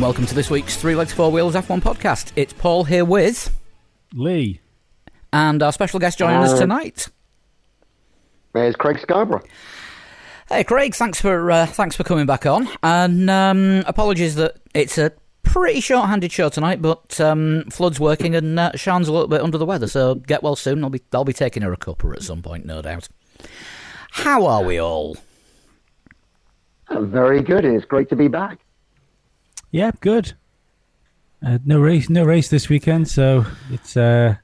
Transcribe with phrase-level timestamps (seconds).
[0.00, 2.32] Hi, and welcome to this week's Three Legs Four Wheels F1 podcast.
[2.34, 3.54] It's Paul here with,
[4.14, 4.62] Lee.
[5.30, 7.08] and our special guest joining us tonight.
[8.54, 9.42] There's Craig Scarborough.
[10.48, 14.96] Hey, Craig, thanks for uh, thanks for coming back on, and um, apologies that it's
[14.96, 19.42] a pretty short-handed show tonight, but um, Flood's working and uh, Sean's a little bit
[19.42, 20.82] under the weather, so get well soon.
[20.82, 23.10] I'll be I'll be taking her a cuppa at some point, no doubt.
[24.12, 25.18] How are we all?
[26.88, 27.66] Uh, Very good.
[27.66, 28.60] It's great to be back.
[29.70, 30.34] Yeah, good.
[31.44, 34.36] Uh, no race, no race this weekend, so it's uh,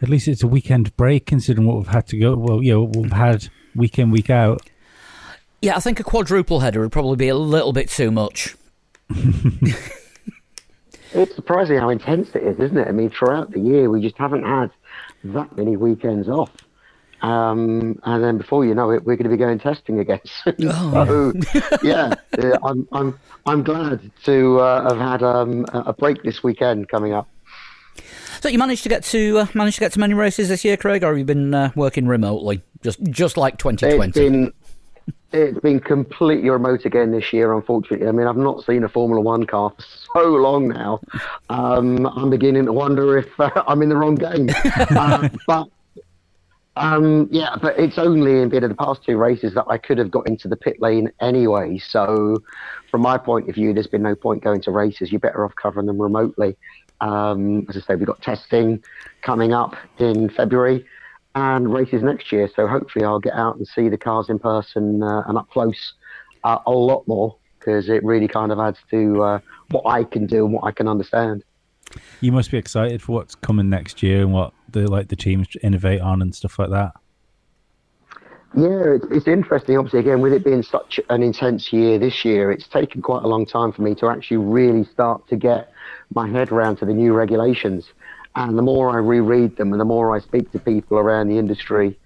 [0.00, 2.36] at least it's a weekend break considering what we've had to go.
[2.36, 4.62] Well, you know, we've had week in, week out.
[5.60, 8.54] Yeah, I think a quadruple header would probably be a little bit too much.
[11.12, 12.86] It's surprising how intense it is, isn't it?
[12.86, 14.70] I mean, throughout the year, we just haven't had
[15.24, 16.50] that many weekends off.
[17.20, 20.20] Um, and then before you know it, we're going to be going testing again.
[20.44, 21.32] so,
[21.82, 22.14] yeah,
[22.62, 27.28] I'm, I'm, I'm glad to uh, have had um, a break this weekend coming up.
[28.40, 30.76] So you managed to get to uh, managed to get to many races this year,
[30.76, 34.12] Craig, or have you been uh, working remotely, just just like It's 2020?
[34.12, 34.52] been
[35.32, 38.06] it's been completely remote again this year, unfortunately.
[38.06, 41.00] I mean, I've not seen a Formula One car for so long now.
[41.50, 44.48] Um, I'm beginning to wonder if uh, I'm in the wrong game.
[44.90, 45.68] uh, but
[46.78, 49.98] um, yeah, but it's only in bit of the past two races that I could
[49.98, 51.78] have got into the pit lane anyway.
[51.78, 52.42] So,
[52.90, 55.10] from my point of view, there's been no point going to races.
[55.10, 56.56] You're better off covering them remotely.
[57.00, 58.82] Um, as I say, we've got testing
[59.22, 60.84] coming up in February
[61.34, 62.48] and races next year.
[62.54, 65.94] So hopefully, I'll get out and see the cars in person uh, and up close
[66.44, 69.38] uh, a lot more because it really kind of adds to uh,
[69.70, 71.44] what I can do and what I can understand.
[72.20, 75.48] You must be excited for what's coming next year and what the like the teams
[75.62, 76.92] innovate on and stuff like that.
[78.56, 79.76] Yeah, it's, interesting.
[79.76, 83.28] Obviously, again, with it being such an intense year this year, it's taken quite a
[83.28, 85.70] long time for me to actually really start to get
[86.14, 87.92] my head around to the new regulations.
[88.36, 91.38] And the more I reread them and the more I speak to people around the
[91.38, 91.98] industry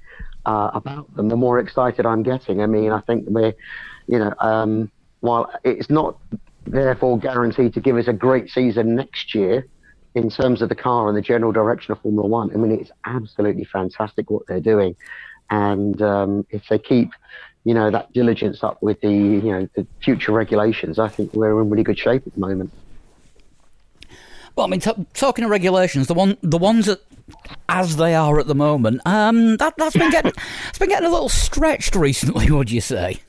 [0.45, 2.61] uh, about them, the more excited I'm getting.
[2.61, 3.55] I mean, I think we're,
[4.09, 4.91] you know, um,
[5.21, 6.19] while it's not
[6.67, 9.67] therefore guaranteed to give us a great season next year
[10.15, 12.91] in terms of the car and the general direction of Formula One, I mean, it's
[13.05, 14.97] absolutely fantastic what they're doing.
[15.51, 17.11] And um, if they keep,
[17.65, 21.61] you know, that diligence up with the, you know, the future regulations, I think we're
[21.61, 22.73] in really good shape at the moment.
[24.55, 27.01] Well, I mean, t- talking of regulations, the one, the ones that,
[27.69, 30.33] as they are at the moment, um, that that's been getting,
[30.69, 32.51] it's been getting a little stretched recently.
[32.51, 33.21] Would you say?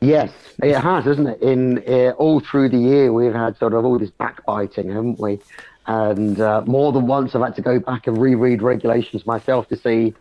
[0.00, 0.30] Yes,
[0.62, 1.42] it has, hasn't it?
[1.42, 5.40] In uh, all through the year, we've had sort of all this backbiting, haven't we?
[5.86, 9.76] And uh, more than once, I've had to go back and reread regulations myself to
[9.76, 10.14] see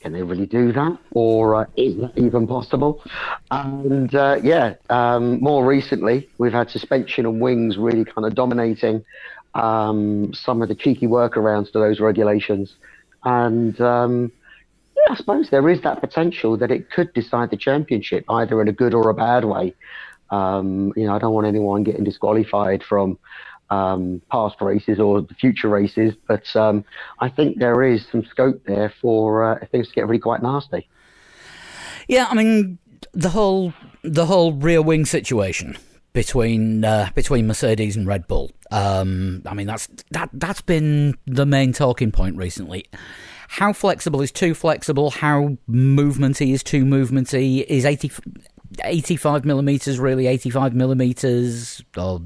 [0.00, 3.04] can they really do that, or uh, is that even possible?
[3.52, 9.04] And uh, yeah, um, more recently, we've had suspension and wings really kind of dominating
[9.54, 12.74] um, some of the cheeky workarounds to those regulations,
[13.24, 13.80] and.
[13.80, 14.32] Um,
[15.08, 18.72] I suppose there is that potential that it could decide the championship either in a
[18.72, 19.74] good or a bad way.
[20.30, 23.18] Um, you know, I don't want anyone getting disqualified from
[23.70, 26.84] um, past races or the future races, but um,
[27.20, 30.88] I think there is some scope there for uh, things to get really quite nasty.
[32.08, 32.78] Yeah, I mean,
[33.12, 35.76] the whole the whole rear wing situation
[36.12, 38.50] between uh, between Mercedes and Red Bull.
[38.70, 42.86] Um, I mean, that's that that's been the main talking point recently.
[43.52, 45.10] How flexible is too flexible?
[45.10, 47.62] How movementy is too movementy?
[47.68, 48.10] Is 80,
[48.82, 51.84] 85 millimeters really eighty five millimeters?
[51.94, 52.22] Or,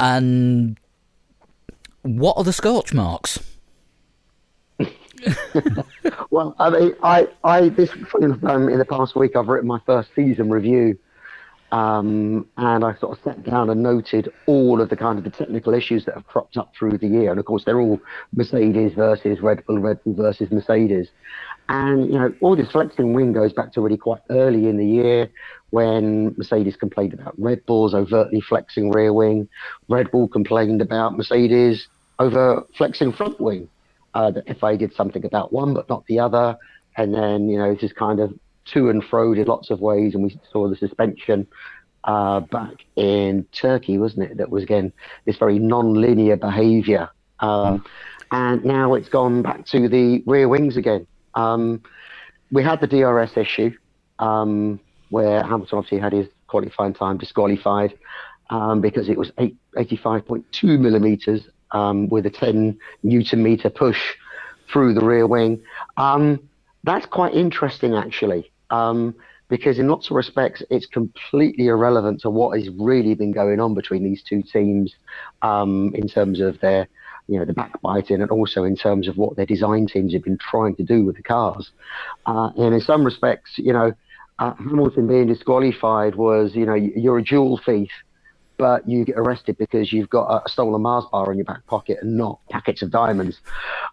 [0.00, 0.76] and
[2.02, 3.38] what are the scorch marks?
[6.30, 9.66] Well, I mean, I, I this funny enough, um, in the past week I've written
[9.66, 10.98] my first season review,
[11.72, 15.30] um, and I sort of sat down and noted all of the kind of the
[15.30, 18.00] technical issues that have cropped up through the year, and of course they're all
[18.34, 21.08] Mercedes versus Red Bull, Red Bull versus Mercedes,
[21.68, 24.86] and you know all this flexing wing goes back to really quite early in the
[24.86, 25.30] year
[25.70, 29.48] when Mercedes complained about Red Bull's overtly flexing rear wing,
[29.88, 31.88] Red Bull complained about Mercedes
[32.18, 33.68] over flexing front wing
[34.14, 36.56] uh, the FIA did something about one but not the other,
[36.96, 38.32] and then you know it's just kind of
[38.72, 41.46] to and fro in lots of ways, and we saw the suspension
[42.04, 44.36] uh, back in Turkey, wasn't it?
[44.36, 44.92] That was again
[45.24, 47.10] this very non-linear behaviour,
[47.40, 47.84] um,
[48.30, 51.06] and now it's gone back to the rear wings again.
[51.34, 51.82] Um,
[52.50, 53.76] we had the DRS issue
[54.18, 54.80] um,
[55.10, 57.96] where Hamilton obviously had his qualifying time disqualified
[58.50, 64.14] um, because it was eight, 85.2 millimeters um, with a 10 newton meter push
[64.72, 65.62] through the rear wing.
[65.96, 66.40] Um,
[66.84, 68.50] that's quite interesting, actually.
[68.70, 69.14] Um,
[69.48, 73.74] because in lots of respects, it's completely irrelevant to what has really been going on
[73.74, 74.94] between these two teams
[75.42, 76.86] um, in terms of their,
[77.28, 80.38] you know, the backbiting and also in terms of what their design teams have been
[80.38, 81.70] trying to do with the cars.
[82.26, 83.92] Uh, and in some respects, you know,
[84.38, 87.90] uh, Hamilton being disqualified was, you know, you're a dual thief
[88.58, 91.98] but you get arrested because you've got a stolen Mars bar in your back pocket
[92.02, 93.40] and not packets of diamonds.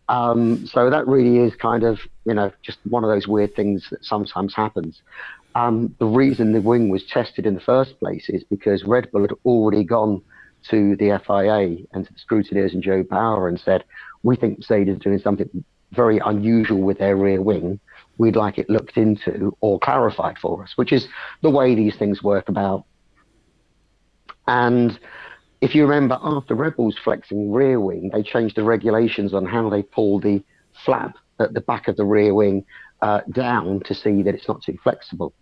[0.09, 3.87] Um, so that really is kind of, you know, just one of those weird things
[3.91, 5.01] that sometimes happens.
[5.53, 9.21] Um, the reason the wing was tested in the first place is because Red Bull
[9.21, 10.21] had already gone
[10.69, 13.83] to the FIA and to the scrutineers and Jo Bauer and said,
[14.23, 17.79] we think Mercedes is doing something very unusual with their rear wing.
[18.17, 21.07] We'd like it looked into or clarified for us, which is
[21.41, 22.85] the way these things work about
[24.47, 24.97] and
[25.61, 29.69] if you remember, after Red Bull's flexing rear wing, they changed the regulations on how
[29.69, 30.43] they pull the
[30.83, 32.65] flap at the back of the rear wing
[33.01, 35.33] uh, down to see that it's not too flexible.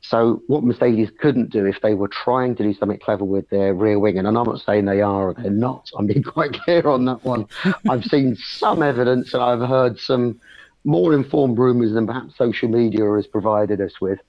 [0.00, 3.74] So what Mercedes couldn't do if they were trying to do something clever with their
[3.74, 6.86] rear wing, and I'm not saying they are or they're not, I'm being quite clear
[6.86, 7.46] on that one.
[7.88, 10.40] I've seen some evidence and I've heard some
[10.84, 14.20] more informed rumours than perhaps social media has provided us with.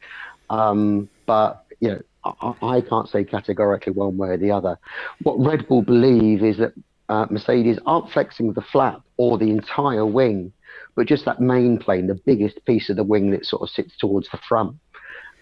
[0.49, 4.77] Um, but you know, I, can't say categorically one way or the other.
[5.23, 6.73] What Red Bull believe is that
[7.07, 10.51] uh, Mercedes aren't flexing the flap or the entire wing,
[10.95, 13.95] but just that main plane, the biggest piece of the wing that sort of sits
[13.97, 14.75] towards the front.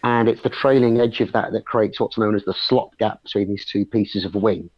[0.04, 3.24] And it's the trailing edge of that that creates what's known as the slot gap
[3.24, 4.70] between these two pieces of wing.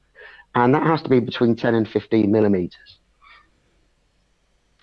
[0.55, 2.99] And that has to be between 10 and 15 millimeters.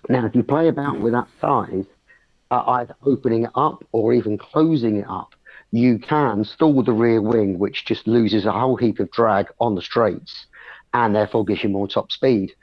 [0.07, 1.85] Now, if you play about with that size,
[2.51, 5.33] uh, either opening it up or even closing it up,
[5.71, 9.75] you can stall the rear wing, which just loses a whole heap of drag on
[9.75, 10.45] the straights
[10.93, 12.53] and therefore gives you more top speed.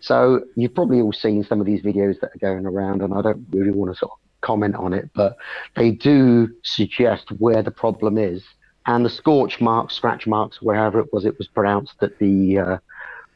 [0.00, 3.22] So you've probably all seen some of these videos that are going around, and I
[3.22, 5.36] don't really want to sort of comment on it, but
[5.74, 8.42] they do suggest where the problem is.
[8.86, 12.78] And the scorch marks, scratch marks, wherever it was, it was pronounced at the uh,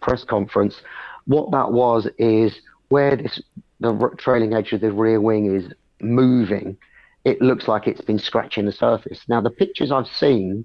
[0.00, 0.80] press conference.
[1.26, 3.40] What that was is where this
[3.80, 6.76] the trailing edge of the rear wing is moving
[7.24, 9.20] it looks like it's been scratching the surface.
[9.28, 10.64] Now, the pictures I've seen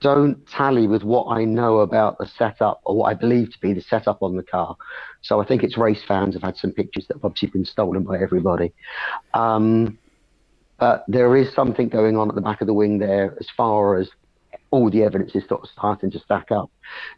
[0.00, 3.72] don't tally with what I know about the setup or what I believe to be
[3.72, 4.76] the setup on the car.
[5.22, 8.02] So I think it's race fans have had some pictures that have obviously been stolen
[8.02, 8.72] by everybody.
[9.32, 9.98] Um,
[10.78, 13.96] but there is something going on at the back of the wing there as far
[13.96, 14.10] as
[14.72, 16.70] all the evidence is of starting to stack up.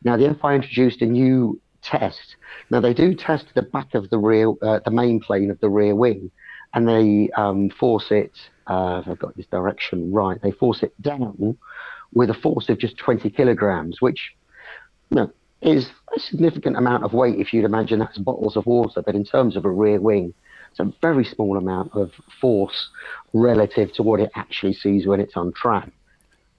[0.04, 2.36] Now, the FIA introduced a new test.
[2.70, 5.70] Now, they do test the back of the rear, uh, the main plane of the
[5.70, 6.30] rear wing
[6.74, 8.32] and they um, force it,
[8.66, 11.56] uh, if I've got this direction right, they force it down
[12.12, 14.34] with a force of just 20 kilograms, which
[15.10, 15.32] you know,
[15.62, 19.02] is a significant amount of weight if you'd imagine that's bottles of water.
[19.02, 20.34] But in terms of a rear wing,
[20.70, 22.10] it's a very small amount of
[22.40, 22.88] force
[23.32, 25.90] relative to what it actually sees when it's on track.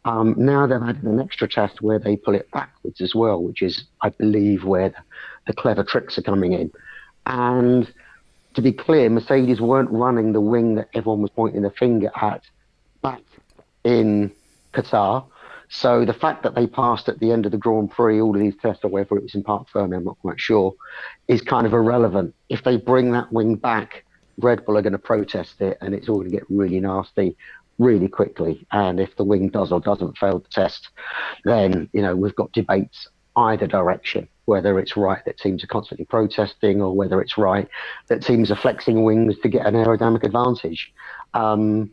[0.06, 3.62] Um, now they've added an extra test where they pull it backwards as well, which
[3.62, 5.02] is, I believe, where the,
[5.48, 6.72] the clever tricks are coming in.
[7.26, 7.92] And
[8.56, 12.44] to be clear, Mercedes weren't running the wing that everyone was pointing the finger at
[13.02, 13.22] back
[13.84, 14.32] in
[14.74, 15.26] Qatar.
[15.70, 18.42] So the fact that they passed at the end of the Grand Prix all of
[18.42, 20.74] these tests, or whether it was in parc fermé, I'm not quite sure,
[21.28, 22.34] is kind of irrelevant.
[22.50, 24.06] If they bring that wing back,
[24.38, 27.36] Red Bull are going to protest it, and it's all going to get really nasty
[27.78, 28.66] really quickly.
[28.72, 30.90] And if the wing does or doesn't fail the test,
[31.44, 36.06] then you know we've got debates either direction whether it's right that teams are constantly
[36.06, 37.68] protesting or whether it's right
[38.08, 40.94] that teams are flexing wings to get an aerodynamic advantage.
[41.34, 41.92] Um,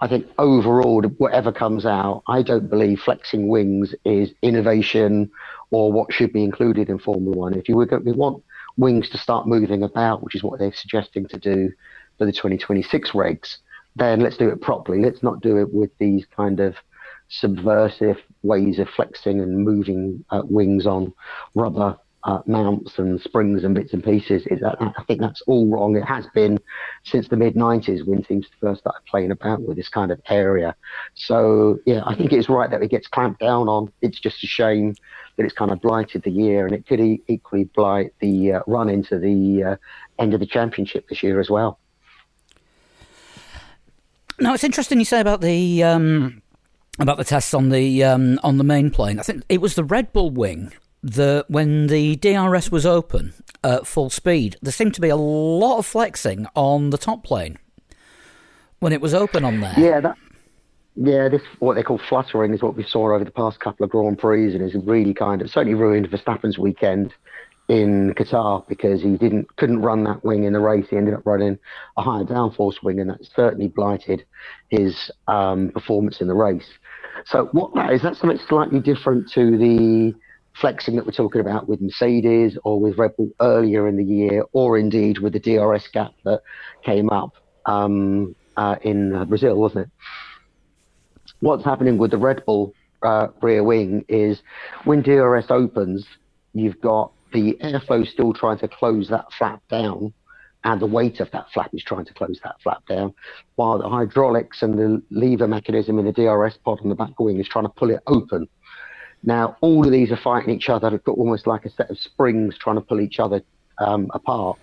[0.00, 5.30] I think overall, whatever comes out, I don't believe flexing wings is innovation
[5.70, 7.54] or what should be included in Formula One.
[7.54, 8.42] If you we want
[8.76, 11.70] wings to start moving about, which is what they're suggesting to do
[12.18, 13.58] for the 2026 regs,
[13.94, 15.00] then let's do it properly.
[15.00, 16.74] Let's not do it with these kind of
[17.32, 21.12] subversive ways of flexing and moving uh, wings on
[21.54, 24.46] rubber uh, mounts and springs and bits and pieces.
[24.46, 25.96] It, I think that's all wrong.
[25.96, 26.58] It has been
[27.04, 30.76] since the mid 90s when teams first started playing about with this kind of area.
[31.14, 33.90] So, yeah, I think it's right that it gets clamped down on.
[34.02, 34.94] It's just a shame
[35.36, 38.60] that it's kind of blighted the year and it could e- equally blight the uh,
[38.66, 39.76] run into the uh,
[40.18, 41.78] end of the championship this year as well.
[44.38, 45.82] Now, it's interesting you say about the.
[45.82, 46.41] Um
[46.98, 49.18] about the tests on the um, on the main plane.
[49.18, 50.72] I think it was the Red Bull wing
[51.02, 53.34] that when the DRS was open
[53.64, 57.58] at full speed, there seemed to be a lot of flexing on the top plane
[58.78, 59.74] when it was open on there.
[59.76, 60.16] Yeah, that,
[60.94, 63.90] yeah, this what they call fluttering is what we saw over the past couple of
[63.90, 67.14] Grand Prix, and is really kind of certainly ruined Verstappen's weekend
[67.68, 70.86] in Qatar because he didn't couldn't run that wing in the race.
[70.90, 71.58] He ended up running
[71.96, 74.24] a higher downforce wing, and that certainly blighted
[74.68, 76.68] his um, performance in the race.
[77.26, 80.14] So what that is, that's something slightly different to the
[80.54, 84.44] flexing that we're talking about with Mercedes or with Red Bull earlier in the year,
[84.52, 86.42] or indeed with the DRS gap that
[86.84, 87.34] came up
[87.66, 89.90] um, uh, in Brazil, wasn't it?
[91.40, 94.42] What's happening with the Red Bull uh, rear wing is
[94.84, 96.06] when DRS opens,
[96.54, 100.12] you've got the airflow still trying to close that flap down,
[100.64, 103.12] and the weight of that flap is trying to close that flap down,
[103.56, 107.40] while the hydraulics and the lever mechanism in the DRS pod on the back wing
[107.40, 108.48] is trying to pull it open.
[109.24, 111.00] Now, all of these are fighting each other.
[111.06, 113.42] Almost like a set of springs trying to pull each other
[113.78, 114.58] um, apart.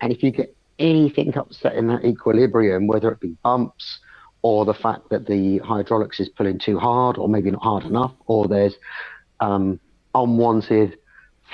[0.00, 4.00] And if you get anything upset in that equilibrium, whether it be bumps
[4.42, 8.12] or the fact that the hydraulics is pulling too hard or maybe not hard enough,
[8.26, 8.76] or there's
[9.40, 9.80] um,
[10.14, 10.98] unwanted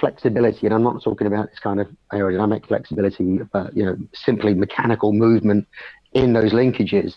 [0.01, 4.55] flexibility, and I'm not talking about this kind of aerodynamic flexibility, but you know, simply
[4.55, 5.67] mechanical movement
[6.13, 7.15] in those linkages,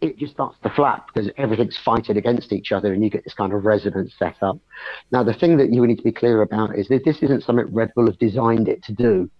[0.00, 3.34] it just starts to flap because everything's fighting against each other, and you get this
[3.34, 4.58] kind of resonance set up.
[5.10, 7.66] Now, the thing that you need to be clear about is that this isn't something
[7.72, 9.30] Red Bull have designed it to do.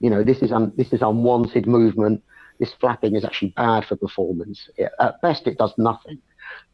[0.00, 2.22] You know, this is un- this is unwanted movement.
[2.60, 4.68] This flapping is actually bad for performance.
[5.00, 6.20] At best, it does nothing.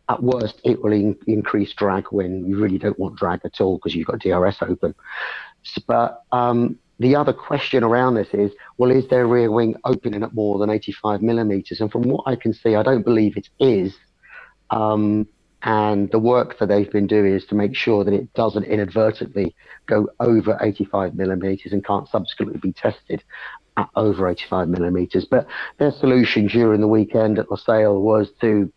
[0.08, 3.76] At worst, it will in- increase drag when you really don't want drag at all
[3.76, 4.94] because you've got DRS open.
[5.86, 10.34] But um, the other question around this is, well, is their rear wing opening at
[10.34, 11.80] more than 85 millimeters?
[11.80, 13.96] And from what I can see, I don't believe it is.
[14.70, 15.28] Um,
[15.62, 19.54] and the work that they've been doing is to make sure that it doesn't inadvertently
[19.86, 23.22] go over 85 millimeters and can't subsequently be tested
[23.76, 25.26] at over 85 millimeters.
[25.26, 25.46] But
[25.78, 28.72] their solution during the weekend at Losail was to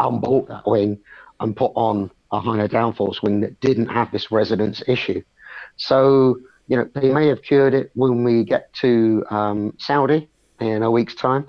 [0.00, 0.98] unbolt that wing
[1.40, 5.22] and put on a higher downforce wing that didn't have this resonance issue.
[5.76, 10.28] So, you know, they may have cured it when we get to um, Saudi
[10.60, 11.46] in a week's time,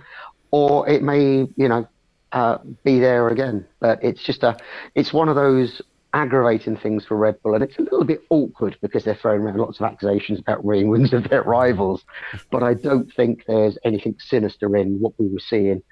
[0.52, 1.88] or it may, you know,
[2.32, 3.66] uh, be there again.
[3.80, 4.58] But it's just a,
[4.96, 5.82] it's one of those
[6.14, 9.58] aggravating things for Red Bull, and it's a little bit awkward because they're throwing around
[9.58, 12.04] lots of accusations about rear wings of their rivals.
[12.52, 15.84] But I don't think there's anything sinister in what we were seeing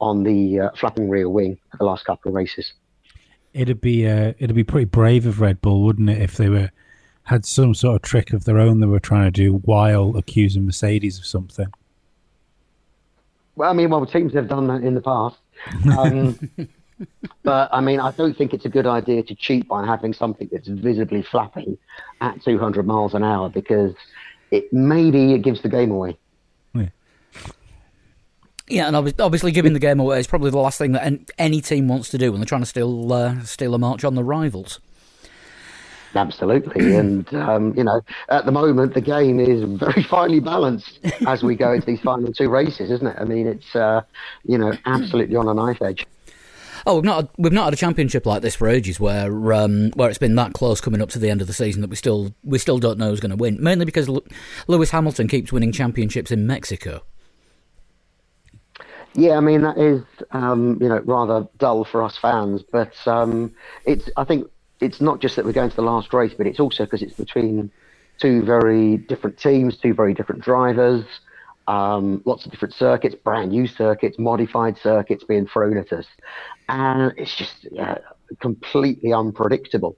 [0.00, 2.72] on the uh, flapping rear wing at the last couple of races.
[3.52, 6.70] It'd be uh, it'd be pretty brave of Red Bull, wouldn't it, if they were
[7.24, 10.66] had some sort of trick of their own they were trying to do while accusing
[10.66, 11.66] Mercedes of something.
[13.56, 15.36] Well, I mean, well, teams have done that in the past.
[15.96, 16.50] Um,
[17.42, 20.48] but I mean, I don't think it's a good idea to cheat by having something
[20.50, 21.78] that's visibly flapping
[22.20, 23.94] at 200 miles an hour because
[24.50, 26.18] it maybe it gives the game away.
[28.68, 28.86] Yeah.
[28.86, 32.08] And obviously giving the game away is probably the last thing that any team wants
[32.10, 34.80] to do when they're trying to steal uh, steal a march on the rivals.
[36.16, 41.42] Absolutely, and um, you know, at the moment the game is very finely balanced as
[41.42, 43.16] we go into these final two races, isn't it?
[43.18, 44.02] I mean, it's uh,
[44.44, 46.06] you know absolutely on a knife edge.
[46.86, 50.08] Oh, we've not we've not had a championship like this for ages, where um, where
[50.08, 52.34] it's been that close coming up to the end of the season that we still
[52.44, 53.62] we still don't know who's going to win.
[53.62, 54.08] Mainly because
[54.68, 57.02] Lewis Hamilton keeps winning championships in Mexico.
[59.14, 60.02] Yeah, I mean that is
[60.32, 63.54] um, you know rather dull for us fans, but um,
[63.86, 64.48] it's I think
[64.80, 67.14] it's not just that we're going to the last race, but it's also because it's
[67.14, 67.70] between
[68.18, 71.04] two very different teams, two very different drivers,
[71.68, 76.06] um, lots of different circuits, brand new circuits, modified circuits being thrown at us,
[76.68, 77.98] and it's just yeah,
[78.40, 79.96] completely unpredictable.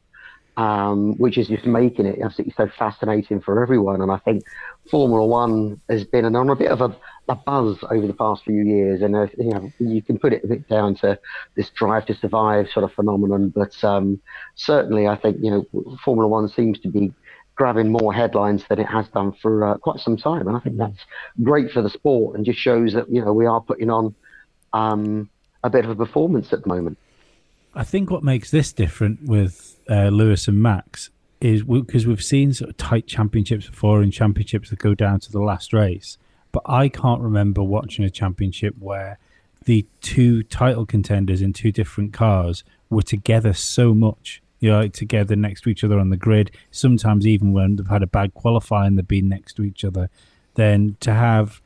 [0.58, 4.00] Um, which is just making it absolutely so fascinating for everyone.
[4.00, 4.42] And I think
[4.90, 6.96] Formula One has been on a bit of a
[7.28, 10.68] a buzz over the past few years, and uh, you know you can put it
[10.68, 11.18] down to
[11.54, 13.50] this drive to survive sort of phenomenon.
[13.50, 14.20] But um,
[14.54, 17.12] certainly, I think you know Formula One seems to be
[17.56, 20.76] grabbing more headlines than it has done for uh, quite some time, and I think
[20.76, 21.04] that's
[21.42, 24.14] great for the sport and just shows that you know we are putting on
[24.72, 25.28] um,
[25.64, 26.98] a bit of a performance at the moment.
[27.74, 32.54] I think what makes this different with uh, Lewis and Max is because we've seen
[32.54, 36.16] sort of tight championships before and championships that go down to the last race
[36.52, 39.18] but I can't remember watching a championship where
[39.64, 44.42] the two title contenders in two different cars were together so much.
[44.60, 46.50] You know, like together next to each other on the grid.
[46.70, 50.08] Sometimes even when they've had a bad qualifying, they've been next to each other.
[50.54, 51.60] Then to have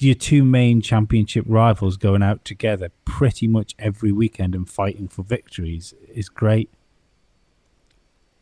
[0.00, 5.22] your two main championship rivals going out together pretty much every weekend and fighting for
[5.22, 6.70] victories is great.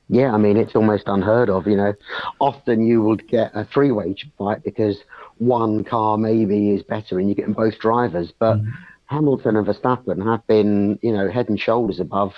[0.08, 1.66] Yeah, I mean, it's almost unheard of.
[1.66, 1.94] You know,
[2.40, 4.98] often you would get a three way fight because
[5.38, 8.32] one car maybe is better and you get them both drivers.
[8.38, 8.72] But mm.
[9.06, 12.34] Hamilton and Verstappen have been, you know, head and shoulders above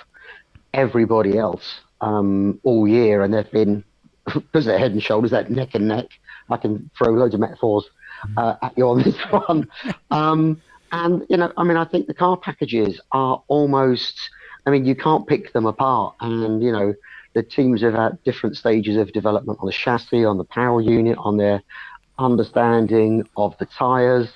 [0.74, 3.84] everybody else um, all year, and they've been
[4.34, 6.06] because they're head and shoulders, they're neck and neck.
[6.50, 7.88] I can throw loads of metaphors
[8.36, 9.68] uh, at you on this one.
[10.10, 10.60] Um,
[10.92, 14.30] and, you know, I mean, I think the car packages are almost,
[14.66, 16.14] I mean, you can't pick them apart.
[16.20, 16.94] And, you know,
[17.34, 21.18] the teams have at different stages of development on the chassis, on the power unit,
[21.18, 21.62] on their
[22.18, 24.28] understanding of the tyres.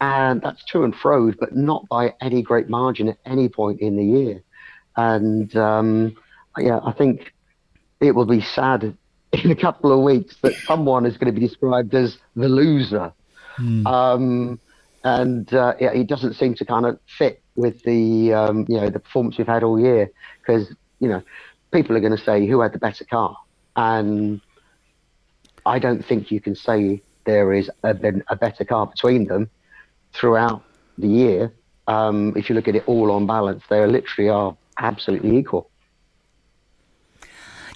[0.00, 3.96] And that's to and fro, but not by any great margin at any point in
[3.96, 4.42] the year.
[4.96, 6.16] And um,
[6.58, 7.32] yeah, I think
[8.00, 8.96] it will be sad
[9.32, 13.12] in a couple of weeks that someone is going to be described as the loser.
[13.58, 13.86] Mm.
[13.86, 14.60] Um,
[15.04, 18.88] and uh, yeah, he doesn't seem to kind of fit with the um, you know
[18.88, 20.10] the performance we've had all year
[20.40, 21.22] because you know
[21.72, 23.36] people are going to say who had the better car,
[23.76, 24.40] and
[25.66, 27.90] I don't think you can say there is a,
[28.28, 29.50] a better car between them
[30.12, 30.62] throughout
[30.98, 31.52] the year.
[31.86, 35.68] Um, if you look at it all on balance, they literally are absolutely equal.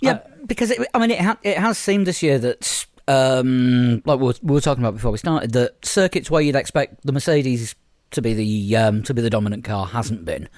[0.01, 4.03] Yeah, uh, because it, I mean, it, ha- it has seemed this year that um,
[4.05, 7.05] like we were, we were, talking about before we started, that circuits where you'd expect
[7.05, 7.75] the Mercedes
[8.13, 10.49] to be the um, to be the dominant car hasn't been,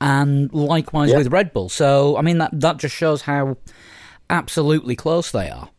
[0.00, 1.68] and likewise with Red Bull.
[1.68, 3.56] So I mean that that just shows how
[4.28, 5.70] absolutely close they are.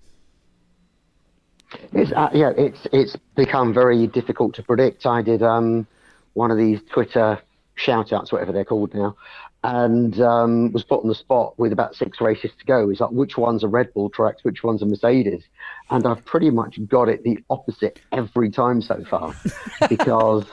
[1.93, 5.05] It's uh, yeah, it's it's become very difficult to predict.
[5.05, 5.87] I did um,
[6.33, 7.41] one of these Twitter
[7.75, 9.15] shout outs, whatever they're called now,
[9.63, 12.89] and um, was put on the spot with about six races to go.
[12.89, 15.43] It's like which one's are Red Bull tracks, which one's are Mercedes,
[15.89, 19.33] and I've pretty much got it the opposite every time so far,
[19.89, 20.45] because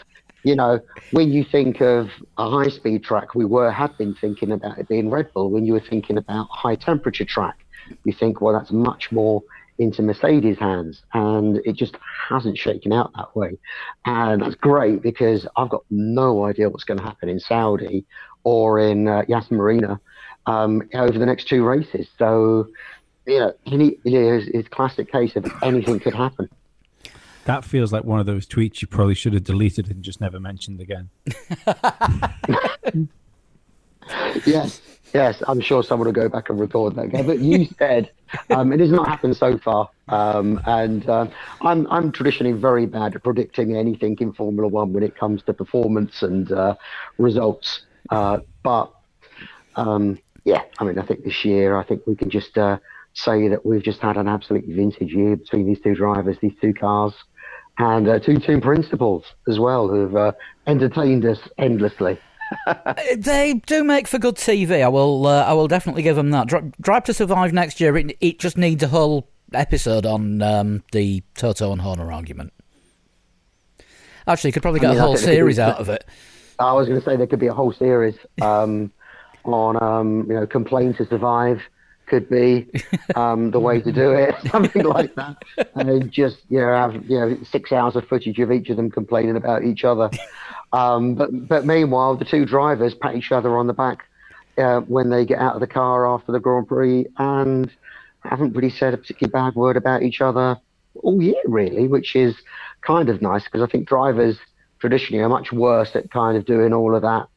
[0.44, 4.52] you know when you think of a high speed track, we were had been thinking
[4.52, 5.50] about it being Red Bull.
[5.50, 7.64] When you were thinking about high temperature track,
[8.04, 9.42] you think well that's much more
[9.78, 11.96] into Mercedes' hands, and it just
[12.28, 13.58] hasn't shaken out that way.
[14.04, 18.04] And that's great because I've got no idea what's going to happen in Saudi
[18.44, 20.00] or in uh, Yas Marina
[20.46, 22.08] um, over the next two races.
[22.18, 22.68] So,
[23.26, 26.48] you know, it is, it's classic case of anything could happen.
[27.44, 30.38] That feels like one of those tweets you probably should have deleted and just never
[30.38, 31.08] mentioned again.
[34.46, 34.80] yes,
[35.14, 37.10] yes, I'm sure someone will go back and record that.
[37.26, 38.10] But you said
[38.50, 41.26] um, it has not happened so far, um, and uh,
[41.62, 45.54] I'm I'm traditionally very bad at predicting anything in Formula One when it comes to
[45.54, 46.74] performance and uh,
[47.18, 47.86] results.
[48.10, 48.92] Uh, but
[49.76, 52.78] um, yeah, I mean, I think this year, I think we can just uh,
[53.14, 56.72] say that we've just had an absolutely vintage year between these two drivers, these two
[56.72, 57.12] cars,
[57.78, 60.32] and uh, two team principals as well, who've uh,
[60.66, 62.18] entertained us endlessly.
[63.16, 64.82] they do make for good TV.
[64.82, 65.26] I will.
[65.26, 66.48] Uh, I will definitely give them that.
[66.80, 67.96] Drive to Survive next year.
[67.96, 72.52] It, it just needs a whole episode on um, the Toto and Horner argument.
[74.26, 76.04] Actually, you could probably get I mean, a whole series out of it.
[76.58, 78.92] I was going to say there could be a whole series um,
[79.44, 81.60] on um, you know complain to survive
[82.06, 82.66] could be
[83.14, 85.36] um, the way to do it, something like that,
[85.74, 88.90] and just you know have you know six hours of footage of each of them
[88.90, 90.10] complaining about each other.
[90.72, 94.04] Um, but but meanwhile, the two drivers pat each other on the back
[94.58, 97.70] uh, when they get out of the car after the Grand Prix and
[98.22, 100.58] haven't really said a particularly bad word about each other
[101.02, 102.34] all year, really, which is
[102.82, 104.38] kind of nice because I think drivers
[104.80, 107.28] traditionally are much worse at kind of doing all of that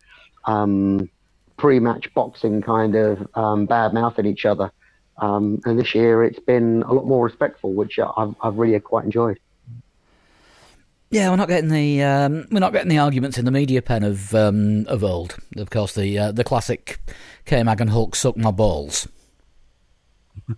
[0.45, 1.09] um,
[1.57, 4.71] pre-match boxing kind of um, bad mouthing each other.
[5.17, 9.05] Um, and this year it's been a lot more respectful, which I've, I've really quite
[9.05, 9.39] enjoyed.
[11.11, 14.03] Yeah, we're not getting the um, we're not getting the arguments in the media pen
[14.03, 15.35] of um, of old.
[15.57, 16.99] Of course, the uh, the classic
[17.45, 19.07] K Mag and Hulk suck my balls.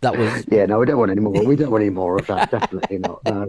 [0.00, 0.66] That was yeah.
[0.66, 1.32] No, we don't want any more.
[1.46, 2.50] We don't want any more of that.
[2.50, 3.24] Definitely not.
[3.24, 3.48] No.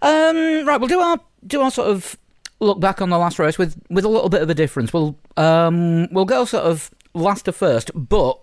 [0.00, 2.16] Um, right, we'll do our do our sort of
[2.58, 4.90] look back on the last race with with a little bit of a difference.
[4.90, 8.40] We'll um, we'll go sort of last to first, but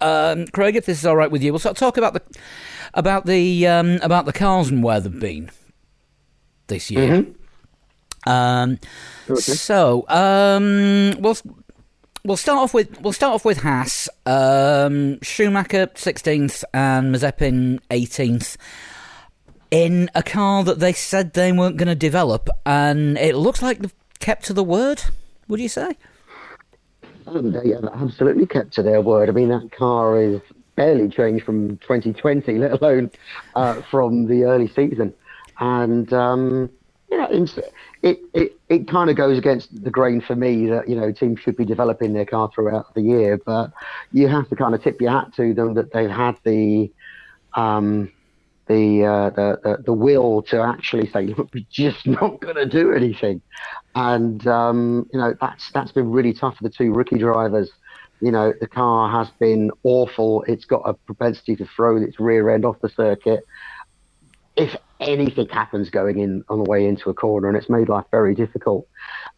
[0.00, 2.22] um, Craig, if this is all right with you, we'll sort of talk about the
[2.94, 5.50] about the um, about the cars and where they've been
[6.66, 7.22] this year.
[7.22, 8.28] Mm-hmm.
[8.28, 8.78] Um,
[9.30, 9.40] okay.
[9.40, 11.36] So um, we'll
[12.24, 18.56] we'll start off with we'll start off with Haas, um, Schumacher sixteenth and Mazepin eighteenth
[19.70, 23.78] in a car that they said they weren't going to develop, and it looks like
[23.78, 25.02] they've kept to the word.
[25.48, 25.96] Would you say?
[27.26, 29.28] Um, they have absolutely kept to their word.
[29.28, 30.40] I mean, that car is
[30.76, 33.10] barely changed from 2020, let alone
[33.54, 35.12] uh, from the early season.
[35.58, 36.70] And um,
[37.10, 37.46] you know,
[38.02, 41.40] it it, it kind of goes against the grain for me that you know teams
[41.40, 43.72] should be developing their car throughout the year, but
[44.12, 46.90] you have to kind of tip your hat to them that they've had the
[47.54, 48.12] um,
[48.68, 52.66] the, uh, the, the, the will to actually say, look, we're just not going to
[52.66, 53.40] do anything,
[53.94, 57.70] and um, you know that's that's been really tough for the two rookie drivers
[58.20, 60.42] You know, the car has been awful.
[60.48, 63.44] It's got a propensity to throw its rear end off the circuit.
[64.56, 68.06] If anything happens going in on the way into a corner, and it's made life
[68.10, 68.88] very difficult.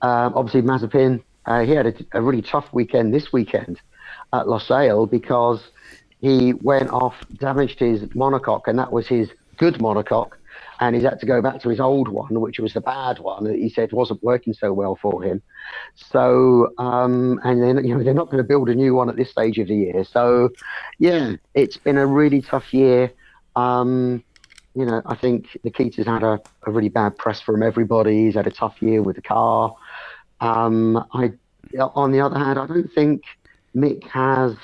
[0.01, 3.81] Um, obviously, Mazepin, uh, he had a, a, really tough weekend this weekend
[4.33, 5.61] at Losail because
[6.21, 10.33] he went off, damaged his monocoque, and that was his good monocoque
[10.81, 13.45] and he's had to go back to his old one, which was the bad one
[13.45, 15.43] that he said wasn't working so well for him.
[15.97, 19.17] So, um, and then you know they're not going to build a new one at
[19.17, 20.05] this stage of the year.
[20.05, 20.51] So,
[20.99, 23.13] yeah, it's been a really tough year.
[23.57, 24.23] Um,
[24.75, 28.27] you know, I think Nikita's had a, a really bad press from everybody.
[28.27, 29.75] He's had a tough year with the car.
[30.41, 31.33] Um, I,
[31.81, 33.23] on the other hand, I don't think
[33.75, 34.55] Mick has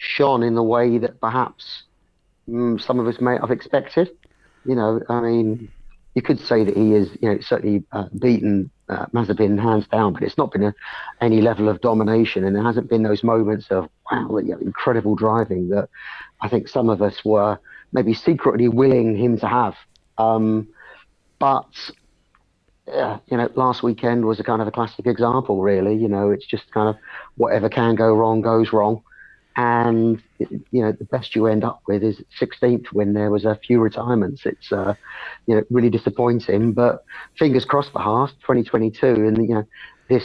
[0.00, 1.84] shone in the way that perhaps
[2.48, 4.10] mm, some of us may have expected
[4.64, 5.70] you know, I mean,
[6.14, 10.12] you could say that he is, you know, certainly uh, beaten uh, Mazepin hands down,
[10.12, 10.74] but it's not been a,
[11.20, 15.14] any level of domination, and there hasn't been those moments of wow, you know, incredible
[15.14, 15.88] driving that
[16.40, 17.58] I think some of us were
[17.92, 19.74] maybe secretly willing him to have.
[20.18, 20.68] Um,
[21.38, 21.68] but
[22.86, 25.96] yeah, you know, last weekend was a kind of a classic example, really.
[25.96, 26.96] You know, it's just kind of
[27.36, 29.02] whatever can go wrong goes wrong
[29.60, 33.56] and you know the best you end up with is 16th when there was a
[33.66, 34.46] few retirements.
[34.46, 34.94] It's uh,
[35.46, 37.04] you know really disappointing, but
[37.38, 39.66] fingers crossed for Haas 2022, and you know
[40.08, 40.24] this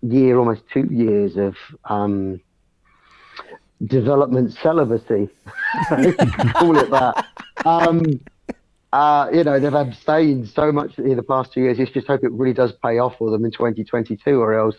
[0.00, 1.54] year, almost two years of
[1.84, 2.40] um,
[3.84, 5.28] development celibacy,
[6.54, 7.26] call it that.
[7.66, 8.20] Um,
[8.94, 11.78] uh, you know they've abstained so much in the past two years.
[11.78, 14.76] Let's just hope it really does pay off for them in 2022, or else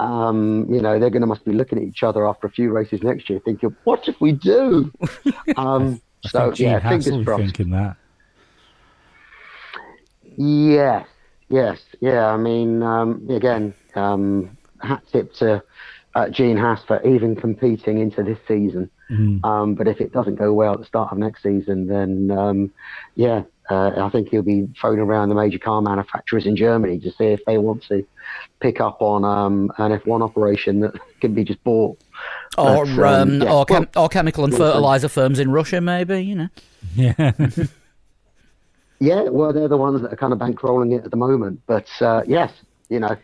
[0.00, 2.72] um, you know, they're going to must be looking at each other after a few
[2.72, 4.90] races next year, thinking, "What if we do?"
[5.56, 7.42] Um, so yeah, fingers crossed.
[7.42, 7.96] Thinking that.
[10.36, 11.06] Yes,
[11.48, 12.26] yes, yeah.
[12.26, 15.62] I mean, um, again, um, hat tip to
[16.14, 18.90] uh, Gene Haas for even competing into this season.
[19.10, 19.44] Mm.
[19.44, 22.72] Um, but if it doesn't go well at the start of next season, then um,
[23.16, 27.10] yeah, uh, I think he'll be phoning around the major car manufacturers in Germany to
[27.12, 28.04] see if they want to
[28.60, 31.98] pick up on um, an F1 operation that can be just bought.
[32.58, 33.52] Or um, um, yeah.
[33.52, 36.48] or, chem- well, or, chemical and fertilizer firms in Russia, maybe you know.
[36.94, 37.32] Yeah.
[38.98, 41.60] yeah, well, they're the ones that are kind of bankrolling it at the moment.
[41.66, 42.52] But uh, yes,
[42.88, 43.16] you know,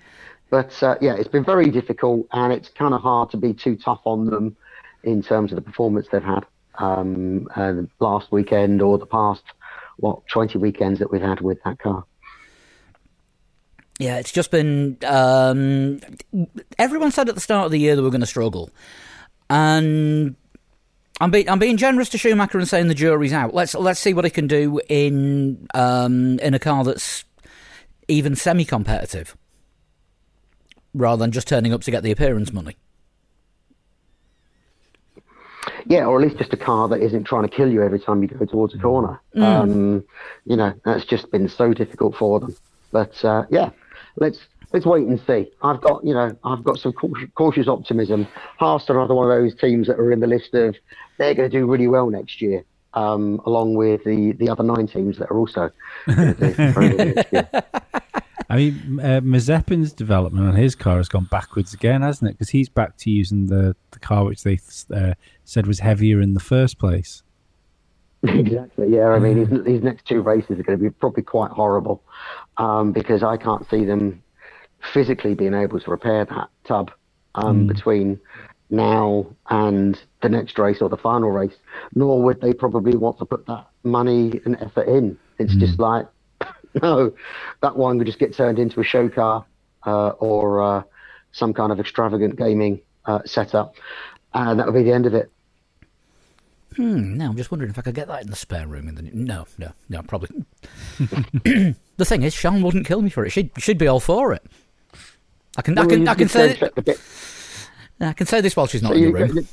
[0.50, 3.76] but uh, yeah, it's been very difficult, and it's kind of hard to be too
[3.76, 4.56] tough on them
[5.02, 6.46] in terms of the performance they've had
[6.78, 9.42] um, uh, last weekend or the past
[9.96, 12.04] what 20 weekends that we've had with that car.
[13.98, 14.98] Yeah, it's just been.
[15.06, 16.00] Um,
[16.78, 18.70] everyone said at the start of the year that we're going to struggle,
[19.48, 20.36] and
[21.18, 23.54] I'm being I'm being generous to Schumacher and saying the jury's out.
[23.54, 27.24] Let's let's see what he can do in um, in a car that's
[28.06, 29.34] even semi-competitive,
[30.92, 32.76] rather than just turning up to get the appearance money.
[35.88, 38.22] Yeah, or at least just a car that isn't trying to kill you every time
[38.22, 39.20] you go towards a corner.
[39.36, 39.42] Mm.
[39.42, 40.04] Um,
[40.44, 42.56] you know, that's just been so difficult for them.
[42.90, 43.70] But uh, yeah,
[44.16, 44.38] let's
[44.72, 45.50] let's wait and see.
[45.62, 48.26] I've got you know I've got some cautious, cautious optimism.
[48.58, 50.76] Haas are another one of those teams that are in the list of
[51.18, 52.64] they're going to do really well next year.
[52.94, 55.70] Um, along with the, the other nine teams that are also
[58.48, 62.34] I mean, uh, Mazepin's development on his car has gone backwards again, hasn't it?
[62.34, 64.58] Because he's back to using the, the car which they
[64.94, 67.22] uh, said was heavier in the first place.
[68.22, 68.88] Exactly.
[68.88, 69.08] Yeah.
[69.08, 72.02] I mean, his, his next two races are going to be probably quite horrible
[72.56, 74.22] um, because I can't see them
[74.92, 76.90] physically being able to repair that tub
[77.34, 77.68] um, mm.
[77.68, 78.20] between
[78.70, 81.54] now and the next race or the final race.
[81.94, 85.18] Nor would they probably want to put that money and effort in.
[85.38, 85.60] It's mm.
[85.60, 86.06] just like
[86.82, 87.12] no,
[87.62, 89.44] that one would just get turned into a show car
[89.86, 90.82] uh, or uh,
[91.32, 93.74] some kind of extravagant gaming uh, setup,
[94.34, 95.30] and that would be the end of it.
[96.76, 97.16] Hmm.
[97.16, 98.88] Now I'm just wondering if I could get that in the spare room.
[98.88, 100.44] In the no, no, no, probably.
[101.96, 103.30] the thing is, Sean wouldn't kill me for it.
[103.30, 104.44] She'd she'd be all for it.
[105.56, 106.58] I can well, I can I can say
[108.00, 109.48] I can say this while she's not so in the room.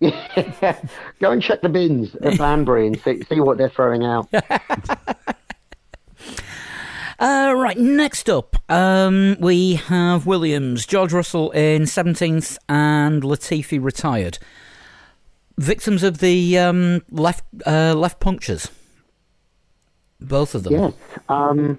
[0.00, 0.76] Yeah,
[1.20, 4.28] go and check the bins at Banbury and see, see what they're throwing out.
[7.22, 14.40] Uh, right, next up, um, we have Williams, George Russell in 17th, and Latifi retired.
[15.56, 18.72] Victims of the um, left uh, left punctures.
[20.20, 20.72] Both of them.
[20.72, 20.94] Yes.
[21.28, 21.78] Um,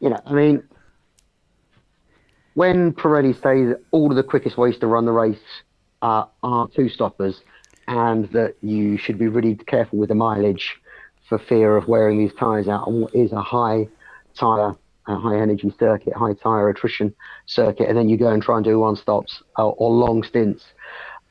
[0.00, 0.62] you know, I mean,
[2.52, 5.38] when Pirelli say that all of the quickest ways to run the race
[6.02, 7.40] uh, are two stoppers,
[7.88, 10.76] and that you should be really careful with the mileage
[11.26, 13.88] for fear of wearing these tyres out on what is a high
[14.38, 14.76] tyre
[15.08, 17.14] a high energy circuit, high tire attrition
[17.46, 20.64] circuit, and then you go and try and do one stops or, or long stints.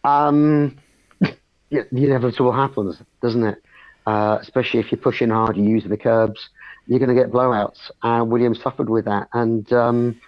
[0.03, 0.77] Um,
[1.19, 3.61] the inevitable happens, doesn't it?
[4.05, 6.49] Uh, especially if you're pushing hard, you use the curbs,
[6.87, 7.91] you're going to get blowouts.
[8.03, 9.27] And Williams suffered with that.
[9.33, 10.21] And, um,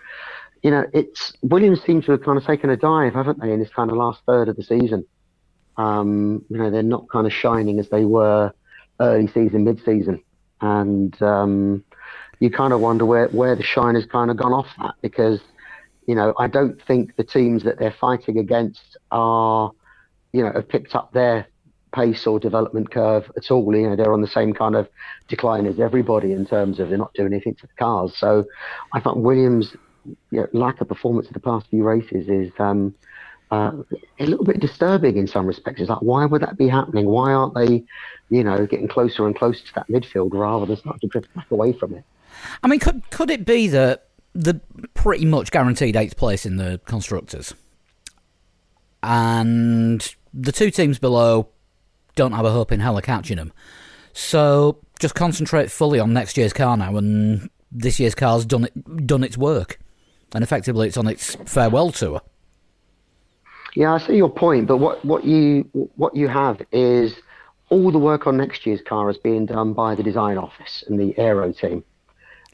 [0.63, 3.59] you know, it's Williams seem to have kind of taken a dive, haven't they, in
[3.59, 5.05] this kind of last third of the season?
[5.77, 8.51] Um, you know, they're not kind of shining as they were
[8.99, 10.23] early season, mid season.
[10.59, 11.83] And um,
[12.39, 15.39] you kind of wonder where, where the shine has kind of gone off that because,
[16.05, 19.71] you know, I don't think the teams that they're fighting against are,
[20.33, 21.47] you know, have picked up their
[21.93, 23.75] pace or development curve at all.
[23.75, 24.87] You know, they're on the same kind of
[25.27, 28.15] decline as everybody in terms of they're not doing anything to the cars.
[28.17, 28.45] So
[28.93, 32.93] I thought Williams' you know, lack of performance in the past few races is um,
[33.51, 33.71] uh,
[34.19, 35.81] a little bit disturbing in some respects.
[35.81, 37.07] It's like, why would that be happening?
[37.07, 37.83] Why aren't they,
[38.29, 41.49] you know, getting closer and closer to that midfield rather than starting to drift back
[41.51, 42.03] away from it?
[42.63, 44.59] I mean, could could it be that the
[44.93, 47.53] pretty much guaranteed eighth place in the constructors,
[49.03, 51.49] and the two teams below
[52.15, 53.53] don't have a hope in hell of catching them.
[54.13, 59.07] So just concentrate fully on next year's car now, and this year's car's done it,
[59.07, 59.79] done its work,
[60.33, 62.21] and effectively it's on its farewell tour.
[63.75, 67.15] Yeah, I see your point, but what, what you what you have is
[67.69, 70.99] all the work on next year's car is being done by the design office and
[70.99, 71.83] the aero team,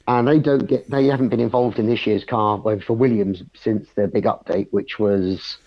[0.08, 3.88] and they don't get they haven't been involved in this year's car for Williams since
[3.96, 5.58] their big update, which was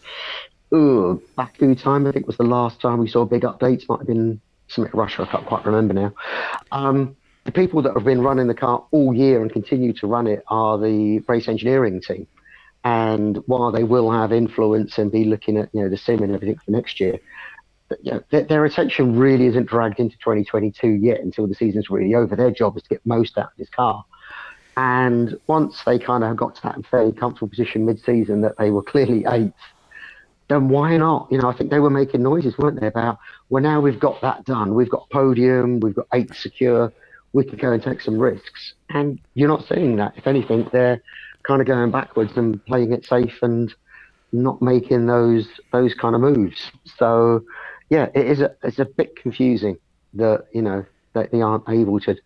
[0.74, 2.06] ooh, Baku time.
[2.06, 3.88] I think was the last time we saw big updates.
[3.88, 5.22] Might have been something Russia.
[5.22, 6.12] I can't quite remember now.
[6.72, 10.26] Um, the people that have been running the car all year and continue to run
[10.26, 12.26] it are the race engineering team.
[12.84, 16.34] And while they will have influence and be looking at you know the sim and
[16.34, 17.18] everything for next year,
[18.02, 22.14] you know, their, their, attention really isn't dragged into 2022 yet until the season's really
[22.14, 22.34] over.
[22.36, 24.04] Their job is to get most out of this car.
[24.76, 28.82] And once they kind of got to that fairly comfortable position mid-season that they were
[28.82, 29.54] clearly eighth
[30.48, 31.28] then why not?
[31.30, 34.20] You know, I think they were making noises, weren't they, about, well, now we've got
[34.22, 34.74] that done.
[34.74, 36.92] We've got podium, we've got eighth secure,
[37.32, 38.74] we can go and take some risks.
[38.90, 40.14] And you're not seeing that.
[40.16, 41.02] If anything, they're
[41.42, 43.74] kind of going backwards and playing it safe and
[44.32, 46.70] not making those those kind of moves.
[46.96, 47.44] So,
[47.90, 49.78] yeah, it is a, it's a bit confusing
[50.14, 50.84] that, you know,
[51.14, 52.16] that they aren't able to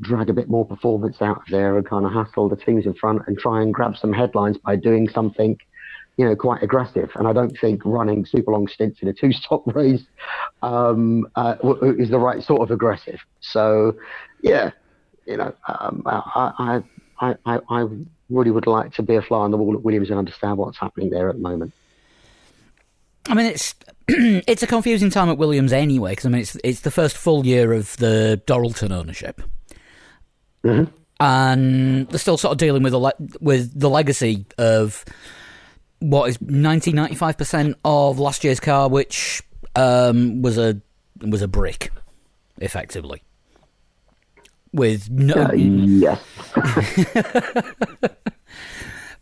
[0.00, 2.94] drag a bit more performance out of there and kind of hustle the teams in
[2.94, 5.58] front and try and grab some headlines by doing something–
[6.16, 7.10] you know, quite aggressive.
[7.16, 10.02] And I don't think running super long stints in a two stop race
[10.62, 11.56] um, uh,
[11.98, 13.18] is the right sort of aggressive.
[13.40, 13.96] So,
[14.42, 14.70] yeah,
[15.26, 16.82] you know, um, I,
[17.20, 17.86] I, I, I
[18.30, 20.78] really would like to be a fly on the wall at Williams and understand what's
[20.78, 21.72] happening there at the moment.
[23.26, 23.74] I mean, it's
[24.08, 27.46] it's a confusing time at Williams anyway, because I mean, it's it's the first full
[27.46, 29.40] year of the Dorilton ownership.
[30.64, 30.90] Mm-hmm.
[31.20, 35.04] And they're still sort of dealing with the le- with the legacy of
[36.00, 39.42] what is 90 95% of last year's car which
[39.76, 40.80] um, was a
[41.20, 41.92] was a brick
[42.58, 43.22] effectively.
[44.72, 46.20] With no uh, yes.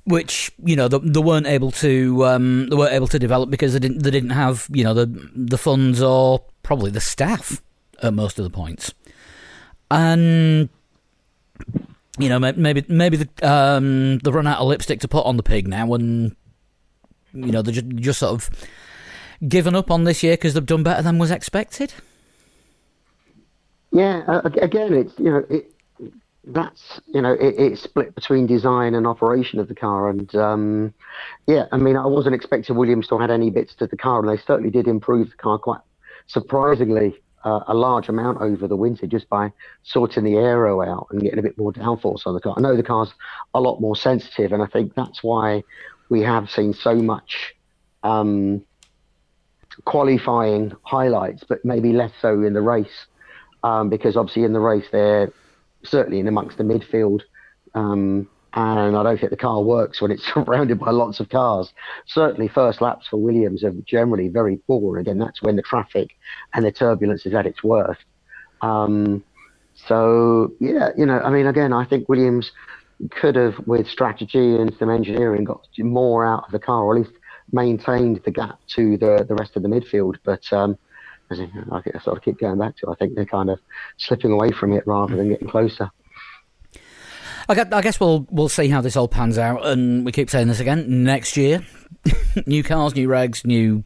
[0.04, 3.74] Which you know they, they, weren't able to um, they weren't able to develop because
[3.74, 7.62] they didn't they didn't have you know the the funds or probably the staff
[8.02, 8.94] at most of the points.
[9.90, 10.70] And
[12.18, 15.66] you know maybe maybe the um, run out of lipstick to put on the pig
[15.66, 16.36] now and
[17.34, 18.50] you know, they're just, just sort of
[19.46, 21.92] given up on this year because they've done better than was expected?
[23.90, 25.70] Yeah, uh, again, it's you know it
[26.44, 30.94] that's you know it, it's split between design and operation of the car, and um,
[31.46, 34.28] yeah, I mean I wasn't expecting Williams to add any bits to the car, and
[34.28, 35.80] they certainly did improve the car quite
[36.26, 39.52] surprisingly uh, a large amount over the winter just by
[39.82, 42.54] sorting the aero out and getting a bit more downforce on the car.
[42.56, 43.12] I know the car's
[43.54, 45.62] a lot more sensitive, and I think that's why
[46.08, 47.54] we have seen so much
[48.02, 48.64] um,
[49.84, 53.06] qualifying highlights, but maybe less so in the race,
[53.62, 55.32] um, because obviously in the race they're
[55.82, 57.22] certainly in amongst the midfield.
[57.74, 61.72] Um, and I don't think the car works when it's surrounded by lots of cars.
[62.06, 64.98] Certainly, first laps for Williams are generally very poor.
[64.98, 66.10] Again, that's when the traffic
[66.54, 68.04] and the turbulence is at its worst.
[68.60, 69.24] Um,
[69.74, 72.52] so, yeah, you know, I mean, again, I think Williams
[73.10, 77.02] could have, with strategy and some engineering, got more out of the car, or at
[77.02, 77.16] least
[77.50, 80.16] maintained the gap to the the rest of the midfield.
[80.24, 80.78] But um,
[81.30, 83.58] I sort of keep going back to, I think they're kind of
[83.96, 85.90] slipping away from it rather than getting closer.
[87.48, 90.60] I guess we'll we'll see how this all pans out, and we keep saying this
[90.60, 91.64] again next year.
[92.46, 93.84] new cars, new regs, new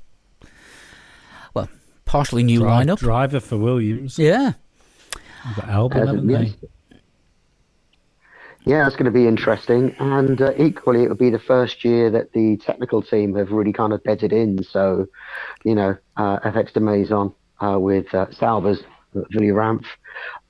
[1.54, 1.68] well,
[2.04, 2.98] partially new Drive, lineup.
[2.98, 4.18] Driver for Williams.
[4.18, 4.52] Yeah,
[5.46, 6.54] You've got Albon, haven't they?
[8.64, 12.10] Yeah, it's going to be interesting, and uh, equally, it will be the first year
[12.10, 14.64] that the technical team have really kind of bedded in.
[14.64, 15.06] So,
[15.64, 18.82] you know, uh, FX Demaison uh, with uh, Salvers,
[19.30, 19.86] Julie Ramph,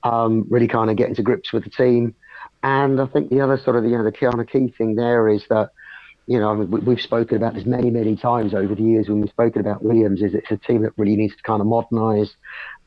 [0.01, 2.15] um, really kind of getting to grips with the team.
[2.63, 5.69] And I think the other sort of, you know, the key thing there is that,
[6.25, 9.61] you know, we've spoken about this many, many times over the years when we've spoken
[9.61, 12.35] about Williams, is it's a team that really needs to kind of modernise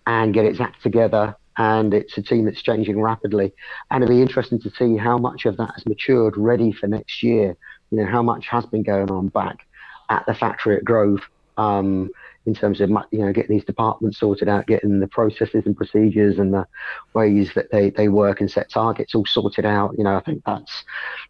[0.07, 1.37] and get its act together.
[1.57, 3.53] And it's a team that's changing rapidly.
[3.91, 7.23] And it'll be interesting to see how much of that has matured ready for next
[7.23, 7.57] year.
[7.91, 9.67] You know, how much has been going on back
[10.11, 11.21] at the factory at Grove.
[11.57, 12.11] Um,
[12.47, 16.39] in terms of you know getting these departments sorted out, getting the processes and procedures
[16.39, 16.67] and the
[17.15, 19.95] ways that they, they work and set targets all sorted out.
[19.99, 20.85] You know, I think that's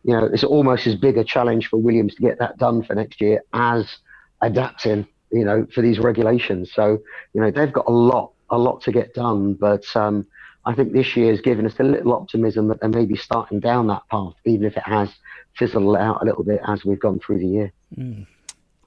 [0.05, 2.95] you know it's almost as big a challenge for Williams to get that done for
[2.95, 3.99] next year as
[4.43, 6.73] adapting you know for these regulations.
[6.73, 6.99] So
[7.35, 10.27] you know they've got a lot a lot to get done, but um,
[10.65, 13.61] I think this year has given us a little optimism that they may be starting
[13.61, 15.11] down that path, even if it has
[15.57, 17.73] fizzled out a little bit as we've gone through the year.
[17.97, 18.27] Mm.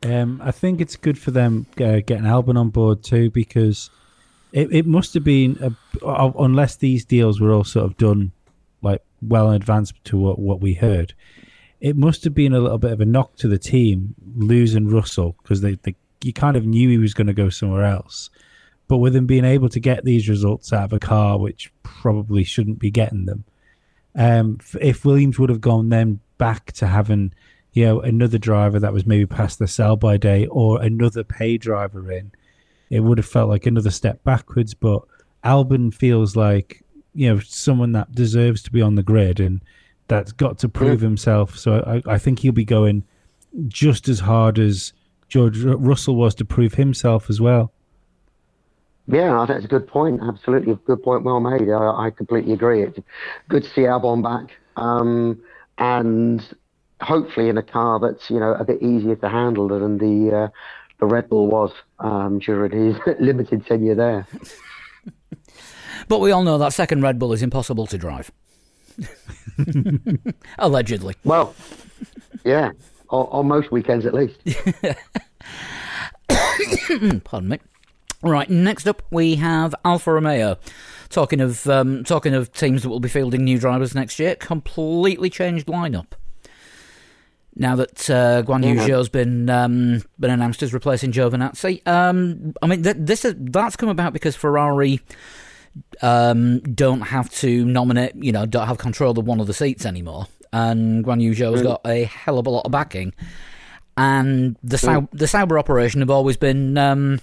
[0.05, 3.89] Um, I think it's good for them uh, getting Albon on board too because
[4.51, 8.31] it, it must have been a, uh, unless these deals were all sort of done
[8.81, 11.13] like well in advance to what, what we heard.
[11.79, 15.35] It must have been a little bit of a knock to the team losing Russell
[15.41, 18.29] because they, they you kind of knew he was going to go somewhere else.
[18.87, 22.43] But with him being able to get these results out of a car which probably
[22.43, 23.45] shouldn't be getting them,
[24.15, 27.33] um, if Williams would have gone then back to having
[27.73, 31.57] you know, another driver that was maybe past the sell by day or another pay
[31.57, 32.31] driver in,
[32.89, 34.73] it would have felt like another step backwards.
[34.73, 35.01] But
[35.43, 36.83] Albon feels like,
[37.15, 39.61] you know, someone that deserves to be on the grid and
[40.07, 41.07] that's got to prove yeah.
[41.07, 41.57] himself.
[41.57, 43.03] So I, I think he'll be going
[43.67, 44.93] just as hard as
[45.27, 47.71] George Russell was to prove himself as well.
[49.07, 50.21] Yeah, I think it's a good point.
[50.23, 51.23] Absolutely, a good point.
[51.23, 51.69] Well made.
[51.69, 52.83] I, I completely agree.
[52.83, 52.99] It's
[53.49, 54.55] good to see Albon back.
[54.77, 55.41] Um,
[55.77, 56.47] and
[57.03, 60.47] hopefully in a car that's you know a bit easier to handle than the uh,
[60.99, 64.27] the Red Bull was um, during his limited tenure there.
[66.07, 68.31] but we all know that second Red Bull is impossible to drive.
[70.59, 71.15] Allegedly.
[71.23, 71.55] Well,
[72.43, 72.71] yeah,
[73.09, 74.39] on, on most weekends at least.
[77.23, 77.59] Pardon me.
[78.21, 80.57] Right, next up we have Alfa Romeo.
[81.09, 85.29] Talking of um, talking of teams that will be fielding new drivers next year, completely
[85.29, 86.13] changed lineup
[87.55, 91.87] now that uh, Guan Yu Zhou's been um, been announced as replacing Giovinazzi.
[91.87, 95.01] Um, I mean, th- this is that's come about because Ferrari
[96.01, 99.85] um, don't have to nominate, you know, don't have control of one of the seats
[99.85, 101.65] anymore, and Guan Yu Zhou's mm.
[101.65, 103.13] got a hell of a lot of backing.
[103.95, 105.07] And the mm.
[105.11, 107.19] the Sauber operation have always been um,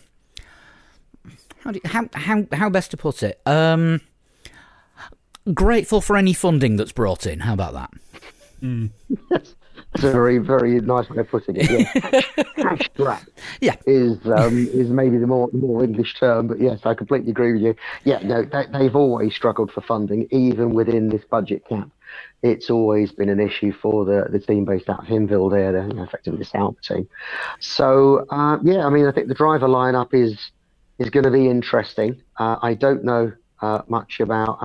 [1.61, 3.41] how, you, how how how best to put it?
[3.47, 4.01] Um,
[5.53, 7.41] grateful for any funding that's brought in.
[7.41, 7.91] How about that?
[8.63, 8.91] Mm.
[9.93, 11.69] That's a very, very nice way of putting it.
[11.69, 12.43] Yeah.
[12.57, 13.29] Cash strapped
[13.61, 13.75] yeah.
[13.87, 17.53] is um, is maybe the more the more English term, but yes, I completely agree
[17.55, 17.75] with you.
[18.05, 21.89] Yeah, no, they, they've always struggled for funding, even within this budget cap.
[22.43, 25.89] It's always been an issue for the, the team based out of Hinwil there, the,
[25.89, 27.09] you know, effectively the Sauber team.
[27.59, 30.39] So uh, yeah, I mean, I think the driver lineup is
[31.01, 32.23] is going to be interesting.
[32.39, 34.59] Uh, I don't know uh, much about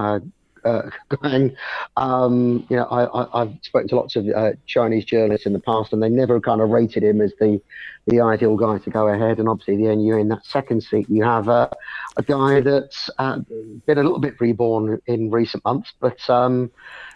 [0.66, 0.90] uh,
[1.98, 5.94] Um, you know, I, have spoken to lots of uh, Chinese journalists in the past,
[5.94, 7.62] and they never kind of rated him as the
[8.08, 9.40] the ideal guy to go ahead.
[9.40, 11.10] And obviously, then you're in that second seat.
[11.10, 11.70] You have uh,
[12.18, 13.40] a guy that's uh,
[13.86, 16.72] been a little bit reborn in recent months, but um,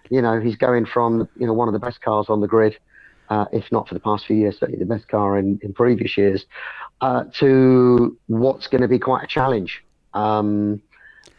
[0.09, 2.77] you know, he's going from you know one of the best cars on the grid.
[3.29, 6.17] Uh, if not for the past few years, certainly the best car in, in previous
[6.17, 6.45] years,
[7.01, 9.83] uh, to what's going to be quite a challenge.
[10.15, 10.81] Um,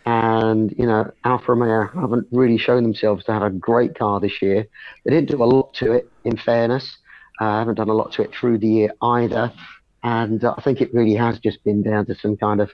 [0.07, 4.41] and you know Alfa Romeo haven't really shown themselves to have a great car this
[4.41, 4.67] year.
[5.05, 6.99] They didn't do a lot to it, in fairness.
[7.41, 9.53] Uh, haven't done a lot to it through the year either,
[10.03, 12.71] and uh, I think it really has just been down to some kind of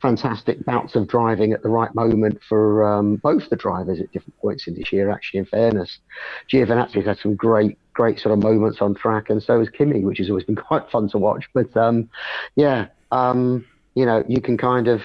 [0.00, 4.38] fantastic bouts of driving at the right moment for um, both the drivers at different
[4.38, 5.10] points in this year.
[5.10, 5.98] Actually, in fairness,
[6.50, 10.18] Giovinazzi's had some great, great sort of moments on track, and so has Kimi, which
[10.18, 11.48] has always been quite fun to watch.
[11.52, 12.08] But um,
[12.56, 15.02] yeah, um, you know, you can kind of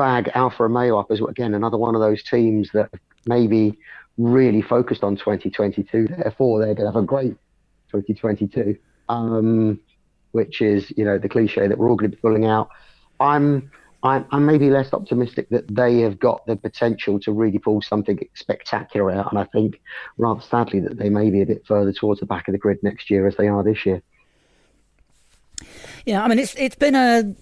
[0.00, 2.90] bag Alfa Romeo up as again another one of those teams that
[3.26, 3.78] maybe
[4.16, 6.08] really focused on 2022.
[6.08, 7.36] Therefore, they're going to have a great
[7.92, 8.78] 2022,
[9.10, 9.78] um,
[10.32, 12.70] which is you know the cliche that we're all going to be pulling out.
[13.20, 13.70] I'm
[14.02, 18.18] I'm, I'm maybe less optimistic that they have got the potential to really pull something
[18.32, 19.82] spectacular out, and I think
[20.16, 22.82] rather sadly that they may be a bit further towards the back of the grid
[22.82, 24.00] next year as they are this year.
[26.06, 27.34] Yeah, I mean it's it's been a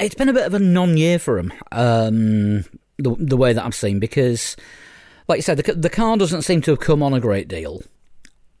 [0.00, 1.52] it's been a bit of a non-year for him.
[1.72, 2.64] Um,
[2.98, 4.56] the the way that I've seen because
[5.30, 7.82] like you said, the, the car doesn't seem to have come on a great deal.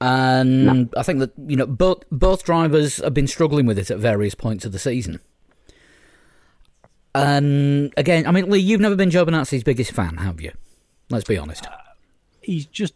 [0.00, 0.88] And no.
[0.96, 4.34] I think that you know both both drivers have been struggling with it at various
[4.34, 5.20] points of the season.
[7.14, 10.52] And again, I mean, Lee, you've never been Giovinazzi's biggest fan, have you?
[11.10, 11.66] Let's be honest.
[11.66, 11.76] Uh,
[12.40, 12.94] he's just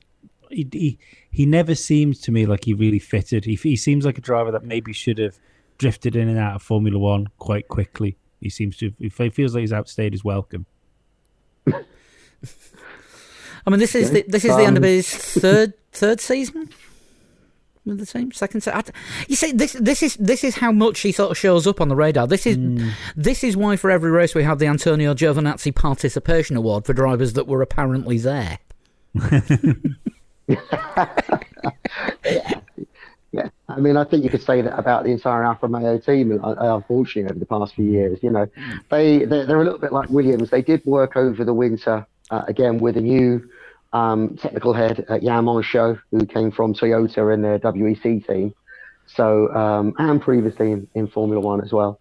[0.50, 0.98] he, he,
[1.30, 3.44] he never seems to me like he really fitted.
[3.44, 5.38] He he seems like a driver that maybe should have
[5.78, 8.16] drifted in and out of Formula One quite quickly.
[8.44, 8.92] He seems to.
[8.98, 10.66] He feels like he's outstayed his welcome.
[11.66, 11.80] I
[13.70, 16.68] mean, this is the, this is um, the end of his third third season
[17.86, 18.32] with the team.
[18.32, 18.90] Second set.
[19.28, 21.88] You see, this this is this is how much he sort of shows up on
[21.88, 22.26] the radar.
[22.26, 22.92] This is mm.
[23.16, 27.32] this is why for every race we have the Antonio Giovinazzi Participation Award for drivers
[27.32, 28.58] that were apparently there.
[29.14, 29.40] yeah.
[33.34, 36.40] yeah, I mean, I think you could say that about the entire Alfa Romeo team.
[36.42, 38.46] Uh, unfortunately, over the past few years, you know,
[38.90, 40.50] they they're, they're a little bit like Williams.
[40.50, 43.48] They did work over the winter uh, again with a new
[43.92, 48.54] um, technical head at Jan Monchaux, who came from Toyota in their WEC team.
[49.06, 51.98] So, um, and previously in, in, Formula One as well.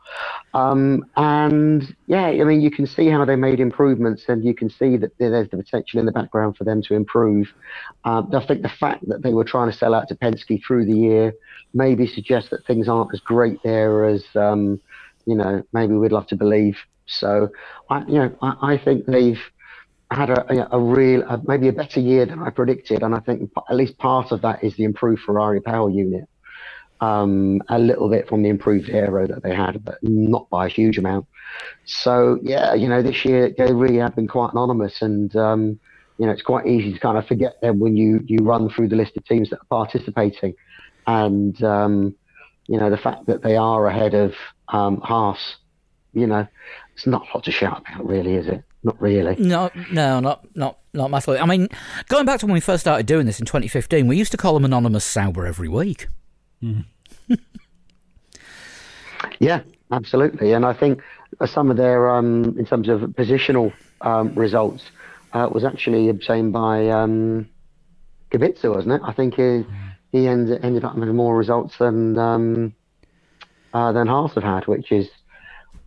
[0.53, 4.69] Um, and yeah, I mean, you can see how they made improvements and you can
[4.69, 7.51] see that there's the potential in the background for them to improve.
[8.05, 10.85] Um, I think the fact that they were trying to sell out to Penske through
[10.85, 11.33] the year
[11.73, 14.79] maybe suggests that things aren't as great there as, um,
[15.25, 16.77] you know, maybe we'd love to believe.
[17.07, 17.49] So,
[17.89, 19.41] I, you know, I, I think they've,
[20.11, 23.49] had a, a real, a, maybe a better year than I predicted, and I think
[23.69, 26.25] at least part of that is the improved Ferrari power unit.
[27.01, 30.69] Um, a little bit from the improved aero that they had, but not by a
[30.69, 31.25] huge amount.
[31.85, 35.79] So yeah, you know, this year they really have been quite anonymous, and um,
[36.17, 38.87] you know, it's quite easy to kind of forget them when you you run through
[38.87, 40.53] the list of teams that are participating,
[41.05, 42.15] and um,
[42.67, 44.33] you know, the fact that they are ahead of
[44.69, 45.57] um, Haas,
[46.13, 46.47] you know,
[46.93, 48.63] it's not a lot to shout about, really, is it?
[48.83, 49.35] Not really.
[49.37, 51.39] No, no, not not not massively.
[51.39, 51.69] I mean,
[52.09, 54.53] going back to when we first started doing this in 2015, we used to call
[54.53, 56.07] them anonymous Sauber every week.
[56.63, 56.85] Mm.
[59.39, 59.61] yeah,
[59.91, 60.53] absolutely.
[60.53, 61.01] And I think
[61.45, 64.83] some of their, um, in terms of positional um, results,
[65.33, 67.49] uh, was actually obtained by um,
[68.31, 69.01] Kubica, wasn't it?
[69.03, 69.65] I think he
[70.11, 72.75] he ended, up having more results than um,
[73.73, 75.09] uh, than Haas have had, which is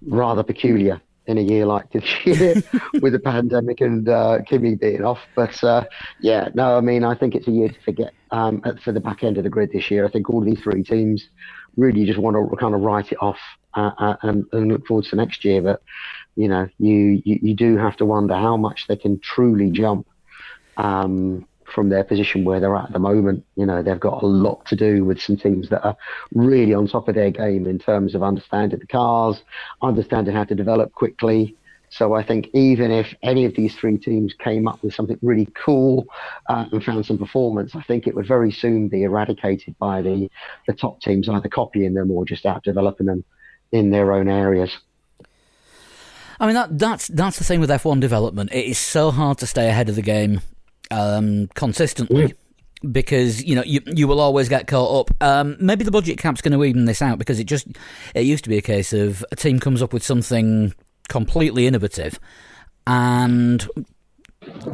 [0.02, 2.62] rather peculiar in a year like this year
[3.00, 5.20] with the pandemic and uh, Kimi being off.
[5.34, 5.84] But uh,
[6.20, 9.24] yeah, no, I mean, I think it's a year to forget um, for the back
[9.24, 10.06] end of the grid this year.
[10.06, 11.28] I think all these three teams
[11.76, 13.38] really just want to kind of write it off
[13.74, 15.60] uh, uh, and, and, look forward to next year.
[15.60, 15.82] But
[16.36, 20.06] you know, you, you, you do have to wonder how much they can truly jump.
[20.76, 23.44] Um, from their position where they're at at the moment.
[23.56, 25.96] You know, they've got a lot to do with some teams that are
[26.34, 29.42] really on top of their game in terms of understanding the cars,
[29.82, 31.56] understanding how to develop quickly.
[31.88, 35.48] So I think even if any of these three teams came up with something really
[35.54, 36.06] cool
[36.48, 40.28] uh, and found some performance, I think it would very soon be eradicated by the,
[40.66, 43.24] the top teams, either copying them or just out developing them
[43.72, 44.76] in their own areas.
[46.38, 48.52] I mean that that's that's the thing with F1 development.
[48.52, 50.42] It is so hard to stay ahead of the game
[50.90, 52.28] um, consistently.
[52.28, 52.34] Mm.
[52.92, 55.22] Because you know you you will always get caught up.
[55.22, 57.66] Um, maybe the budget cap's going to even this out because it just
[58.14, 60.74] it used to be a case of a team comes up with something
[61.08, 62.20] completely innovative,
[62.86, 63.66] and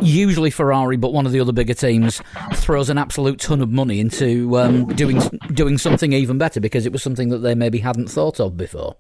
[0.01, 2.21] usually Ferrari, but one of the other bigger teams
[2.55, 5.21] throws an absolute ton of money into um, doing
[5.53, 8.97] doing something even better because it was something that they maybe hadn't thought of before.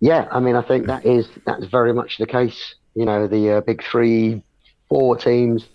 [0.00, 2.74] Yeah, I mean, I think that is that's very much the case.
[2.94, 4.42] You know, the uh, big three
[4.88, 5.66] four teams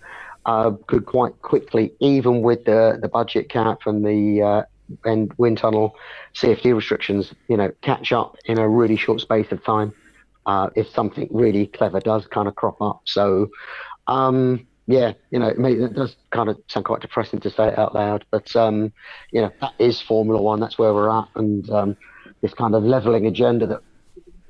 [0.46, 4.62] uh, could quite quickly, even with the, the budget cap and the uh,
[5.04, 5.96] and wind tunnel
[6.34, 9.92] CFD restrictions, you know, catch up in a really short space of time
[10.46, 13.00] uh, if something really clever does kind of crop up.
[13.04, 13.50] So,
[14.06, 17.94] um, yeah, you know, it, does kind of sound quite depressing to say it out
[17.94, 18.92] loud, but um,
[19.32, 20.60] you know, that is Formula One.
[20.60, 21.96] That's where we're at, and um,
[22.42, 23.80] this kind of leveling agenda that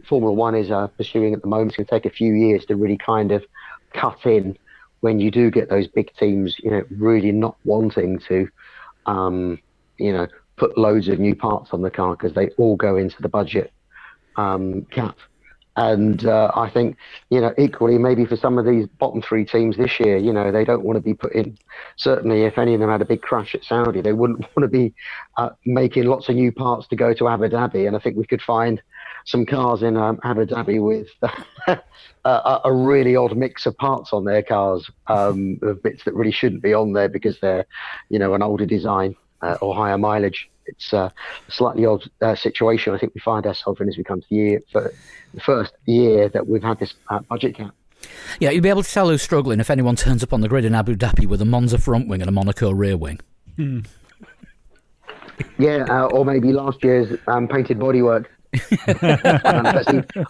[0.08, 2.64] Formula One is uh, pursuing at the moment is going to take a few years
[2.66, 3.44] to really kind of
[3.94, 4.58] cut in
[5.00, 8.48] when you do get those big teams, you know, really not wanting to,
[9.06, 9.58] um,
[9.98, 10.26] you know,
[10.56, 13.72] put loads of new parts on the car because they all go into the budget
[14.36, 15.16] um, cap.
[15.76, 16.96] And uh, I think,
[17.30, 20.52] you know, equally, maybe for some of these bottom three teams this year, you know,
[20.52, 21.58] they don't want to be put in.
[21.96, 24.68] Certainly, if any of them had a big crash at Saudi, they wouldn't want to
[24.68, 24.94] be
[25.36, 27.88] uh, making lots of new parts to go to Abu Dhabi.
[27.88, 28.80] And I think we could find
[29.24, 31.08] some cars in um, Abu Dhabi with
[32.24, 36.30] a, a, really odd mix of parts on their cars, um, of bits that really
[36.30, 37.66] shouldn't be on there because they're,
[38.10, 40.50] you know, an older design uh, or higher mileage.
[40.66, 41.10] It's uh,
[41.48, 42.94] a slightly odd uh, situation.
[42.94, 44.92] I think we find ourselves in as we come to the year for
[45.34, 47.74] the first year that we've had this uh, budget cap.
[48.40, 50.64] Yeah, you'd be able to tell who's struggling if anyone turns up on the grid
[50.64, 53.20] in Abu Dhabi with a Monza front wing and a Monaco rear wing.
[55.58, 58.26] Yeah, uh, or maybe last year's um, painted bodywork.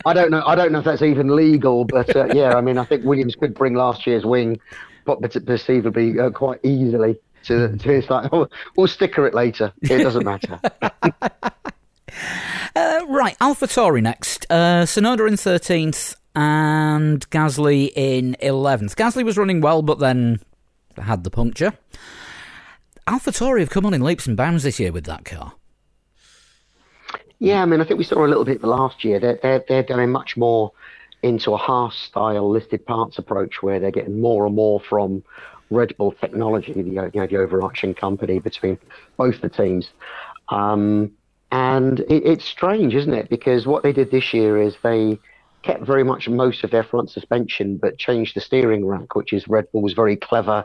[0.06, 0.42] I don't know.
[0.46, 3.34] I don't know if that's even legal, but uh, yeah, I mean, I think Williams
[3.34, 4.60] could bring last year's wing,
[5.04, 9.72] but perceivably uh, quite easily to, to it's like, oh, we'll sticker it later.
[9.82, 10.60] It doesn't matter.
[12.76, 14.46] uh, right, AlphaTauri next.
[14.50, 18.96] Uh, Tsunoda in thirteenth and Gasly in eleventh.
[18.96, 20.40] Gasly was running well, but then
[20.98, 21.74] had the puncture.
[23.06, 25.52] AlphaTauri have come on in leaps and bounds this year with that car.
[27.38, 29.18] Yeah, I mean, I think we saw a little bit last year.
[29.18, 30.72] They're, they're, they're going much more
[31.22, 35.24] into a Haas style listed parts approach where they're getting more and more from
[35.70, 38.78] Red Bull Technology, the, you know, the overarching company between
[39.16, 39.90] both the teams.
[40.50, 41.12] Um,
[41.50, 43.28] and it, it's strange, isn't it?
[43.30, 45.18] Because what they did this year is they
[45.62, 49.48] kept very much most of their front suspension, but changed the steering rack, which is
[49.48, 50.64] Red Bull's very clever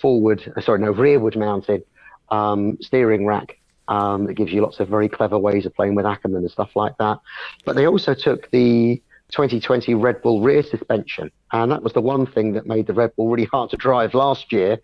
[0.00, 1.84] forward, sorry, no, rearward mounted
[2.30, 3.58] um, steering rack
[3.92, 6.70] um, that gives you lots of very clever ways of playing with Ackermann and stuff
[6.74, 7.18] like that.
[7.66, 12.24] But they also took the 2020 Red Bull rear suspension, and that was the one
[12.24, 14.78] thing that made the Red Bull really hard to drive last year,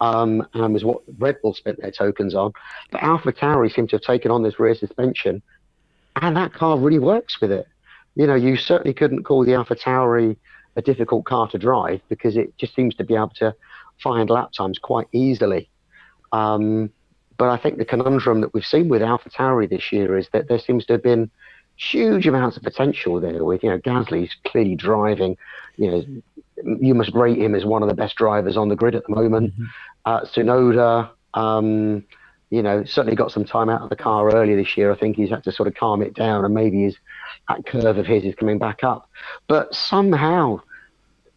[0.00, 2.52] um, and was what Red Bull spent their tokens on.
[2.92, 5.42] But Alpha AlphaTauri seemed to have taken on this rear suspension,
[6.14, 7.66] and that car really works with it.
[8.14, 10.36] You know, you certainly couldn't call the Alpha AlphaTauri
[10.76, 13.54] a difficult car to drive because it just seems to be able to
[14.00, 15.68] find lap times quite easily.
[16.30, 16.90] Um,
[17.42, 20.60] but I think the conundrum that we've seen with AlphaTauri this year is that there
[20.60, 21.28] seems to have been
[21.74, 23.44] huge amounts of potential there.
[23.44, 25.36] With you know, Gasly's clearly driving.
[25.76, 28.94] You know, you must rate him as one of the best drivers on the grid
[28.94, 29.54] at the moment.
[29.54, 29.64] Mm-hmm.
[30.04, 32.04] Uh, Tsunoda, um,
[32.50, 34.92] you know, certainly got some time out of the car earlier this year.
[34.92, 36.96] I think he's had to sort of calm it down, and maybe his
[37.48, 39.10] that curve of his is coming back up.
[39.48, 40.60] But somehow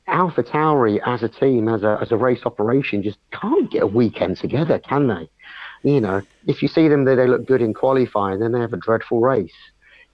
[0.07, 4.37] AlphaTauri as a team, as a as a race operation, just can't get a weekend
[4.37, 5.27] together, can they?
[5.85, 8.73] You know, if you see them, they, they look good in qualifying, then they have
[8.73, 9.53] a dreadful race.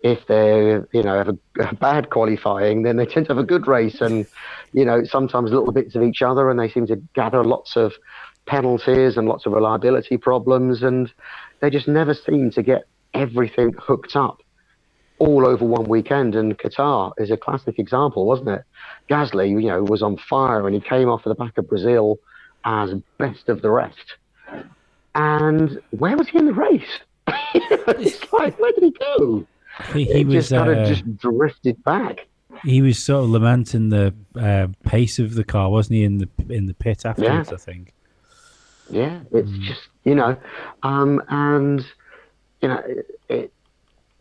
[0.02, 1.38] If they, you know, have a,
[1.70, 4.28] a, bad qualifying, then they tend to have a good race, and
[4.74, 7.94] you know, sometimes little bits of each other, and they seem to gather lots of
[8.46, 11.14] penalties and lots of reliability problems, and
[11.62, 14.42] they just never seem to get everything hooked up
[15.20, 16.36] all over one weekend.
[16.36, 18.64] And Qatar is a classic example, wasn't it?
[19.10, 22.18] Gasly, you know, was on fire and he came off of the back of Brazil
[22.66, 24.16] as best of the rest.
[25.16, 27.00] And where was he in the race?
[27.28, 29.46] it's like, where did he go?
[29.94, 32.28] He, he was just kind uh, of just drifted back.
[32.64, 36.04] He was sort of lamenting the uh, pace of the car, wasn't he?
[36.04, 37.56] In the in the pit afterwards, yeah.
[37.56, 37.94] I think.
[38.90, 39.62] Yeah, it's mm.
[39.64, 40.38] just you know,
[40.84, 41.84] um, and
[42.62, 42.84] you know,
[43.30, 43.54] it,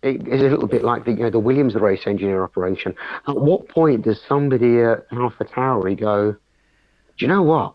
[0.03, 2.95] it is a little bit like the you know the Williams race engineer operation.
[3.27, 6.39] At what point does somebody at AlphaTauri go, do
[7.19, 7.75] you know what?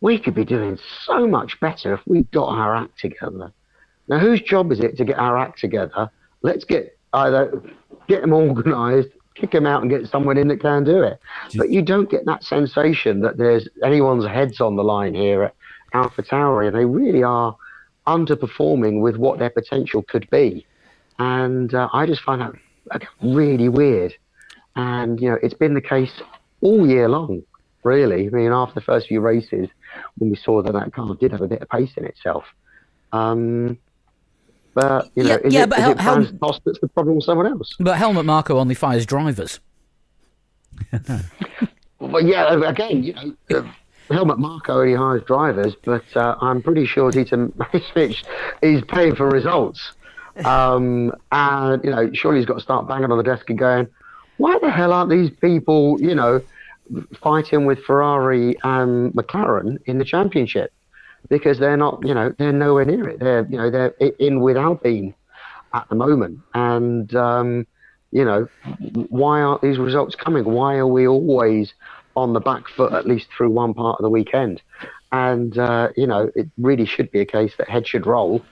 [0.00, 3.52] We could be doing so much better if we got our act together.
[4.08, 6.10] Now, whose job is it to get our act together?
[6.42, 7.62] Let's get either
[8.06, 11.18] get them organised, kick them out, and get someone in that can do it.
[11.56, 15.54] But you don't get that sensation that there's anyone's heads on the line here at
[15.94, 17.56] AlphaTauri, and they really are
[18.06, 20.66] underperforming with what their potential could be
[21.18, 24.14] and uh, I just find that really weird.
[24.76, 26.12] And you know, it's been the case
[26.60, 27.42] all year long,
[27.82, 28.26] really.
[28.26, 29.68] I mean, after the first few races,
[30.18, 32.44] when we saw that that car did have a bit of pace in itself.
[33.12, 33.78] Um,
[34.74, 36.88] but you know, yeah, is yeah, it, but is Hel- it Hel- Post that's the
[36.88, 37.74] problem with someone else?
[37.80, 39.60] But Helmut Marko only fires drivers.
[41.98, 43.34] well, yeah, again, you know.
[43.50, 43.62] Uh,
[44.10, 48.24] Helmut Marko only hires drivers, but uh, I'm pretty sure Dieter Mateschitz
[48.62, 49.92] is paying for results.
[50.44, 53.88] Um, and, you know, surely he's got to start banging on the desk and going,
[54.36, 56.40] why the hell aren't these people, you know,
[57.20, 60.72] fighting with Ferrari and McLaren in the championship?
[61.28, 63.20] Because they're not, you know, they're nowhere near it.
[63.20, 65.14] They're, you know, they're in with Alpine
[65.74, 66.40] at the moment.
[66.54, 67.66] And, um,
[68.12, 68.48] you know,
[69.08, 70.44] why aren't these results coming?
[70.44, 71.74] Why are we always
[72.16, 74.62] on the back foot, at least through one part of the weekend?
[75.12, 78.42] And, uh, you know, it really should be a case that head should roll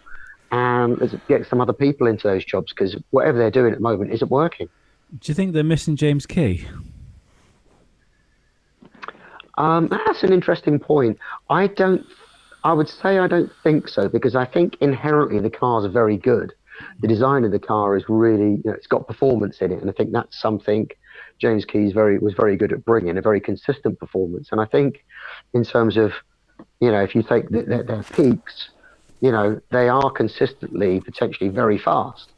[0.52, 4.12] and get some other people into those jobs because whatever they're doing at the moment
[4.12, 4.68] isn't working.
[5.18, 6.66] Do you think they're missing James Key?
[9.56, 11.18] Um, that's an interesting point.
[11.48, 12.04] I don't.
[12.64, 16.16] I would say I don't think so because I think inherently the cars are very
[16.16, 16.52] good.
[17.00, 19.88] The design of the car is really, you know, it's got performance in it, and
[19.88, 20.90] I think that's something
[21.38, 24.48] James Key's very was very good at bringing a very consistent performance.
[24.52, 25.04] And I think
[25.54, 26.12] in terms of,
[26.80, 28.70] you know, if you take the, the, their peaks,
[29.20, 32.30] you know, they are consistently potentially very fast.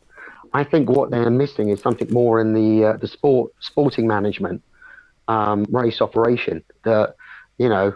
[0.53, 4.63] I think what they're missing is something more in the uh, the sport sporting management
[5.29, 6.65] um, race operation.
[6.85, 7.15] That
[7.59, 7.95] you know,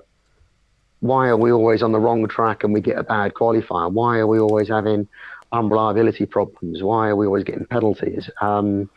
[1.01, 3.91] why are we always on the wrong track and we get a bad qualifier?
[3.91, 5.09] Why are we always having
[5.51, 6.83] unreliability problems?
[6.83, 8.31] Why are we always getting penalties?
[8.41, 8.89] Um,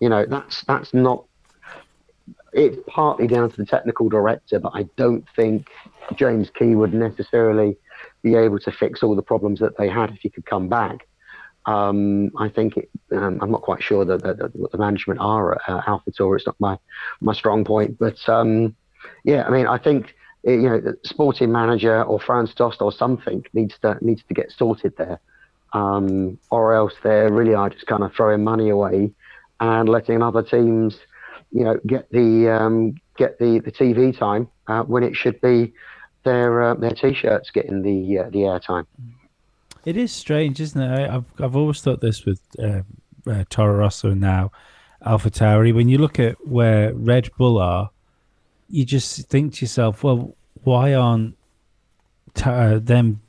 [0.00, 1.24] you know, that's that's not.
[2.52, 5.68] It's partly down to the technical director, but I don't think
[6.16, 7.78] James Key would necessarily
[8.22, 11.06] be able to fix all the problems that they had if he could come back.
[11.66, 15.20] Um, I think it, um, I'm not quite sure that, that, that, what the management
[15.20, 16.36] are at uh, Alpha Tour.
[16.36, 16.78] It's not my
[17.20, 18.74] my strong point, but um,
[19.24, 23.44] yeah, I mean, I think you know, the sporting manager or Franz Tost or something
[23.52, 25.20] needs to needs to get sorted there,
[25.72, 29.12] um, or else they really are just kind of throwing money away
[29.60, 30.98] and letting other teams,
[31.52, 35.72] you know, get the um, get the, the TV time uh, when it should be
[36.24, 38.86] their uh, their t-shirts getting the uh, the airtime.
[39.84, 41.10] It is strange, isn't it?
[41.10, 42.82] I've I've always thought this with uh,
[43.26, 44.52] uh, Toro Rosso now,
[45.04, 45.74] Alpha Tauri.
[45.74, 47.90] When you look at where Red Bull are,
[48.68, 51.36] you just think to yourself, well, why aren't
[52.44, 53.20] uh, them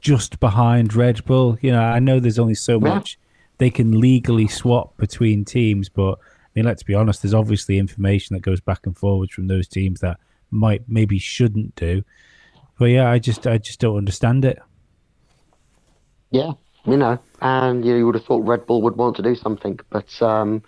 [0.00, 1.58] just behind Red Bull?
[1.60, 3.18] You know, I know there's only so much
[3.58, 8.34] they can legally swap between teams, but I mean, let's be honest, there's obviously information
[8.34, 10.18] that goes back and forwards from those teams that
[10.50, 12.04] might maybe shouldn't do.
[12.78, 14.58] But yeah, I just I just don't understand it.
[16.30, 16.52] Yeah,
[16.84, 20.22] you know, and you, would have thought Red Bull would want to do something, but
[20.22, 20.62] um,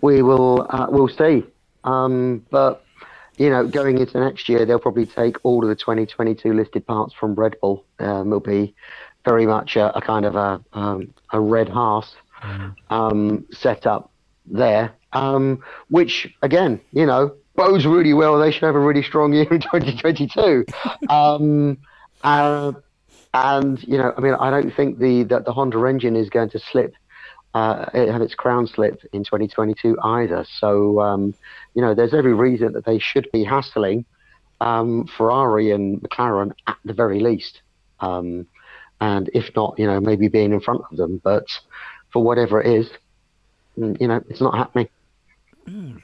[0.00, 1.44] we will uh, we'll see.
[1.84, 2.84] Um, but
[3.36, 7.14] you know, going into next year, they'll probably take all of the 2022 listed parts
[7.14, 7.84] from Red Bull.
[7.98, 8.74] Um, will be
[9.24, 12.74] very much a, a kind of a um, a red Haas mm.
[12.90, 14.10] um, setup
[14.46, 18.38] there, um, which again, you know, bodes really well.
[18.38, 20.66] They should have a really strong year in 2022.
[21.08, 21.78] um,
[22.22, 22.72] uh,
[23.34, 26.50] and you know, I mean, I don't think the that the Honda engine is going
[26.50, 26.94] to slip,
[27.54, 30.46] uh, have its crown slip in 2022 either.
[30.58, 31.34] So, um,
[31.74, 34.04] you know, there's every reason that they should be hassling
[34.60, 37.60] um, Ferrari and McLaren at the very least.
[38.00, 38.46] Um,
[39.00, 41.20] and if not, you know, maybe being in front of them.
[41.22, 41.46] But
[42.12, 42.90] for whatever it is,
[43.76, 44.88] mm, you know, it's not happening.
[45.66, 46.02] Mm.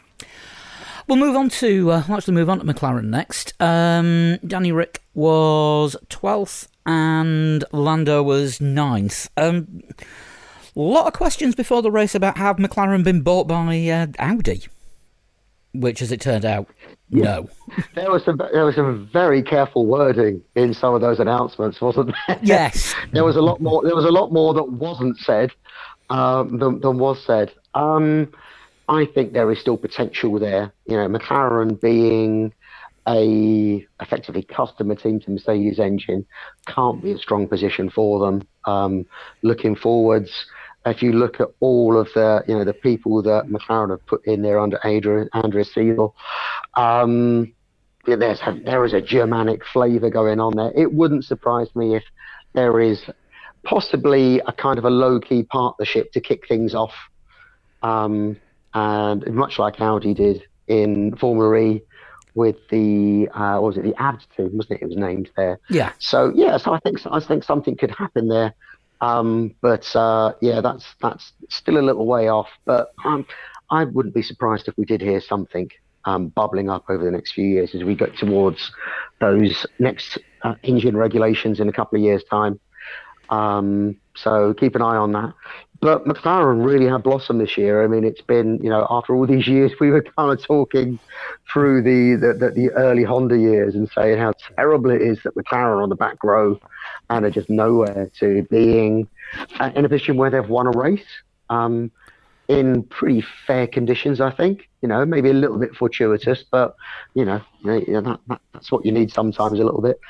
[1.07, 3.55] We'll move on to uh, actually move on to McLaren next.
[3.61, 9.29] Um, Danny Ric was twelfth, and Lando was ninth.
[9.37, 14.07] Um, a lot of questions before the race about have McLaren been bought by uh,
[14.19, 14.63] Audi,
[15.75, 16.67] which, as it turned out,
[17.11, 17.25] yeah.
[17.25, 17.51] no.
[17.95, 22.15] There was some there was some very careful wording in some of those announcements, wasn't
[22.27, 22.39] there?
[22.43, 22.95] Yes.
[23.13, 23.83] there was a lot more.
[23.83, 25.53] There was a lot more that wasn't said
[26.09, 27.53] um, than, than was said.
[27.75, 28.33] Um,
[28.89, 30.73] I think there is still potential there.
[30.87, 32.55] You know, McLaren being
[33.09, 36.27] a effectively customer team to Mercedes engine
[36.67, 38.47] can't be a strong position for them.
[38.67, 39.07] Um,
[39.43, 40.31] looking forwards,
[40.85, 44.27] if you look at all of the you know the people that McLaren have put
[44.27, 46.13] in there under Andrea, Andrea Seidl,
[46.77, 47.53] um,
[48.07, 50.73] there's there is a Germanic flavour going on there.
[50.77, 52.05] It wouldn't surprise me if
[52.55, 53.03] there is
[53.65, 56.95] possibly a kind of a low key partnership to kick things off.
[57.83, 58.37] Um,
[58.75, 61.83] and much like Audi did in Formula E
[62.39, 64.83] with the uh, was it the ABT team, wasn't it?
[64.83, 65.59] It was named there.
[65.69, 65.91] Yeah.
[65.99, 68.55] So yeah, so I think I think something could happen there.
[69.01, 72.49] Um, but uh, yeah, that's that's still a little way off.
[72.65, 73.27] But um,
[73.71, 75.69] I wouldn't be surprised if we did hear something
[76.05, 78.71] um, bubbling up over the next few years as we get towards
[79.21, 82.61] those next uh, engine regulations in a couple of years' time.
[83.31, 85.33] Um, so keep an eye on that.
[85.81, 87.85] But McLaren really have blossomed this year.
[87.85, 90.99] I mean, it's been, you know, after all these years, we were kind of talking
[91.53, 95.35] through the, the, the, the early Honda years and saying how terrible it is that
[95.35, 96.59] McLaren on the back row
[97.11, 99.09] and are just nowhere to being
[99.77, 101.07] in a position where they've won a race
[101.49, 101.91] um,
[102.49, 104.69] in pretty fair conditions, I think.
[104.83, 106.77] You know, maybe a little bit fortuitous, but,
[107.15, 110.01] you know, you know that, that, that's what you need sometimes a little bit.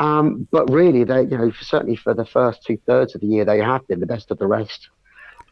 [0.00, 3.44] Um, but really, they, you know, certainly for the first two thirds of the year,
[3.44, 4.88] they have been the best of the rest.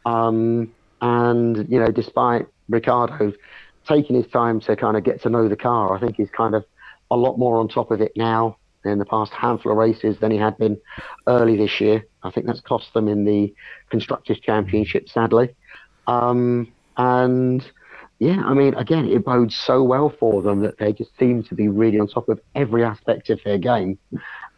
[0.06, 0.72] Um,
[1.02, 3.32] and you know, despite Ricciardo
[3.86, 6.54] taking his time to kind of get to know the car, I think he's kind
[6.54, 6.64] of
[7.10, 10.30] a lot more on top of it now in the past handful of races than
[10.30, 10.78] he had been
[11.26, 12.06] early this year.
[12.22, 13.54] I think that's cost them in the
[13.90, 15.50] constructors' championship, sadly.
[16.06, 17.64] Um, and
[18.18, 21.54] yeah, I mean, again, it bodes so well for them that they just seem to
[21.54, 23.98] be really on top of every aspect of their game,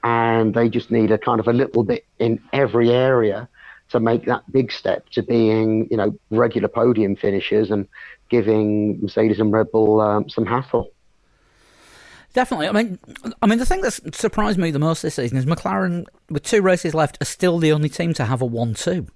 [0.03, 3.49] and they just need a kind of a little bit in every area
[3.91, 7.87] to make that big step to being, you know, regular podium finishers and
[8.29, 10.91] giving Mercedes and Red Bull um, some hassle.
[12.33, 12.69] Definitely.
[12.69, 12.99] I mean,
[13.43, 16.63] I mean, the thing that's surprised me the most this season is McLaren, with two
[16.63, 19.09] races left, are still the only team to have a one-two.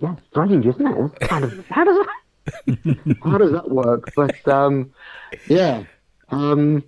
[0.00, 1.20] Yeah, strange, isn't it?
[1.20, 2.06] Kind of how does that
[3.24, 4.10] how does that work?
[4.14, 4.92] But um,
[5.48, 5.84] yeah.
[6.30, 6.84] Um,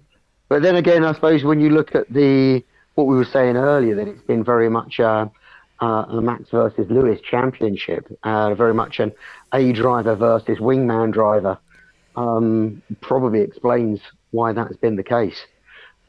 [0.48, 2.62] but then again, I suppose when you look at the
[2.94, 5.30] what we were saying earlier, that it's been very much a,
[5.80, 9.12] a Max versus Lewis championship, uh, very much an
[9.54, 11.58] A driver versus wingman driver.
[12.16, 14.00] Um, probably explains
[14.32, 15.40] why that's been the case.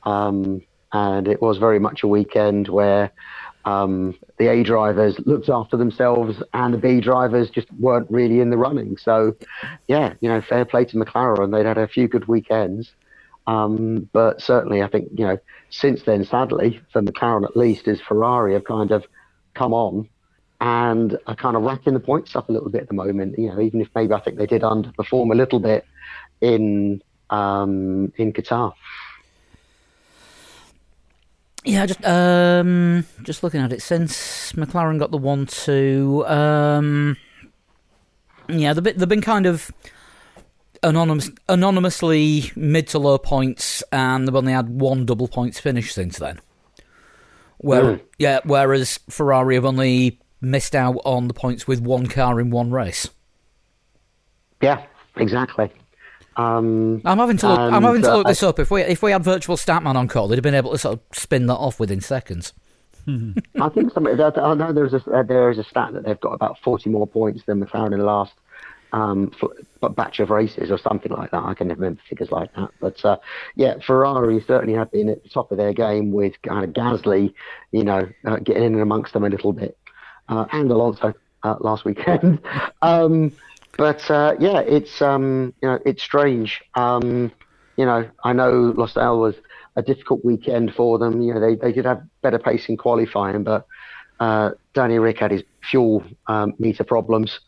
[0.03, 3.11] Um, and it was very much a weekend where
[3.65, 8.49] um, the A drivers looked after themselves and the B drivers just weren't really in
[8.49, 8.97] the running.
[8.97, 9.35] So,
[9.87, 11.51] yeah, you know, fair play to McLaren.
[11.51, 12.91] They'd had a few good weekends.
[13.47, 15.37] Um, but certainly, I think, you know,
[15.69, 19.05] since then, sadly, for McLaren at least, is Ferrari have kind of
[19.53, 20.07] come on
[20.59, 23.37] and are kind of racking the points up a little bit at the moment.
[23.37, 25.85] You know, even if maybe I think they did underperform a little bit
[26.39, 28.73] in um, in Qatar.
[31.63, 36.25] Yeah, just um, just looking at it since McLaren got the one two.
[36.25, 37.17] Um,
[38.49, 39.69] yeah, they've been, they've been kind of
[40.81, 46.17] anonymous, anonymously mid to low points, and they've only had one double points finish since
[46.17, 46.39] then.
[47.59, 52.49] Where, yeah, whereas Ferrari have only missed out on the points with one car in
[52.49, 53.07] one race.
[54.61, 54.83] Yeah,
[55.15, 55.71] exactly.
[56.37, 57.59] Um, I'm having to look.
[57.59, 58.59] I'm having to look uh, this up.
[58.59, 60.95] If we if we had virtual statman on call, they'd have been able to sort
[60.95, 62.53] of spin that off within seconds.
[63.07, 64.07] I think some.
[64.07, 67.07] I know there's a uh, there is a stat that they've got about 40 more
[67.07, 68.33] points than McLaren in the last
[68.93, 69.31] um,
[69.95, 71.43] batch of races or something like that.
[71.43, 72.69] I can never remember figures like that.
[72.79, 73.17] But uh,
[73.55, 77.33] yeah, Ferrari certainly have been at the top of their game with kind of Gasly,
[77.71, 79.77] you know, uh, getting in and amongst them a little bit,
[80.29, 81.13] uh, and Alonso
[81.43, 82.39] uh, last weekend.
[82.81, 83.31] um,
[83.77, 86.61] but uh, yeah, it's um, you know it's strange.
[86.75, 87.31] Um,
[87.77, 89.35] you know, I know Losail was
[89.75, 91.21] a difficult weekend for them.
[91.21, 93.65] You know, they, they did have better pace in qualifying, but
[94.19, 97.39] uh, Danny Ric had his fuel um, meter problems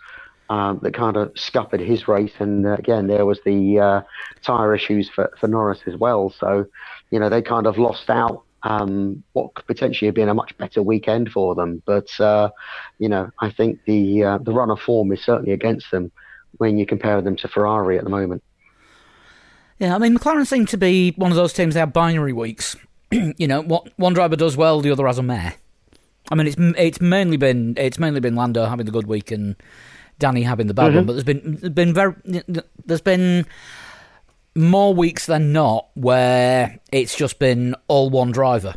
[0.50, 2.34] um, that kind of scuppered his race.
[2.40, 4.02] And uh, again, there was the uh,
[4.42, 6.34] tyre issues for, for Norris as well.
[6.40, 6.66] So,
[7.12, 10.58] you know, they kind of lost out um, what could potentially have been a much
[10.58, 11.82] better weekend for them.
[11.86, 12.50] But uh,
[13.00, 16.12] you know, I think the uh, the run of form is certainly against them
[16.58, 18.44] when you compare them to Ferrari at the moment.
[19.80, 22.76] Yeah, I mean, McLaren seem to be one of those teams that have binary weeks.
[23.12, 25.56] you know, what one driver does well, the other has a mare.
[26.32, 29.56] I mean, it's it's mainly been it's mainly been Lando having the good week and
[30.20, 30.98] Danny having the bad mm-hmm.
[30.98, 32.14] one, but there's been there's been very
[32.86, 33.46] there's been
[34.56, 38.76] more weeks than not where it's just been all one driver.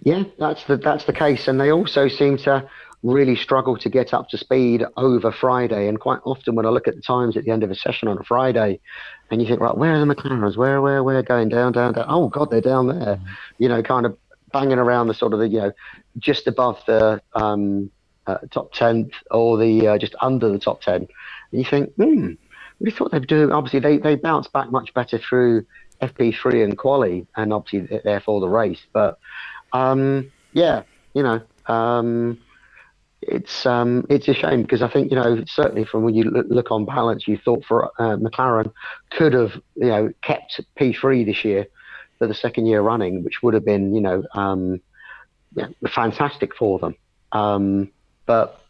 [0.00, 2.68] Yeah, that's the that's the case, and they also seem to
[3.02, 5.88] really struggle to get up to speed over Friday.
[5.88, 8.08] And quite often, when I look at the times at the end of a session
[8.08, 8.80] on a Friday,
[9.30, 10.56] and you think, right, where are the McLarens?
[10.56, 11.22] Where, where, where?
[11.22, 12.06] Going down, down, down.
[12.08, 13.20] Oh God, they're down there.
[13.58, 14.16] You know, kind of
[14.52, 15.72] banging around the sort of the you know
[16.18, 17.90] just above the um,
[18.26, 21.08] uh, top tenth or the uh, just under the top ten.
[21.52, 22.32] And you think, hmm,
[22.84, 23.50] we thought they'd do.
[23.50, 25.64] Obviously, they they bounce back much better through
[26.02, 28.82] FP3 and quali, and obviously therefore the race.
[28.92, 29.18] But
[29.72, 30.82] um, yeah,
[31.14, 32.38] you know, um,
[33.22, 36.70] it's um, it's a shame because I think you know certainly from when you look,
[36.70, 38.70] on balance, you thought for uh, McLaren
[39.10, 41.66] could have you know kept P3 this year
[42.18, 44.80] for the second year running, which would have been you know um,
[45.54, 46.94] yeah, fantastic for them.
[47.32, 47.90] Um,
[48.26, 48.63] but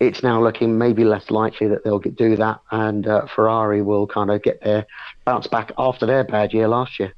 [0.00, 4.06] it's now looking maybe less likely that they'll get, do that, and uh, Ferrari will
[4.06, 4.86] kind of get their
[5.24, 7.12] bounce back after their bad year last year.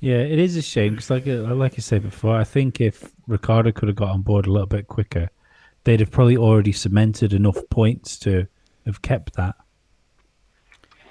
[0.00, 3.10] Yeah, it is a shame because, like uh, like I said before, I think if
[3.26, 5.30] Ricciardo could have got on board a little bit quicker,
[5.84, 8.46] they'd have probably already cemented enough points to
[8.84, 9.56] have kept that.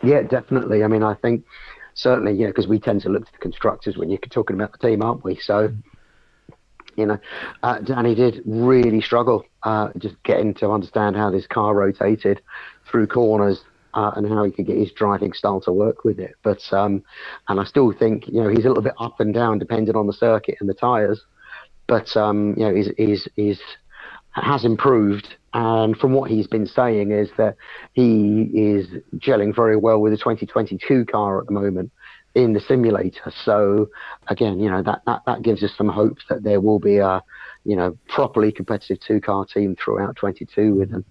[0.04, 0.84] Yeah, definitely.
[0.84, 1.46] I mean, I think
[1.96, 4.72] certainly, you know, because we tend to look to the constructors when you're talking about
[4.72, 5.38] the team, aren't we?
[5.38, 5.74] So
[6.96, 7.18] you know,
[7.64, 12.42] uh, Danny did really struggle uh, just getting to understand how this car rotated
[12.90, 13.62] through corners
[13.94, 16.36] uh, and how he could get his driving style to work with it.
[16.44, 17.04] But um,
[17.48, 20.08] and I still think you know he's a little bit up and down depending on
[20.08, 21.22] the circuit and the tyres.
[21.88, 23.62] But um, you know he's, he's, he's
[24.32, 27.56] has improved, and from what he's been saying is that
[27.94, 28.88] he is
[29.18, 31.92] gelling very well with the 2022 car at the moment
[32.36, 33.34] in the simulator.
[33.44, 33.90] So
[34.28, 37.24] again, you know that, that that gives us some hope that there will be a
[37.64, 41.06] you know properly competitive two car team throughout 22 with them.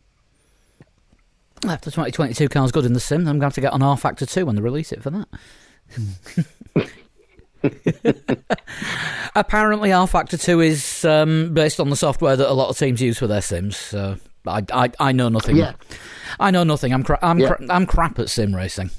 [1.67, 4.31] After 2022 car's good in the sim, I'm going to have to get on rFactor
[4.31, 5.27] 2 when they release it for that.
[9.35, 13.17] Apparently, rFactor 2 is um, based on the software that a lot of teams use
[13.17, 13.79] for their sims.
[13.79, 15.57] So I, I, I know nothing.
[15.57, 15.73] Yeah.
[16.39, 16.93] I know nothing.
[16.93, 17.55] I'm, cra- I'm, yeah.
[17.55, 18.91] cra- I'm crap at sim racing.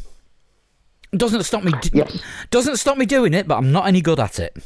[1.17, 1.73] Doesn't stop me.
[1.93, 2.19] yes.
[2.49, 4.57] Doesn't stop me doing it, but I'm not any good at it.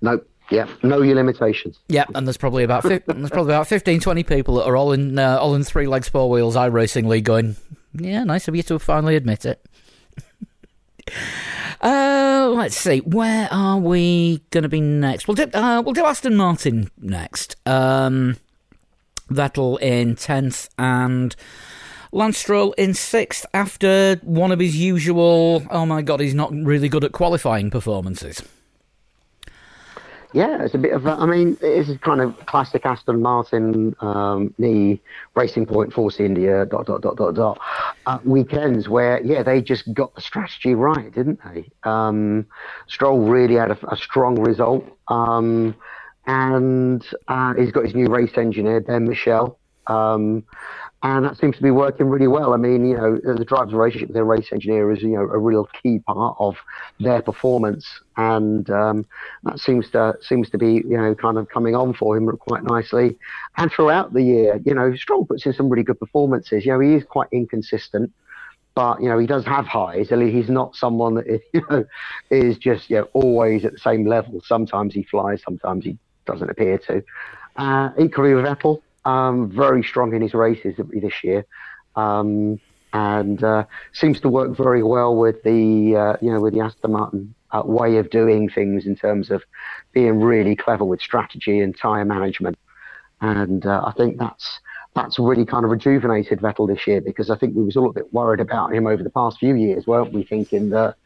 [0.00, 0.20] No.
[0.50, 1.80] Yeah, know your limitations.
[1.88, 4.92] Yeah, and there's probably about fi- there's probably about 15, 20 people that are all
[4.92, 7.56] in uh, all in three legs, four wheels, iRacing League, going,
[7.94, 9.66] yeah, nice of you to finally admit it.
[11.80, 15.26] uh, let's see, where are we going to be next?
[15.26, 17.56] We'll do uh, we'll do Aston Martin next.
[17.66, 18.36] Um,
[19.28, 21.34] Vettel in tenth and
[22.16, 25.62] Lance Stroll in sixth after one of his usual.
[25.70, 28.42] Oh my god, he's not really good at qualifying performances.
[30.32, 31.04] Yeah, it's a bit of.
[31.04, 34.98] A, I mean, it's kind of classic Aston Martin, um, the
[35.34, 37.60] Racing Point, Force India, dot dot dot dot dot
[38.06, 41.70] uh, weekends where yeah they just got the strategy right, didn't they?
[41.84, 42.46] Um,
[42.86, 45.76] Stroll really had a, a strong result, um,
[46.26, 49.58] and uh, he's got his new race engineer Ben Michel.
[49.86, 50.44] Um,
[51.06, 52.52] and that seems to be working really well.
[52.52, 55.38] I mean, you know, the driver's relationship with their race engineer is, you know, a
[55.38, 56.56] real key part of
[56.98, 57.86] their performance,
[58.16, 59.06] and um,
[59.44, 62.64] that seems to seems to be, you know, kind of coming on for him quite
[62.64, 63.16] nicely.
[63.56, 66.66] And throughout the year, you know, Stroll puts in some really good performances.
[66.66, 68.12] You know, he is quite inconsistent,
[68.74, 70.08] but you know, he does have highs.
[70.08, 71.84] He's not someone that you know
[72.32, 74.42] is just you know always at the same level.
[74.44, 77.04] Sometimes he flies, sometimes he doesn't appear to.
[77.54, 81.46] Uh, equally with Vettel, um, very strong in his races this year,
[81.94, 82.60] um,
[82.92, 86.92] and uh, seems to work very well with the uh, you know with the Aston
[86.92, 89.42] Martin uh, way of doing things in terms of
[89.92, 92.58] being really clever with strategy and tyre management.
[93.20, 94.60] And uh, I think that's
[94.94, 97.92] that's really kind of rejuvenated Vettel this year because I think we was all a
[97.92, 100.24] bit worried about him over the past few years, weren't we?
[100.24, 100.96] Thinking that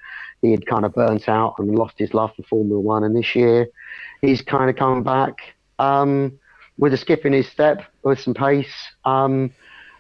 [0.40, 3.34] he had kind of burnt out and lost his love for Formula One, and this
[3.36, 3.68] year
[4.22, 5.55] he's kind of come back.
[5.78, 6.39] Um,
[6.81, 8.74] with a skip in his step, with some pace,
[9.05, 9.53] um,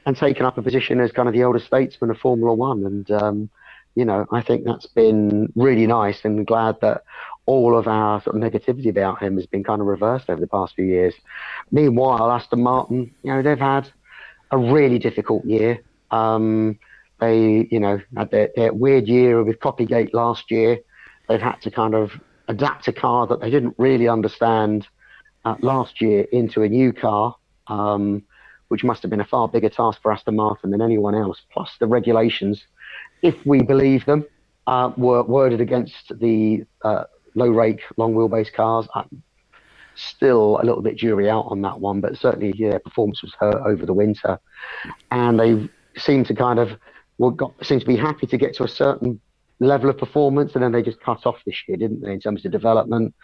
[0.06, 2.86] and taken up a position as kind of the older statesman of Formula One.
[2.86, 3.50] And, um,
[3.94, 7.04] you know, I think that's been really nice and glad that
[7.44, 10.46] all of our sort of negativity about him has been kind of reversed over the
[10.46, 11.14] past few years.
[11.70, 13.90] Meanwhile, Aston Martin, you know, they've had
[14.50, 15.82] a really difficult year.
[16.10, 16.78] Um,
[17.20, 20.78] they, you know, had their, their weird year with Copygate last year.
[21.28, 22.12] They've had to kind of
[22.48, 24.88] adapt a car that they didn't really understand
[25.44, 27.36] uh, last year into a new car,
[27.66, 28.22] um,
[28.68, 31.40] which must have been a far bigger task for Aston Martin than anyone else.
[31.52, 32.62] Plus, the regulations,
[33.22, 34.24] if we believe them,
[34.66, 38.86] uh, were worded against the uh, low rake, long wheelbase cars.
[38.94, 39.22] I'm
[39.94, 43.62] still a little bit jury out on that one, but certainly yeah, performance was hurt
[43.66, 44.38] over the winter,
[45.10, 46.78] and they seem to kind of
[47.20, 49.20] well, got to be happy to get to a certain
[49.58, 52.46] level of performance, and then they just cut off this year, didn't they, in terms
[52.46, 53.14] of development?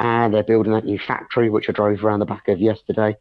[0.00, 3.16] And they're building that new factory, which I drove around the back of yesterday.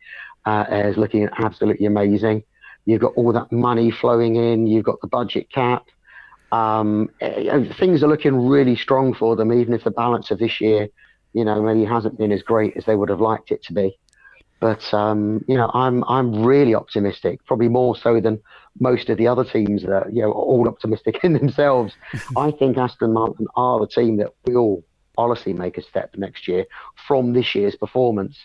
[0.46, 2.42] Uh, is looking absolutely amazing.
[2.86, 4.66] You've got all that money flowing in.
[4.66, 5.86] You've got the budget cap.
[6.54, 10.62] Um, eh, things are looking really strong for them, even if the balance of this
[10.62, 10.88] year,
[11.34, 14.00] you know, maybe hasn't been as great as they would have liked it to be.
[14.60, 18.42] But um, you know, I'm I'm really optimistic, probably more so than
[18.80, 21.94] most of the other teams that you know are all optimistic in themselves.
[22.38, 24.84] I think Aston Martin are the team that will
[25.18, 26.66] a step next year
[27.08, 28.38] from this year's performance.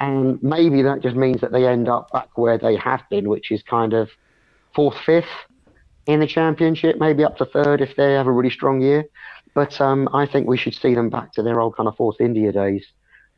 [0.00, 3.50] And maybe that just means that they end up back where they have been, which
[3.50, 4.10] is kind of
[4.74, 5.26] fourth, fifth
[6.06, 9.04] in the championship, maybe up to third if they have a really strong year.
[9.54, 12.16] But um, I think we should see them back to their old kind of Force
[12.18, 12.84] India days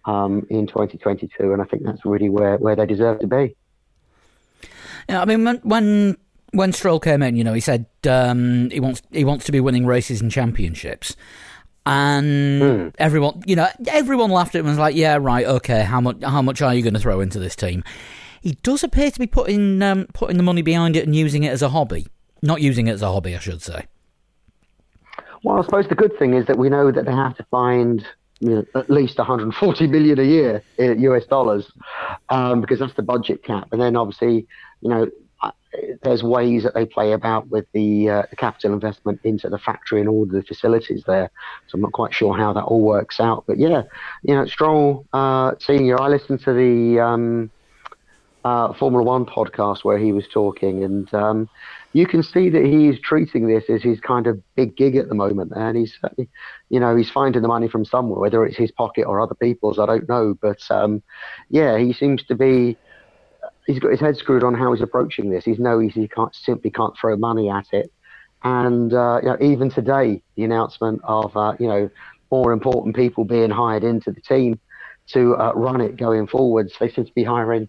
[0.05, 3.57] um, in 2022, and I think that's really where, where they deserve to be.
[5.09, 6.16] Yeah, I mean, when
[6.53, 9.61] when Stroll came in, you know, he said um, he wants he wants to be
[9.61, 11.16] winning races and championships
[11.87, 12.95] and mm.
[12.99, 15.82] everyone, you know, everyone laughed at him and was like, "Yeah, right, okay.
[15.82, 16.22] How much?
[16.22, 17.85] How much are you going to throw into this team?"
[18.41, 21.51] He does appear to be putting um, putting the money behind it and using it
[21.51, 22.07] as a hobby,
[22.43, 23.87] not using it as a hobby, I should say.
[25.43, 28.07] Well, I suppose the good thing is that we know that they have to find
[28.41, 31.70] you know, at least 140 million a year in US dollars,
[32.30, 34.47] um, because that's the budget cap, and then obviously,
[34.80, 35.11] you know,
[36.03, 40.01] there's ways that they play about with the, uh, the, capital investment into the factory
[40.01, 41.30] and all the facilities there.
[41.66, 43.45] So I'm not quite sure how that all works out.
[43.47, 43.82] But yeah,
[44.22, 47.51] you know, Stroll uh, Senior, I listened to the um,
[48.45, 51.49] uh, Formula One podcast where he was talking, and um,
[51.95, 55.14] you can see that he's treating this as his kind of big gig at the
[55.14, 55.53] moment.
[55.57, 55.99] And he's,
[56.68, 59.78] you know, he's finding the money from somewhere, whether it's his pocket or other people's,
[59.78, 60.36] I don't know.
[60.40, 61.03] But um,
[61.51, 62.76] yeah, he seems to be
[63.67, 65.45] he's got his head screwed on how he's approaching this.
[65.45, 67.93] He's knows he can't simply can't throw money at it.
[68.43, 71.91] And uh, you know, even today, the announcement of uh, you know
[72.31, 74.59] more important people being hired into the team
[75.07, 77.69] to uh, run it going forwards, they seem to be hiring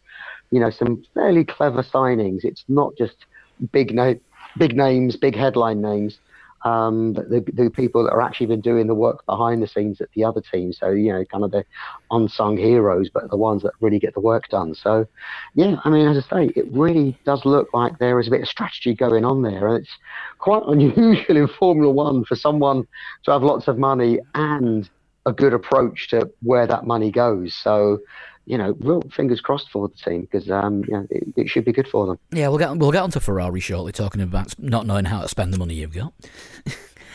[0.51, 2.43] you know some fairly clever signings.
[2.43, 3.25] It's not just
[3.71, 4.13] big na-
[4.57, 6.19] big names, big headline names.
[6.65, 10.09] Um, the, the people that are actually been doing the work behind the scenes at
[10.15, 10.79] the other teams.
[10.79, 11.63] So, you know, kind of the
[12.09, 14.73] unsung heroes, but the ones that really get the work done.
[14.73, 15.07] So,
[15.53, 18.41] yeah, I mean, as I say, it really does look like there is a bit
[18.41, 19.67] of strategy going on there.
[19.67, 19.95] And it's
[20.39, 22.87] quite unusual in Formula One for someone
[23.25, 24.89] to have lots of money and
[25.27, 27.53] a good approach to where that money goes.
[27.53, 27.99] So,
[28.45, 31.65] you know, real fingers crossed for the team because um, you know, it, it, should
[31.65, 32.19] be good for them.
[32.31, 35.53] Yeah, we'll get we'll get onto Ferrari shortly, talking about not knowing how to spend
[35.53, 36.13] the money you've got.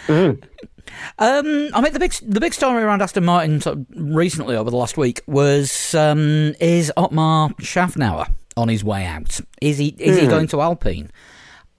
[0.06, 0.42] mm.
[1.18, 4.70] um, I mean, the big the big story around Aston Martin sort of recently over
[4.70, 9.40] the last week was um, is Otmar Szafnauer on his way out?
[9.60, 10.22] Is he is mm.
[10.22, 11.10] he going to Alpine?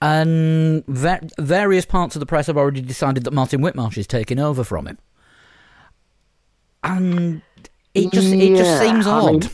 [0.00, 4.40] And ver- various parts of the press have already decided that Martin Whitmarsh is taking
[4.40, 4.98] over from him.
[6.82, 7.42] And
[7.94, 9.28] it just yeah, it just seems odd.
[9.28, 9.50] I mean,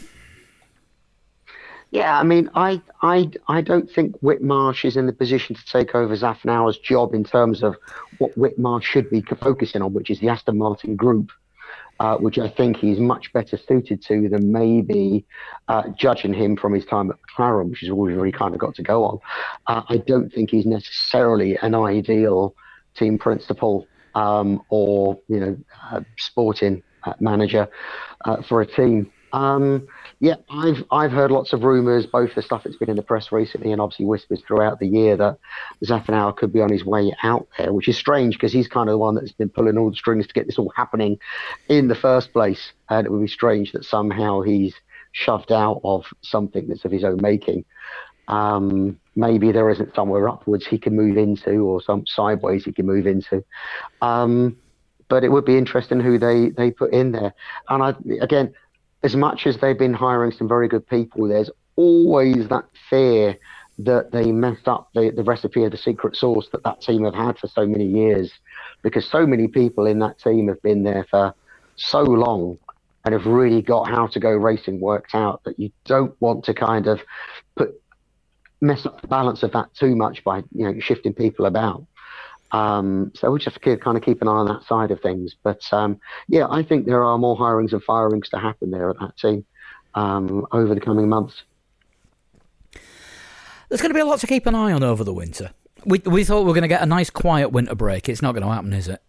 [1.91, 5.95] yeah, I mean, I, I, I don't think Whitmarsh is in the position to take
[5.95, 7.77] over Szafnauer's job in terms of
[8.19, 11.31] what Whitmarsh should be focusing on, which is the Aston Martin Group,
[11.99, 15.25] uh, which I think he's much better suited to than maybe
[15.69, 18.61] uh, judging him from his time at McLaren, which is all we've really kind of
[18.61, 19.19] got to go on.
[19.67, 22.55] Uh, I don't think he's necessarily an ideal
[22.95, 25.57] team principal um, or you know
[25.91, 26.83] uh, sporting
[27.21, 27.69] manager
[28.25, 29.11] uh, for a team.
[29.33, 29.87] Um,
[30.21, 33.31] yeah, I've I've heard lots of rumours, both the stuff that's been in the press
[33.31, 35.39] recently and obviously whispers throughout the year that
[35.85, 38.95] Szafnauer could be on his way out there, which is strange because he's kind of
[38.95, 41.19] the one that's been pulling all the strings to get this all happening
[41.69, 44.75] in the first place, and it would be strange that somehow he's
[45.13, 47.65] shoved out of something that's of his own making.
[48.29, 52.87] Um, maybe there isn't somewhere upwards he can move into, or some sideways he can
[52.87, 53.45] move into.
[54.03, 54.57] Um,
[55.09, 57.33] but it would be interesting who they, they put in there.
[57.69, 58.55] And I, again,
[59.03, 63.37] as much as they've been hiring some very good people, there's always that fear
[63.79, 67.15] that they messed up the, the recipe of the secret sauce that that team have
[67.15, 68.33] had for so many years
[68.83, 71.33] because so many people in that team have been there for
[71.77, 72.59] so long
[73.05, 76.53] and have really got how to go racing worked out that you don't want to
[76.53, 77.01] kind of
[77.55, 77.81] put
[78.61, 81.87] mess up the balance of that too much by you know shifting people about.
[82.53, 85.35] Um, so we just kind of keep an eye on that side of things.
[85.43, 88.99] But um, yeah, I think there are more hirings and firings to happen there at
[89.01, 89.45] that team
[89.95, 91.43] um, over the coming months.
[93.69, 95.51] There's going to be a lot to keep an eye on over the winter.
[95.85, 98.09] We we thought we were going to get a nice quiet winter break.
[98.09, 99.03] It's not going to happen, is it?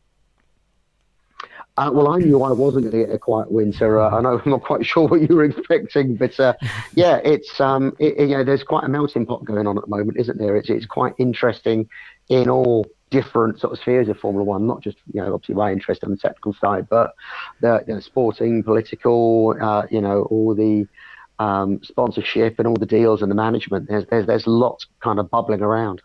[1.78, 4.02] Uh, well, I knew I wasn't going to get a quiet winter.
[4.02, 6.54] Uh, I know I'm not quite sure what you were expecting, but uh,
[6.94, 9.90] yeah, it's um, it, you know, there's quite a melting pot going on at the
[9.90, 10.58] moment, isn't there?
[10.58, 11.88] It's it's quite interesting
[12.28, 15.72] in all different sort of spheres of Formula One, not just you know obviously my
[15.72, 17.14] interest on the technical side, but
[17.62, 20.88] the you know, sporting, political, uh, you know all the
[21.40, 23.88] um, sponsorship and all the deals and the management.
[23.88, 26.02] There's there's there's lots kind of bubbling around.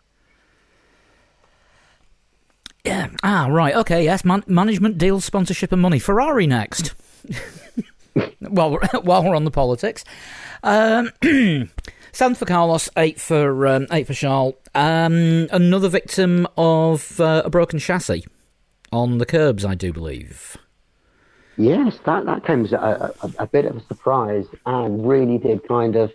[2.84, 3.09] Yeah.
[3.22, 3.74] Ah, right.
[3.76, 4.05] Okay.
[4.05, 4.24] Yes.
[4.24, 5.98] Man- management deals, sponsorship, and money.
[5.98, 6.94] Ferrari next.
[8.40, 10.05] while we're, while we're on the politics,
[10.62, 11.11] um,
[12.14, 14.54] seventh for Carlos, eight for um, eight for Charles.
[14.74, 18.24] Um, another victim of uh, a broken chassis
[18.92, 20.56] on the curbs, I do believe.
[21.56, 25.66] Yes, that that came as a, a, a bit of a surprise and really did
[25.68, 26.12] kind of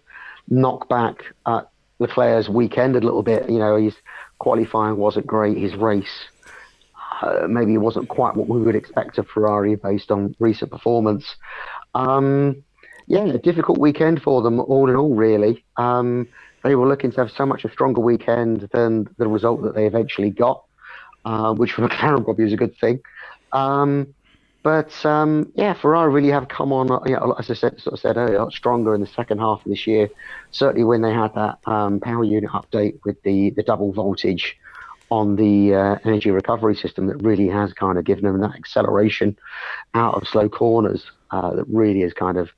[0.49, 1.61] knock back uh,
[1.99, 3.49] Leclerc's weekend a little bit.
[3.49, 3.95] You know, his
[4.39, 5.57] qualifying wasn't great.
[5.57, 6.25] His race
[7.21, 11.35] uh, maybe wasn't quite what we would expect of Ferrari based on recent performance.
[11.95, 12.63] Um,
[13.09, 15.65] yeah, a difficult weekend for them, all in all, really.
[15.77, 16.27] Um,
[16.63, 19.87] they were looking to have so much a stronger weekend than the result that they
[19.87, 20.63] eventually got,
[21.25, 23.01] uh, which for McLaren probably is a good thing.
[23.51, 24.13] Um,
[24.61, 27.99] but um, yeah, Ferrari really have come on, you know, as I said, sort of
[27.99, 30.09] said earlier, stronger in the second half of this year.
[30.51, 34.55] Certainly when they had that um, power unit update with the, the double voltage
[35.09, 39.35] on the uh, energy recovery system that really has kind of given them that acceleration
[39.95, 42.49] out of slow corners uh, that really has kind of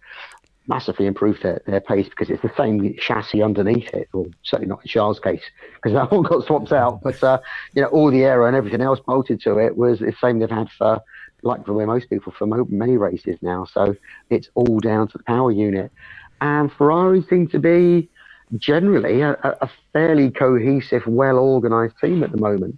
[0.67, 4.81] massively improved their, their pace because it's the same chassis underneath it, or certainly not
[4.83, 5.43] in Charles' case
[5.75, 7.01] because that one got swapped out.
[7.01, 7.39] But uh,
[7.73, 10.49] you know, all the aero and everything else bolted to it was the same they've
[10.49, 11.01] had for
[11.43, 13.65] like for most people for many races now.
[13.65, 13.95] So
[14.29, 15.91] it's all down to the power unit,
[16.39, 18.09] and Ferrari seem to be
[18.57, 22.77] generally a, a fairly cohesive, well organised team at the moment.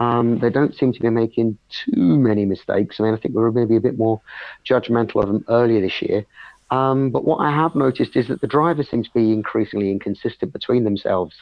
[0.00, 2.98] Um, they don't seem to be making too many mistakes.
[2.98, 4.20] I mean, I think we were maybe a bit more
[4.68, 6.26] judgmental of them earlier this year.
[6.74, 10.52] Um, but what I have noticed is that the drivers seem to be increasingly inconsistent
[10.52, 11.36] between themselves.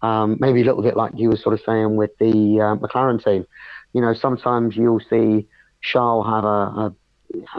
[0.00, 2.32] Um, maybe a little bit like you were sort of saying with the
[2.66, 3.46] uh, McLaren team.
[3.92, 5.46] You know, sometimes you'll see
[5.82, 6.94] Charles have a, a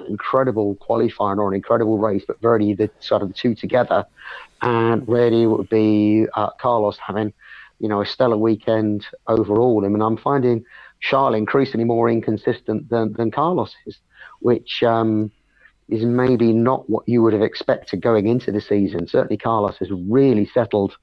[0.07, 4.05] incredible qualifying or an incredible race, but rarely the sort of the two together.
[4.63, 7.31] And rarely it would be uh, Carlos having,
[7.79, 9.85] you know, a stellar weekend overall.
[9.85, 10.65] I mean, I'm finding
[10.99, 13.99] Charles increasingly more inconsistent than, than Carlos is,
[14.39, 15.31] which um,
[15.93, 19.07] is maybe not what you would have expected going into the season.
[19.07, 20.95] Certainly, Carlos has really settled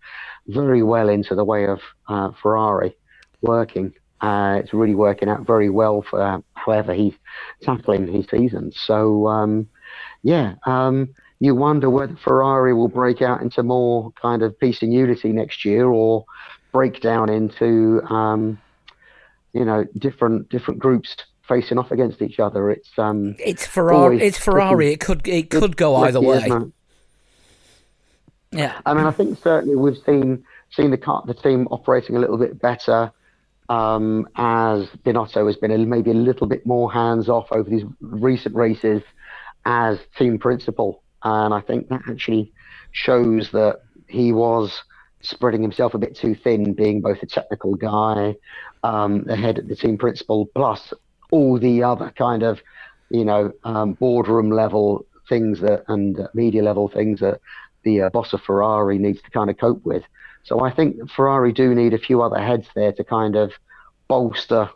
[0.48, 2.96] very well into the way of uh, Ferrari
[3.40, 3.94] working.
[4.20, 7.14] Uh, it's really working out very well for however he's
[7.62, 8.72] tackling his season.
[8.74, 9.68] So, um,
[10.24, 14.92] yeah, um, you wonder whether Ferrari will break out into more kind of peace and
[14.92, 16.24] unity next year, or
[16.72, 18.60] break down into um,
[19.52, 21.16] you know different different groups
[21.50, 22.70] facing off against each other.
[22.70, 24.22] It's um, it's Ferrari.
[24.22, 24.92] It's Ferrari.
[24.92, 26.48] It could it could go either way.
[28.52, 32.20] Yeah, I mean, I think certainly we've seen seen the car, the team operating a
[32.20, 33.12] little bit better
[33.68, 37.84] um, as Binotto has been a, maybe a little bit more hands off over these
[38.00, 39.02] recent races
[39.64, 42.52] as team principal, and I think that actually
[42.92, 44.82] shows that he was
[45.22, 48.36] spreading himself a bit too thin, being both a technical guy,
[48.82, 50.92] um, the head of the team principal, plus
[51.30, 52.60] all the other kind of,
[53.10, 57.40] you know, um, boardroom level things that and media level things that
[57.84, 60.02] the uh, boss of Ferrari needs to kind of cope with.
[60.42, 63.52] So I think Ferrari do need a few other heads there to kind of
[64.08, 64.70] bolster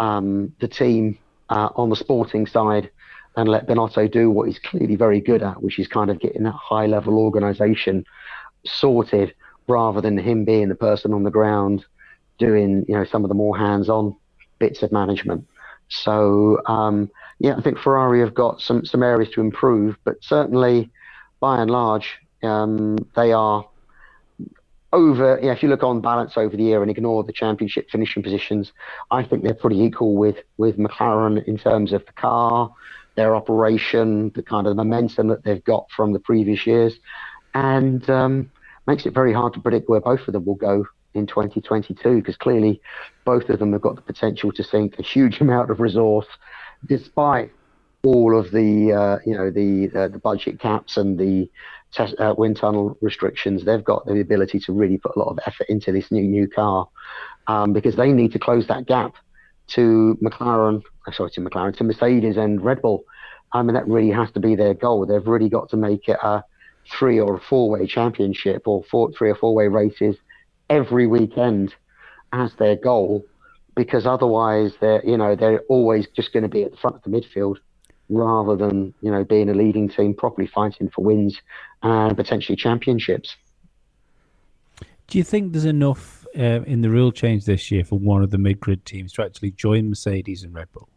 [0.00, 1.18] um, the team
[1.48, 2.90] uh, on the sporting side
[3.36, 6.44] and let Binotto do what he's clearly very good at, which is kind of getting
[6.44, 8.04] that high level organization
[8.64, 9.34] sorted
[9.66, 11.84] rather than him being the person on the ground
[12.38, 14.14] doing, you know, some of the more hands on
[14.58, 15.46] bits of management.
[16.02, 20.90] So, um, yeah, I think Ferrari have got some, some areas to improve, but certainly
[21.40, 23.66] by and large, um, they are
[24.92, 28.22] over, yeah, if you look on balance over the year and ignore the championship finishing
[28.22, 28.72] positions,
[29.10, 32.72] I think they're pretty equal with, with McLaren in terms of the car,
[33.16, 36.94] their operation, the kind of momentum that they've got from the previous years,
[37.54, 38.50] and um,
[38.86, 42.36] makes it very hard to predict where both of them will go in 2022 because
[42.36, 42.80] clearly
[43.24, 46.26] both of them have got the potential to sink a huge amount of resource
[46.86, 47.50] despite
[48.04, 51.48] all of the uh, you know the uh, the budget caps and the
[51.94, 55.38] test, uh, wind tunnel restrictions, they've got the ability to really put a lot of
[55.46, 56.88] effort into this new new car
[57.46, 59.14] um, because they need to close that gap
[59.66, 63.04] to McLaren, uh, sorry, to McLaren, to Mercedes and Red Bull.
[63.52, 65.06] I mean, that really has to be their goal.
[65.06, 66.44] They've really got to make it a
[66.98, 70.16] three or four way championship or four, three or four way races
[70.70, 71.74] every weekend
[72.32, 73.24] as their goal
[73.74, 77.02] because otherwise they're you know they're always just going to be at the front of
[77.02, 77.56] the midfield
[78.08, 81.40] rather than you know being a leading team properly fighting for wins
[81.82, 83.36] and potentially championships.
[85.06, 88.30] Do you think there's enough uh, in the rule change this year for one of
[88.30, 90.88] the mid grid teams to actually join Mercedes and Red Bull?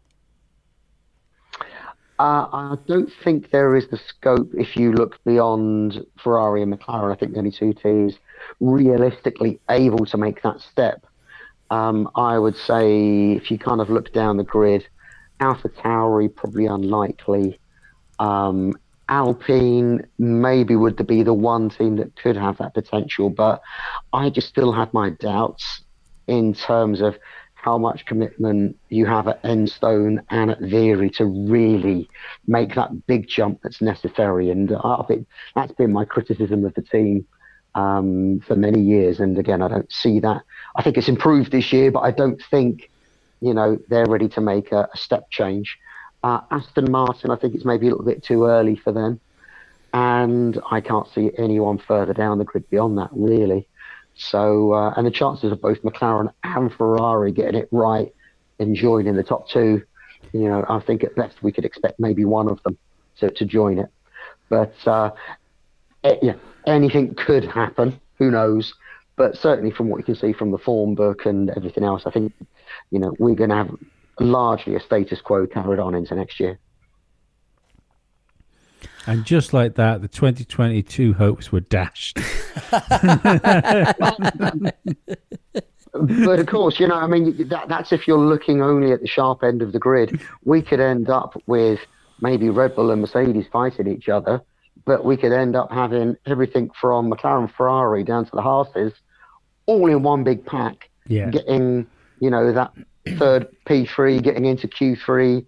[2.18, 7.12] Uh, I don't think there is the scope if you look beyond Ferrari and McLaren.
[7.12, 8.14] I think the only two teams
[8.58, 11.06] realistically able to make that step.
[11.70, 14.88] Um, I would say if you kind of look down the grid,
[15.38, 17.60] Alpha Tauri probably unlikely.
[18.18, 18.74] Um,
[19.08, 23.62] Alpine maybe would be the one team that could have that potential, but
[24.12, 25.82] I just still have my doubts
[26.26, 27.16] in terms of
[27.60, 32.08] how much commitment you have at Enstone and at Viry to really
[32.46, 34.48] make that big jump that's necessary.
[34.50, 37.26] And I think that's been my criticism of the team
[37.74, 39.18] um, for many years.
[39.18, 40.42] And again, I don't see that.
[40.76, 42.90] I think it's improved this year, but I don't think,
[43.40, 45.76] you know, they're ready to make a, a step change.
[46.22, 49.20] Uh, Aston Martin, I think it's maybe a little bit too early for them.
[49.92, 53.66] And I can't see anyone further down the grid beyond that, really.
[54.18, 58.12] So, uh, and the chances of both McLaren and Ferrari getting it right
[58.58, 59.82] and joining the top two,
[60.32, 62.76] you know, I think at best we could expect maybe one of them
[63.20, 63.88] to, to join it.
[64.48, 65.12] But uh,
[66.02, 66.34] it, yeah,
[66.66, 68.00] anything could happen.
[68.18, 68.74] Who knows?
[69.14, 72.10] But certainly from what you can see from the form book and everything else, I
[72.10, 72.32] think,
[72.90, 73.70] you know, we're going to have
[74.18, 76.58] largely a status quo carried on into next year.
[79.08, 82.18] And just like that, the 2022 hopes were dashed.
[82.70, 82.84] but
[86.38, 89.42] of course, you know, I mean, that, that's if you're looking only at the sharp
[89.42, 90.20] end of the grid.
[90.44, 91.80] We could end up with
[92.20, 94.42] maybe Red Bull and Mercedes fighting each other,
[94.84, 98.92] but we could end up having everything from McLaren, Ferrari down to the Haas's
[99.64, 100.90] all in one big pack.
[101.06, 101.30] Yeah.
[101.30, 101.86] Getting,
[102.20, 102.74] you know, that
[103.16, 105.46] third P3, getting into Q3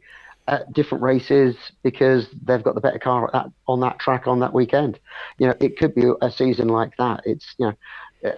[0.49, 4.53] at different races because they've got the better car that, on that track on that
[4.53, 4.99] weekend.
[5.39, 7.23] You know, it could be a season like that.
[7.25, 8.35] It's you know, uh,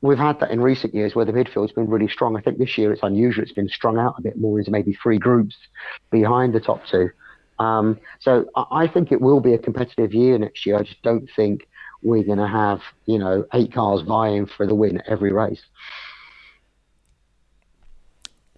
[0.00, 2.36] we've had that in recent years where the midfield's been really strong.
[2.36, 3.42] I think this year it's unusual.
[3.42, 5.56] It's been strung out a bit more into maybe three groups
[6.10, 7.10] behind the top two.
[7.58, 10.76] Um, so I think it will be a competitive year next year.
[10.76, 11.68] I just don't think
[12.02, 15.62] we're going to have you know eight cars vying for the win every race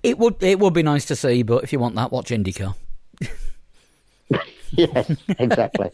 [0.06, 2.76] It would it would be nice to see, but if you want that, watch IndyCar.
[4.70, 5.90] yes, exactly.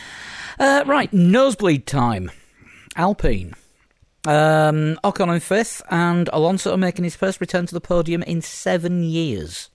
[0.60, 2.30] uh, right, nosebleed time.
[2.94, 3.54] Alpine.
[4.28, 9.02] Um, Ocon in fifth, and Alonso making his first return to the podium in seven
[9.02, 9.70] years.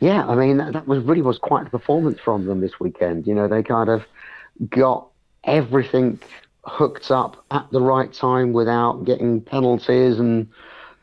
[0.00, 3.28] Yeah, I mean that, that was really was quite a performance from them this weekend.
[3.28, 4.02] You know, they kind of
[4.70, 5.06] got
[5.44, 6.18] everything
[6.64, 10.48] hooked up at the right time without getting penalties and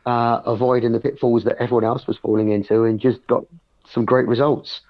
[0.06, 3.44] uh, avoiding the pitfalls that everyone else was falling into, and just got
[3.90, 4.80] some great results,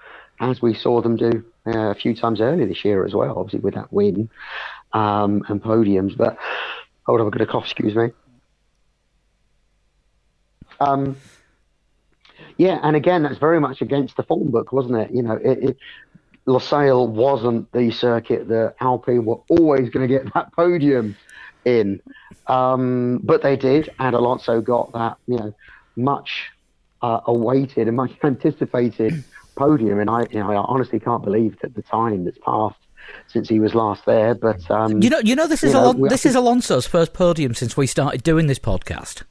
[0.40, 3.38] as we saw them do uh, a few times earlier this year as well.
[3.38, 4.28] Obviously, with that win
[4.92, 6.16] um, and podiums.
[6.16, 6.38] But
[7.06, 7.64] hold on, I've got a cough.
[7.64, 8.10] Excuse me.
[10.80, 11.16] Um,
[12.56, 15.10] yeah, and again, that's very much against the form book, wasn't it?
[15.12, 15.76] You know, it, it
[16.46, 21.16] Losail wasn't the circuit that Alpine were always going to get that podium
[21.64, 22.00] in,
[22.46, 25.54] um, but they did, and Alonso got that, you know,
[25.96, 26.50] much
[27.02, 29.24] uh, awaited and much anticipated
[29.56, 30.00] podium.
[30.00, 32.78] And I, you know, I honestly can't believe that the time that's passed
[33.26, 34.34] since he was last there.
[34.34, 37.54] But um, you know, you know, this is know, Alon- this is Alonso's first podium
[37.54, 39.24] since we started doing this podcast.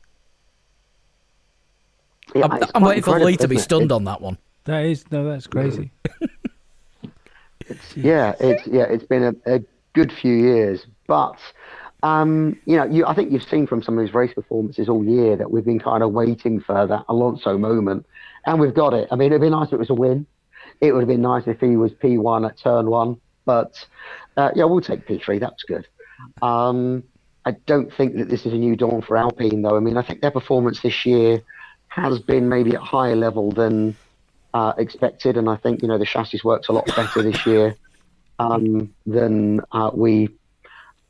[2.36, 3.92] Yeah, I'm, I'm waiting for Lee to be stunned it?
[3.92, 4.38] on that one.
[4.66, 5.92] That is no, that's crazy.
[7.62, 9.62] it's, yeah, it's yeah, it's been a, a
[9.94, 11.38] good few years, but
[12.04, 15.04] um, you know, you, I think you've seen from some of his race performances all
[15.04, 18.06] year that we've been kind of waiting for that Alonso moment,
[18.46, 19.08] and we've got it.
[19.12, 20.26] I mean, it'd be nice if it was a win.
[20.80, 23.84] It would have been nice if he was P1 at turn one, but
[24.36, 25.40] uh, yeah, we'll take P3.
[25.40, 25.88] That's good.
[26.42, 27.04] Um,
[27.46, 29.78] I don't think that this is a new dawn for Alpine, though.
[29.78, 31.42] I mean, I think their performance this year
[31.88, 33.96] has been maybe at a higher level than
[34.54, 37.76] uh, expected, and I think you know the chassis works a lot better this year
[38.40, 40.30] um, than uh, we,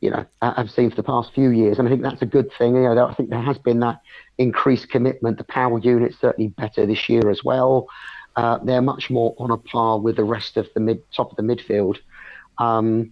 [0.01, 2.51] you know, have seen for the past few years, and I think that's a good
[2.57, 2.75] thing.
[2.75, 4.01] You know, I think there has been that
[4.37, 5.37] increased commitment.
[5.37, 7.87] The power unit's certainly better this year as well.
[8.35, 11.37] Uh, they're much more on a par with the rest of the mid top of
[11.37, 11.97] the midfield.
[12.59, 13.11] Um,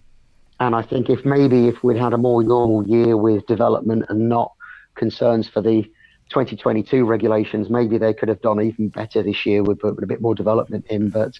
[0.60, 4.28] and I think if maybe if we'd had a more normal year with development and
[4.28, 4.52] not
[4.94, 5.84] concerns for the
[6.30, 10.20] 2022 regulations, maybe they could have done even better this year with, with a bit
[10.20, 11.10] more development in.
[11.10, 11.38] But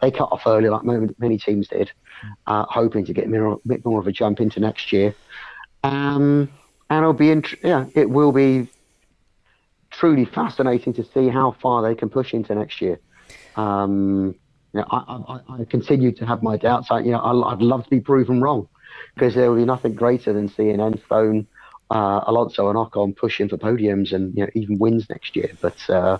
[0.00, 0.84] they cut off early, like
[1.18, 1.90] many teams did,
[2.46, 5.14] uh, hoping to get a bit more of a jump into next year.
[5.82, 6.50] Um,
[6.90, 8.68] and it'll be, int- yeah, it will be
[9.90, 13.00] truly fascinating to see how far they can push into next year.
[13.56, 14.34] Um,
[14.72, 14.96] you know, I,
[15.28, 16.88] I, I, continue to have my doubts.
[16.90, 18.68] I, you know, I, would love to be proven wrong
[19.14, 21.46] because there will be nothing greater than seeing Enstone
[21.90, 25.50] uh, Alonso and Ocon pushing for podiums and you know, even wins next year.
[25.60, 26.18] But uh,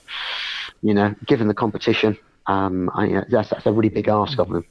[0.82, 2.16] you know, given the competition,
[2.46, 4.64] um, I, that's that's a really big ask of them.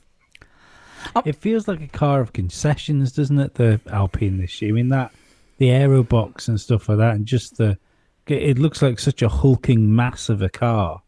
[1.25, 3.55] It feels like a car of concessions, doesn't it?
[3.55, 4.71] The Alpine this year.
[4.71, 5.11] I mean that
[5.57, 7.77] the aero box and stuff like that, and just the
[8.27, 11.01] it looks like such a hulking mass of a car.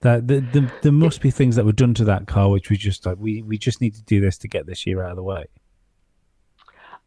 [0.00, 2.78] That the, the, there must be things that were done to that car which we
[2.78, 5.16] just like we, we just need to do this to get this year out of
[5.16, 5.44] the way.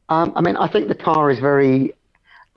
[0.10, 1.94] Um, I mean, I think the car is very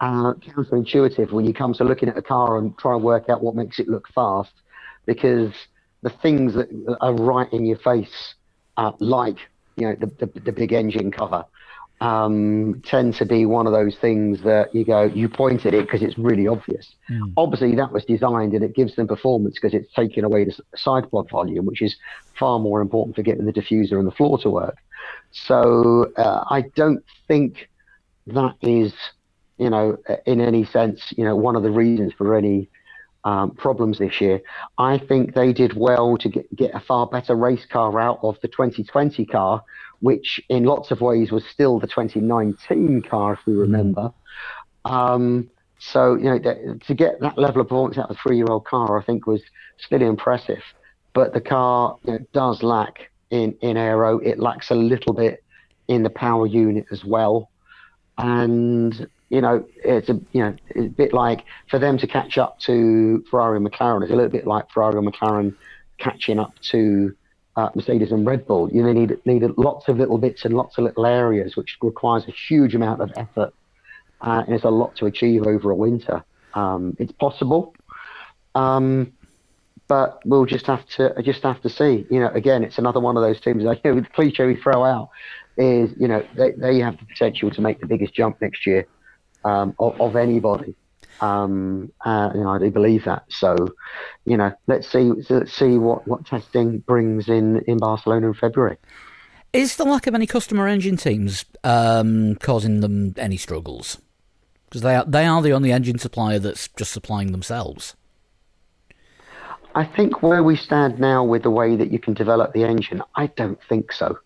[0.00, 3.42] uh, counterintuitive when you come to looking at a car and try and work out
[3.42, 4.52] what makes it look fast,
[5.06, 5.52] because
[6.02, 6.68] the things that
[7.00, 8.34] are right in your face,
[8.76, 9.38] uh, like
[9.76, 11.44] you know the, the, the big engine cover,
[12.00, 15.86] um, tend to be one of those things that you go, you point at it
[15.86, 16.94] because it's really obvious.
[17.10, 17.32] Mm.
[17.36, 21.10] Obviously, that was designed and it gives them performance because it's taking away the side
[21.10, 21.96] pod volume, which is
[22.38, 24.76] far more important for getting the diffuser and the floor to work.
[25.32, 27.68] So uh, I don't think
[28.26, 28.92] that is,
[29.58, 32.68] you know, in any sense, you know, one of the reasons for any
[33.26, 34.40] um, problems this year.
[34.78, 38.38] I think they did well to get, get a far better race car out of
[38.40, 39.62] the 2020 car,
[40.00, 43.60] which in lots of ways was still the 2019 car, if we hmm.
[43.60, 44.12] remember.
[44.84, 48.46] Um, so, you know, to get that level of performance out of a three year
[48.48, 49.42] old car, I think was
[49.78, 50.62] still impressive.
[51.12, 54.18] But the car you know, does lack in, in aero.
[54.18, 55.42] It lacks a little bit
[55.88, 57.50] in the power unit as well.
[58.18, 62.38] And, you know, it's a, you know, it's a bit like for them to catch
[62.38, 65.54] up to Ferrari and McLaren, it's a little bit like Ferrari and McLaren
[65.98, 67.14] catching up to
[67.56, 68.70] uh, Mercedes and Red Bull.
[68.72, 72.32] You need, need lots of little bits and lots of little areas, which requires a
[72.32, 73.54] huge amount of effort.
[74.20, 76.24] Uh, and it's a lot to achieve over a winter.
[76.54, 77.74] Um, it's possible.
[78.54, 79.12] Um,
[79.88, 82.06] but we'll just have to just have to see.
[82.10, 83.62] You know, again, it's another one of those teams.
[83.62, 85.10] Like you know, the cliche we throw out
[85.56, 88.86] is, you know, they, they have the potential to make the biggest jump next year
[89.44, 90.74] um, of, of, anybody.
[91.20, 93.24] Um, uh, you know, I do believe that.
[93.28, 93.56] So,
[94.24, 98.76] you know, let's see let's see what, what testing brings in in Barcelona in February.
[99.52, 103.98] Is the lack of any customer engine teams um, causing them any struggles?
[104.68, 107.94] Because they are, they are the only engine supplier that's just supplying themselves.
[109.76, 113.02] I think where we stand now with the way that you can develop the engine,
[113.14, 114.18] I don't think so.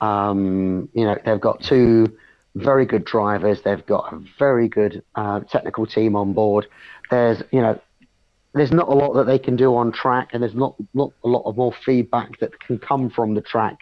[0.00, 2.18] Um, you know, they've got two
[2.56, 3.62] very good drivers.
[3.62, 6.66] They've got a very good uh, technical team on board.
[7.08, 7.80] There's, you know,
[8.52, 11.28] there's not a lot that they can do on track, and there's not, not a
[11.28, 13.78] lot of more feedback that can come from the track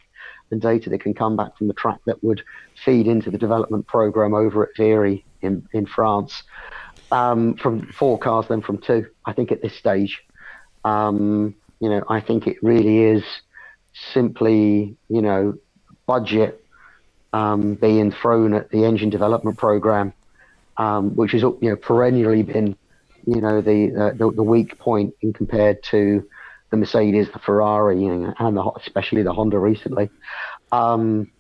[0.51, 2.43] and data that can come back from the track that would
[2.85, 6.43] feed into the development program over at Viry in, in France
[7.11, 10.23] um, from four cars than from two, I think, at this stage.
[10.85, 13.25] Um, you know, I think it really is
[14.13, 15.59] simply, you know,
[16.07, 16.65] budget
[17.33, 20.13] um, being thrown at the engine development program,
[20.77, 22.77] um, which has, you know, perennially been,
[23.27, 26.27] you know, the, uh, the, the weak point in compared to
[26.71, 30.11] the Mercedes, the Ferrari, you know, and the, especially the Honda recently.
[30.73, 31.31] Um,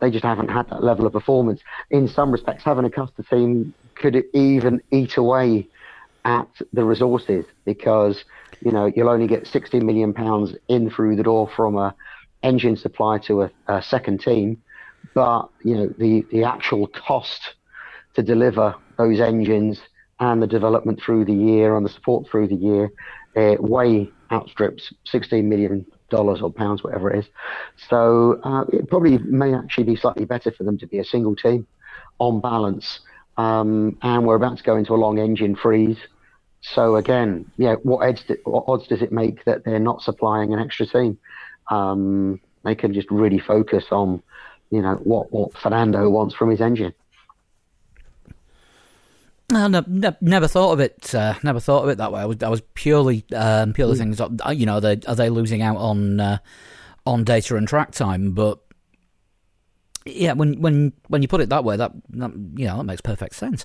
[0.00, 1.60] they just haven't had that level of performance.
[1.90, 5.68] In some respects, having a Custer team could even eat away
[6.24, 8.24] at the resources because
[8.60, 11.94] you know you'll only get 60 million pounds in through the door from a
[12.42, 14.62] engine supply to a, a second team,
[15.14, 17.54] but you know the the actual cost
[18.14, 19.80] to deliver those engines
[20.20, 22.90] and the development through the year and the support through the year
[23.36, 27.26] uh, way outstrips 16 million dollars or pounds, whatever it is.
[27.88, 31.36] So uh, it probably may actually be slightly better for them to be a single
[31.36, 31.66] team
[32.18, 33.00] on balance.
[33.36, 35.98] Um, and we're about to go into a long engine freeze.
[36.60, 40.58] So again, yeah, what odds, what odds does it make that they're not supplying an
[40.58, 41.18] extra team?
[41.70, 44.22] Um, they can just really focus on,
[44.70, 46.94] you know, what what Fernando wants from his engine.
[49.50, 51.14] I never, never thought of it.
[51.14, 52.20] Uh, never thought of it that way.
[52.20, 53.98] I was, I was purely, um, purely mm.
[53.98, 54.20] things.
[54.20, 56.38] Uh, you know, are they, are they losing out on uh,
[57.06, 58.32] on data and track time?
[58.32, 58.58] But
[60.04, 63.00] yeah, when when when you put it that way, that, that you know that makes
[63.00, 63.64] perfect sense.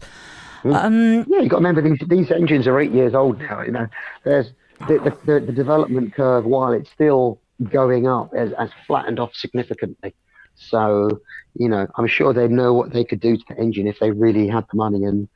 [0.64, 0.76] Mm.
[0.76, 3.62] Um, yeah, you got to remember these these engines are eight years old now.
[3.62, 3.88] You know,
[4.24, 4.52] there's
[4.88, 10.14] the the, the development curve while it's still going up has, has flattened off significantly.
[10.56, 11.22] So
[11.56, 14.12] you know, I'm sure they know what they could do to the engine if they
[14.12, 15.28] really had the money and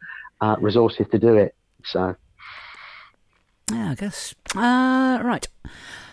[0.41, 1.55] uh, resources to do it.
[1.83, 2.15] So,
[3.71, 4.33] yeah, I guess.
[4.55, 5.47] Uh, right.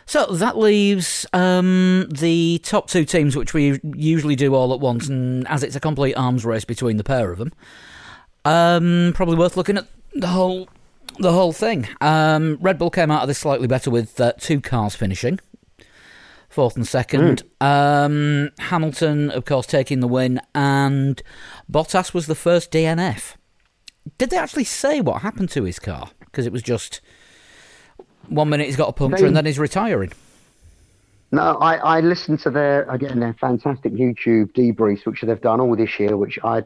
[0.06, 5.08] So that leaves um, the top two teams, which we usually do all at once,
[5.08, 7.52] and as it's a complete arms race between the pair of them,
[8.44, 10.68] um, probably worth looking at the whole
[11.18, 11.88] the whole thing.
[12.00, 15.38] Um, Red Bull came out of this slightly better with uh, two cars finishing
[16.48, 17.42] fourth and second.
[17.60, 17.66] Mm.
[17.66, 21.20] Um, Hamilton, of course, taking the win, and
[21.70, 23.34] Bottas was the first DNF
[24.18, 26.10] did they actually say what happened to his car?
[26.20, 27.00] Because it was just
[28.28, 30.12] one minute he's got a puncture they, and then he's retiring.
[31.32, 35.74] No, I, I listened to their again their fantastic YouTube debriefs, which they've done all
[35.76, 36.16] this year.
[36.16, 36.62] Which I,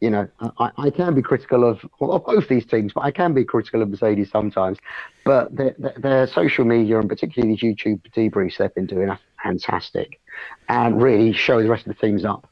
[0.00, 0.28] you know,
[0.58, 3.82] I, I can be critical of, of both these teams, but I can be critical
[3.82, 4.78] of Mercedes sometimes.
[5.24, 10.20] But their, their, social media and particularly these YouTube debriefs they've been doing are fantastic,
[10.68, 12.48] and really show the rest of the teams up.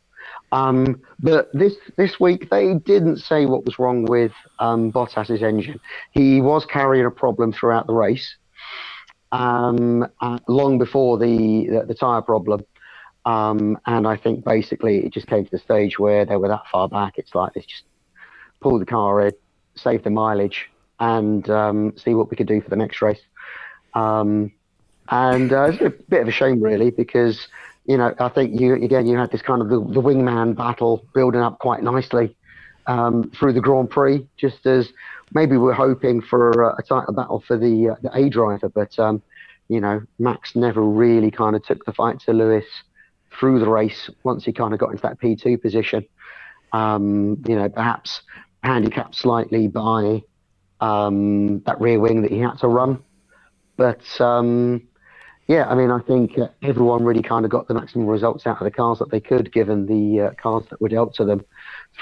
[0.52, 5.80] Um, but this this week they didn't say what was wrong with um, Bottas's engine.
[6.12, 8.36] He was carrying a problem throughout the race,
[9.32, 12.64] um, uh, long before the the, the tyre problem.
[13.26, 16.66] Um, and I think basically it just came to the stage where they were that
[16.70, 17.14] far back.
[17.16, 17.84] It's like let's just
[18.60, 19.32] pull the car in,
[19.74, 20.70] save the mileage,
[21.00, 23.20] and um, see what we could do for the next race.
[23.94, 24.52] Um,
[25.08, 27.46] and uh, it's a bit of a shame, really, because
[27.86, 31.06] you know, I think you again you had this kind of the, the wingman battle
[31.14, 32.36] building up quite nicely
[32.86, 34.92] um, through the Grand Prix, just as
[35.32, 39.22] maybe we're hoping for a, title battle for the uh, the A driver, but um,
[39.68, 42.64] you know, Max never really kind of took the fight to Lewis
[43.38, 46.06] through the race once he kind of got into that P2 position.
[46.72, 48.22] Um, you know, perhaps
[48.62, 50.22] handicapped slightly by
[50.80, 53.02] um, that rear wing that he had to run,
[53.76, 54.82] but um,
[55.46, 58.60] yeah, I mean, I think uh, everyone really kind of got the maximum results out
[58.60, 61.44] of the cars that they could, given the uh, cars that were dealt to them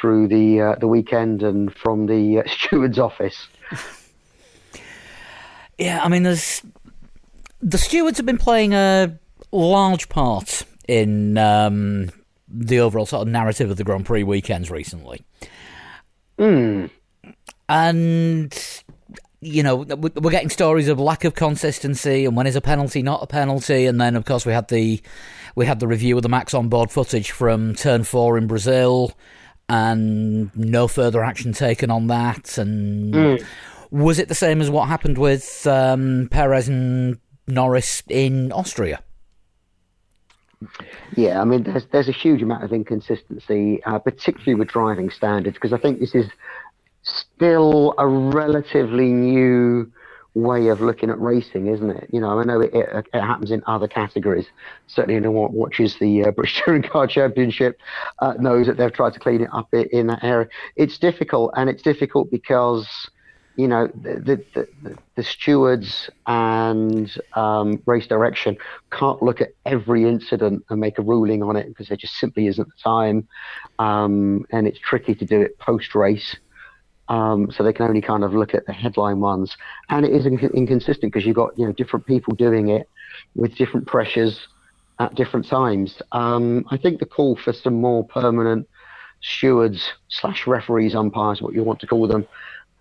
[0.01, 3.49] through the uh, the weekend and from the uh, steward's office.
[5.77, 6.63] Yeah, I mean, there's
[7.61, 9.19] the stewards have been playing a
[9.51, 12.11] large part in um,
[12.47, 15.23] the overall sort of narrative of the Grand Prix weekends recently.
[16.39, 16.87] Hmm.
[17.69, 18.83] And
[19.41, 23.23] you know, we're getting stories of lack of consistency and when is a penalty not
[23.23, 25.01] a penalty, and then of course we had the
[25.55, 29.13] we had the review of the Max on board footage from Turn Four in Brazil,
[29.71, 32.59] and no further action taken on that.
[32.59, 33.47] And mm.
[33.91, 39.03] was it the same as what happened with um, Perez and Norris in Austria?
[41.17, 45.55] Yeah, I mean, there's there's a huge amount of inconsistency, uh, particularly with driving standards,
[45.57, 46.27] because I think this is
[47.03, 49.91] still a relatively new
[50.35, 52.09] way of looking at racing, isn't it?
[52.11, 54.47] You know, I know it, it, it happens in other categories.
[54.87, 57.79] Certainly, anyone who watches the uh, British Touring Car Championship
[58.21, 60.49] uh, knows that they've tried to clean it up in that area.
[60.77, 62.89] It's difficult, and it's difficult because
[63.57, 68.57] you know the the, the, the stewards and um, race direction
[68.91, 72.47] can't look at every incident and make a ruling on it because there just simply
[72.47, 73.29] isn't the time,
[73.79, 76.37] um, and it's tricky to do it post race.
[77.09, 79.57] Um, so they can only kind of look at the headline ones,
[79.91, 82.89] and it is inc- inconsistent because you've got you know different people doing it
[83.35, 84.47] with different pressures
[84.99, 86.01] at different times.
[86.13, 88.69] Um, I think the call for some more permanent
[89.21, 92.27] stewards slash referees, umpires, what you want to call them,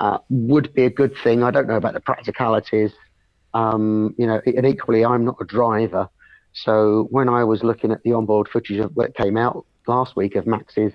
[0.02, 1.44] uh, would be a good thing.
[1.44, 2.91] I don't know about the practicalities.
[3.53, 6.10] Um, you know, and equally, I'm not a driver,
[6.53, 10.36] so when I was looking at the onboard footage of what came out last week
[10.36, 10.94] of Max's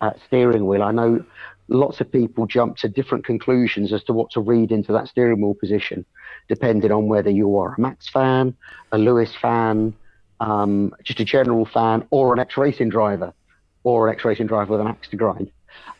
[0.00, 1.24] uh, steering wheel, I know
[1.68, 5.40] lots of people jump to different conclusions as to what to read into that steering
[5.40, 6.04] wheel position,
[6.48, 8.56] depending on whether you are a Max fan,
[8.90, 9.94] a Lewis fan,
[10.40, 13.32] um, just a general fan, or an ex racing driver,
[13.84, 15.52] or an ex racing driver with an axe to grind.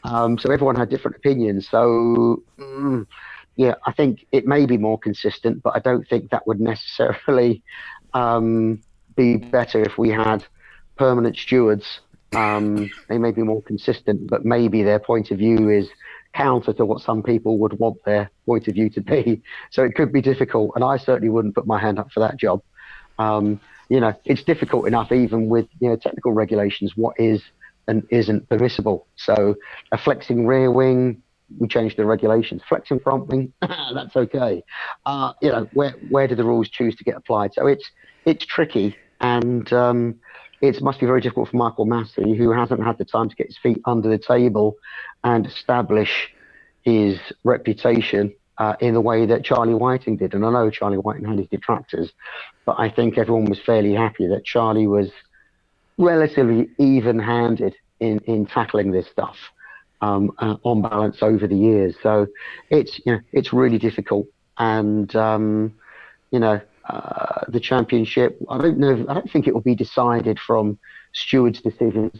[0.05, 1.69] Um, so everyone had different opinions.
[1.69, 3.07] So, mm,
[3.57, 7.63] yeah, I think it may be more consistent, but I don't think that would necessarily
[8.15, 8.83] um,
[9.17, 10.45] be better if we had
[10.97, 12.01] permanent stewards
[12.33, 15.89] um, they may be more consistent, but maybe their point of view is
[16.33, 19.43] counter to what some people would want their point of view to be.
[19.71, 22.37] So it could be difficult, and I certainly wouldn't put my hand up for that
[22.37, 22.63] job.
[23.19, 26.93] Um, you know, it's difficult enough even with you know technical regulations.
[26.97, 27.43] What is
[27.91, 29.07] and isn't permissible?
[29.17, 29.57] So
[29.93, 31.23] a flexing rear wing,
[31.59, 32.63] we changed the regulations.
[32.69, 34.63] Flexing front wing, that's okay.
[35.05, 37.53] Uh, you know, where where do the rules choose to get applied?
[37.55, 37.91] So it's
[38.25, 40.21] it's tricky, and um,
[40.61, 43.49] it must be very difficult for Michael Masi, who hasn't had the time to get
[43.49, 44.77] his feet under the table
[45.25, 46.33] and establish
[46.83, 50.35] his reputation uh, in the way that Charlie Whiting did.
[50.35, 52.13] And I know Charlie Whiting had his detractors,
[52.65, 55.11] but I think everyone was fairly happy that Charlie was
[56.01, 59.37] relatively even handed in, in tackling this stuff.
[60.03, 62.27] Um, uh, on balance over the years, so
[62.71, 65.75] it's you know it's really difficult, and um,
[66.31, 66.59] you know
[66.89, 68.39] uh, the championship.
[68.49, 69.05] I don't know.
[69.11, 70.79] I don't think it will be decided from
[71.13, 72.19] stewards' decisions,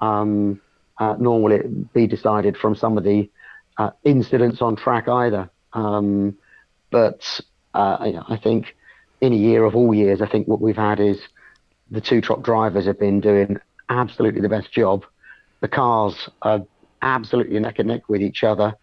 [0.00, 0.62] um,
[0.98, 3.30] uh, nor will it be decided from some of the
[3.76, 5.50] uh, incidents on track either.
[5.74, 6.38] Um,
[6.90, 7.40] but
[7.74, 8.74] uh, you know, I think
[9.20, 11.20] in a year of all years, I think what we've had is
[11.90, 13.58] the two top drivers have been doing
[13.90, 15.04] absolutely the best job.
[15.60, 16.62] The cars are
[17.02, 18.74] absolutely neck and neck with each other,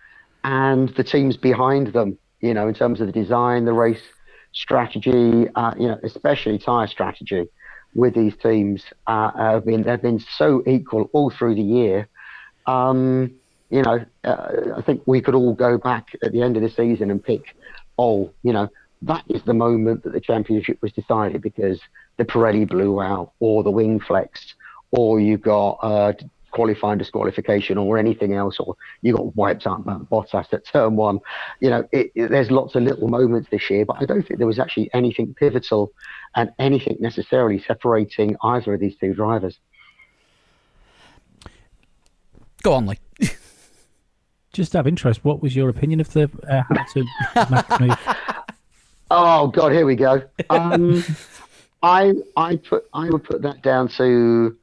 [0.43, 2.17] and the teams behind them.
[2.41, 4.03] You know, in terms of the design, the race
[4.53, 7.47] strategy, uh, you know, especially tyre strategy
[7.95, 12.07] with these teams uh, have been they've been so equal all through the year.
[12.67, 13.31] Um,
[13.69, 14.47] you know, uh,
[14.77, 17.55] I think we could all go back at the end of the season and pick,
[17.97, 18.69] oh, you know,
[19.01, 21.79] that is the moment that the championship was decided because
[22.17, 24.55] the Pirelli blew out or the wing flexed
[24.91, 26.13] or you got uh,
[26.51, 31.19] qualifying disqualification or anything else, or you got wiped out by Bottas at turn one.
[31.59, 34.39] You know, it, it, there's lots of little moments this year, but I don't think
[34.39, 35.91] there was actually anything pivotal
[36.35, 39.57] and anything necessarily separating either of these two drivers.
[42.63, 42.99] Go on, Lee.
[44.53, 47.07] Just out of interest, what was your opinion of the uh, Hamilton
[47.51, 47.97] Max move?
[49.11, 50.23] Oh God, here we go.
[50.49, 51.03] Um,
[51.83, 54.57] I I put I would put that down to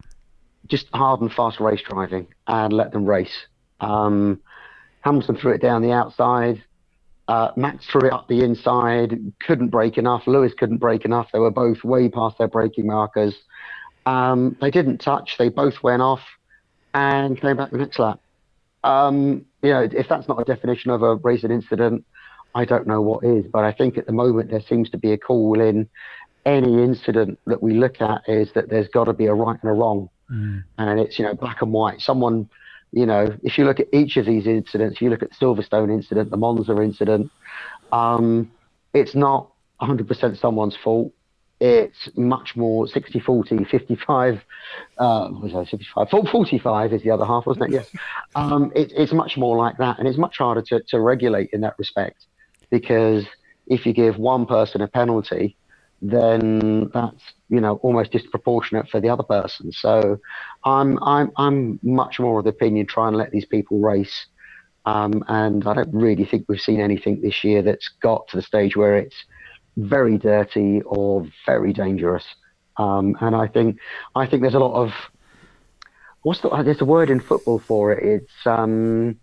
[0.68, 3.46] just hard and fast race driving and let them race.
[3.80, 4.40] Um,
[5.00, 6.62] Hamilton threw it down the outside.
[7.26, 10.26] Uh, Max threw it up the inside, couldn't brake enough.
[10.26, 11.28] Lewis couldn't brake enough.
[11.32, 13.34] They were both way past their braking markers.
[14.04, 15.36] Um, they didn't touch.
[15.38, 16.20] They both went off
[16.92, 18.20] and came back the next lap.
[18.82, 22.04] Um, you know, if that's not a definition of a racing incident,
[22.54, 23.46] I don't know what is.
[23.50, 25.88] But I think at the moment there seems to be a call in
[26.44, 29.70] any incident that we look at is that there's got to be a right and
[29.70, 30.10] a wrong.
[30.30, 30.64] Mm.
[30.78, 32.00] And it's, you know, black and white.
[32.00, 32.48] Someone,
[32.92, 35.92] you know, if you look at each of these incidents, you look at the Silverstone
[35.92, 37.30] incident, the Monza incident,
[37.92, 38.50] um,
[38.92, 41.12] it's not 100% someone's fault.
[41.60, 44.42] It's much more 60 40, 55,
[44.98, 46.10] uh, was I 55?
[46.10, 47.72] 45 is the other half, wasn't it?
[47.72, 47.90] Yes.
[48.36, 50.00] Um, it, it's much more like that.
[50.00, 52.26] And it's much harder to, to regulate in that respect
[52.68, 53.24] because
[53.68, 55.56] if you give one person a penalty,
[56.04, 59.72] then that's you know almost disproportionate for the other person.
[59.72, 60.18] So
[60.64, 64.26] I'm I'm I'm much more of the opinion try and let these people race.
[64.86, 68.42] Um, and I don't really think we've seen anything this year that's got to the
[68.42, 69.16] stage where it's
[69.78, 72.26] very dirty or very dangerous.
[72.76, 73.78] Um, and I think
[74.14, 74.92] I think there's a lot of
[76.22, 78.04] what's the there's a word in football for it.
[78.04, 79.18] It's um,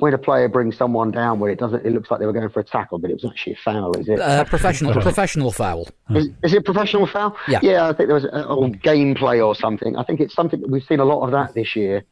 [0.00, 2.48] when a player brings someone down where it doesn't, it looks like they were going
[2.48, 3.96] for a tackle, but it was actually a foul.
[3.96, 4.20] Is it?
[4.20, 5.88] Uh, professional, professional foul.
[6.10, 7.36] Is, is it professional foul?
[7.48, 7.60] Yeah.
[7.62, 9.96] Yeah, I think there was a, or gameplay or something.
[9.96, 12.04] I think it's something that we've seen a lot of that this year.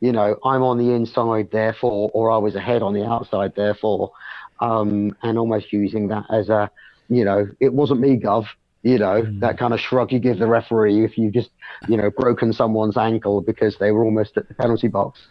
[0.00, 4.12] You know, I'm on the inside, therefore, or I was ahead on the outside, therefore,
[4.60, 6.70] um, and almost using that as a,
[7.08, 8.46] you know, it wasn't me, Gov.
[8.82, 11.48] You know, that kind of shrug you give the referee if you've just,
[11.88, 15.26] you know, broken someone's ankle because they were almost at the penalty box.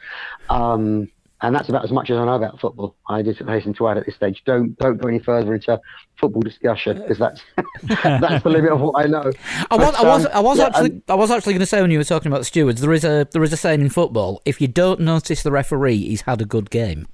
[0.50, 1.12] Um,
[1.44, 2.96] and that's about as much as I know about football.
[3.08, 4.42] I just hasten to add at this stage.
[4.46, 5.80] Don't don't go any further into
[6.16, 7.42] football discussion because that's
[7.84, 9.30] that's the limit of what I know.
[9.70, 11.66] I was, But, I was, um, I was yeah, actually, I was actually going to
[11.66, 13.82] say when you were talking about the stewards, there is a, there is a saying
[13.82, 17.08] in football: if you don't notice the referee, he's had a good game.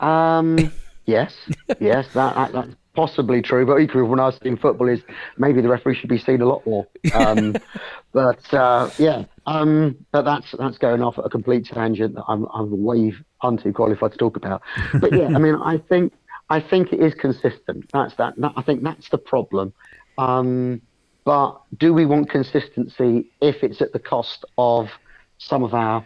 [0.00, 0.72] Um,
[1.06, 1.32] yes,
[1.78, 3.64] yes, that, that that's possibly true.
[3.64, 5.00] But equally, when I was in football, is
[5.38, 6.86] maybe the referee should be seen a lot more.
[7.14, 7.56] Um,
[8.12, 12.46] but uh, yeah, um, but that's that's going off at a complete tangent that I'm
[12.52, 14.60] I'm way untoo qualified to talk about.
[15.00, 16.12] But yeah, I mean, I think
[16.50, 17.90] I think it is consistent.
[17.90, 18.34] That's that.
[18.36, 19.72] that I think that's the problem.
[20.18, 20.82] Um,
[21.24, 24.88] but do we want consistency if it's at the cost of
[25.38, 26.04] some of our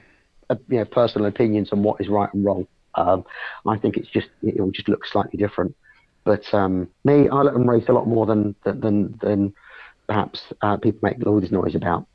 [0.49, 2.69] uh, you know, personal opinions on what is right and wrong?
[2.95, 3.25] Um,
[3.67, 5.75] I think it's just it will just look slightly different.
[6.25, 9.55] But um, me, I let them race a lot more than than than
[10.07, 12.07] perhaps uh, people make all this noise about.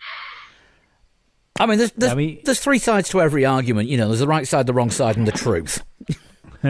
[1.60, 3.90] I mean, there's there's, I mean- there's three sides to every argument.
[3.90, 5.84] You know, there's the right side, the wrong side, and the truth.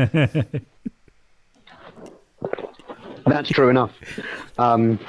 [3.25, 3.91] That's true enough.
[4.57, 4.99] Um,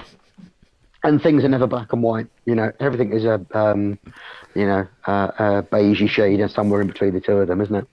[1.03, 2.27] and things are never black and white.
[2.45, 3.99] You know, everything is a um,
[4.55, 7.75] you know uh, a beigey shade and somewhere in between the two of them, isn't
[7.75, 7.87] it?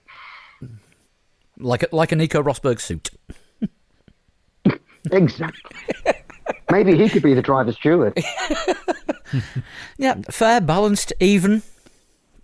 [1.60, 3.10] Like a, like an Nico Rosberg suit.
[5.12, 5.72] Exactly.
[6.72, 8.18] Maybe he could be the driver steward
[9.98, 11.64] Yeah, fair, balanced, even.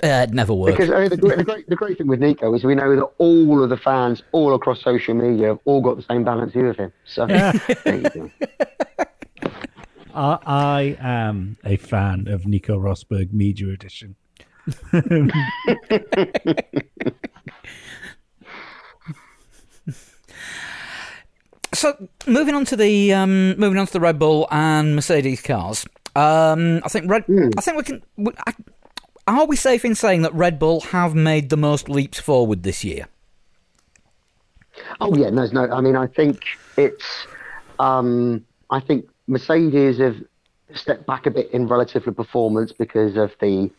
[0.03, 0.77] Uh, it never worked.
[0.77, 2.93] because I mean, the, great, the great the great thing with Nico is we know
[2.93, 6.51] that all of the fans all across social media have all got the same balance
[6.51, 6.91] view of him.
[7.05, 7.53] So there
[7.87, 8.29] you go.
[10.13, 14.17] I, I am a fan of Nico Rosberg Media Edition.
[21.83, 25.85] So moving on to the um, moving on to the Red Bull and Mercedes cars.
[26.15, 27.25] Um, I think Red.
[27.57, 28.01] I think we can.
[28.15, 28.53] We, I,
[29.27, 32.85] are we safe in saying that Red Bull have made the most leaps forward this
[32.85, 33.09] year?
[35.01, 35.69] Oh yeah, no, no.
[35.69, 36.45] I mean, I think
[36.77, 37.27] it's.
[37.79, 40.15] Um, I think Mercedes have
[40.73, 43.69] stepped back a bit in relative performance because of the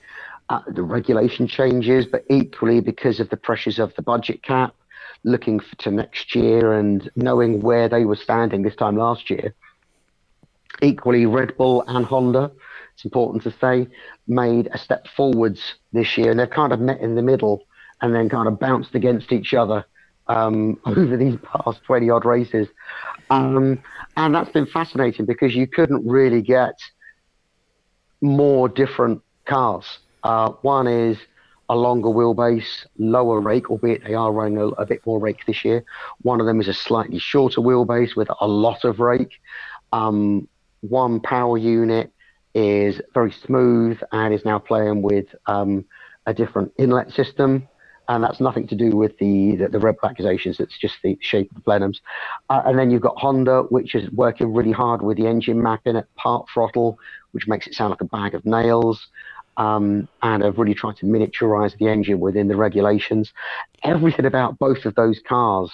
[0.51, 4.75] uh, the regulation changes, but equally because of the pressures of the budget cap,
[5.25, 9.55] looking to next year and knowing where they were standing this time last year.
[10.83, 12.51] Equally, Red Bull and Honda,
[12.95, 13.89] it's important to say,
[14.27, 17.65] made a step forwards this year, and they've kind of met in the middle
[18.01, 19.85] and then kind of bounced against each other
[20.27, 22.69] um, over these past 20 odd races.
[23.31, 23.83] Um,
[24.17, 26.75] and that's been fascinating because you couldn't really get
[28.21, 29.99] more different cars.
[30.23, 31.19] Uh, one is
[31.69, 35.65] a longer wheelbase, lower rake, albeit they are running a, a bit more rake this
[35.65, 35.85] year.
[36.23, 39.41] One of them is a slightly shorter wheelbase with a lot of rake.
[39.93, 40.49] Um,
[40.81, 42.13] one power unit
[42.55, 45.85] is very smooth and is now playing with um,
[46.27, 47.69] a different inlet system.
[48.07, 50.61] And that's nothing to do with the, the, the Red accusations.
[50.61, 52.01] It's just the shape of the plenums.
[52.51, 55.97] Uh, and then you've got Honda, which is working really hard with the engine mapping
[55.97, 56.99] at part throttle,
[57.33, 59.09] which makes it sound like a bag of nails.
[59.57, 63.33] Um, and have really tried to miniaturize the engine within the regulations.
[63.85, 65.71] Everything about both of those cars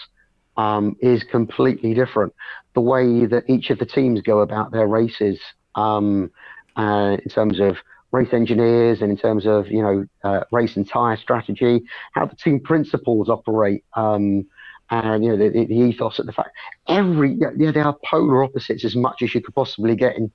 [0.59, 2.35] um, is completely different.
[2.74, 5.40] The way that each of the teams go about their races,
[5.74, 6.31] um,
[6.77, 7.77] uh, in terms of
[8.12, 11.82] race engineers and in terms of you know uh, race and tire strategy,
[12.12, 14.47] how the team principals operate, um,
[14.90, 16.51] and you know the, the, ethos of the fact
[16.89, 20.31] every yeah, they are polar opposites as much as you could possibly get in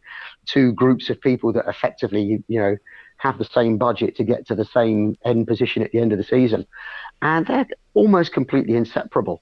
[0.46, 2.78] two groups of people that effectively you know
[3.18, 6.18] have the same budget to get to the same end position at the end of
[6.18, 6.66] the season,
[7.22, 9.42] and they're almost completely inseparable.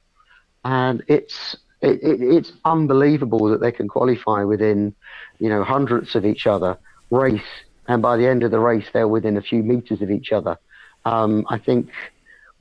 [0.63, 4.95] And it's it, it, it's unbelievable that they can qualify within
[5.39, 6.77] you know hundredths of each other
[7.09, 7.41] race.
[7.87, 10.57] And by the end of the race they're within a few meters of each other.
[11.05, 11.89] Um, i think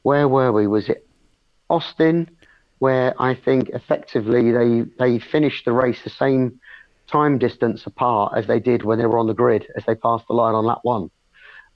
[0.02, 0.66] where were we?
[0.66, 1.06] Was it
[1.70, 2.28] austin
[2.80, 6.60] where i think effectively they they finished the race the same
[7.12, 10.26] time distance apart as they did when they were on the grid as they passed
[10.26, 11.10] the line on lap one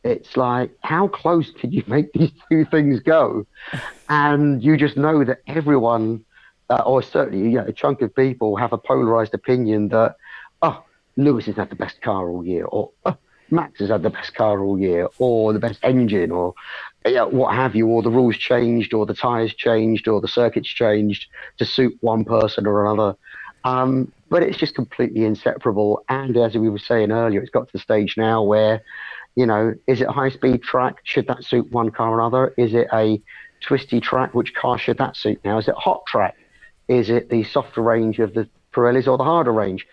[0.04, 3.46] it's like how close could you make these two things go
[4.08, 6.24] and you just know that everyone,
[6.70, 10.16] uh, or certainly you know, a chunk of people, have a polarized opinion that,
[10.62, 10.82] oh,
[11.16, 13.16] Lewis has had the best car all year, or oh,
[13.50, 16.54] Max has had the best car all year, or the best engine, or
[17.04, 20.68] yeah, what have you, or the rules changed, or the tyres changed, or the circuits
[20.68, 21.26] changed
[21.58, 23.16] to suit one person or another.
[23.64, 26.04] Um, but it's just completely inseparable.
[26.08, 28.82] And as we were saying earlier, it's got to the stage now where,
[29.34, 30.96] you know, is it a high speed track?
[31.04, 32.54] Should that suit one car or another?
[32.56, 33.20] Is it a
[33.60, 34.34] twisty track?
[34.34, 35.58] Which car should that suit now?
[35.58, 36.36] Is it hot track?
[36.88, 39.86] Is it the softer range of the Pirellis or the harder range?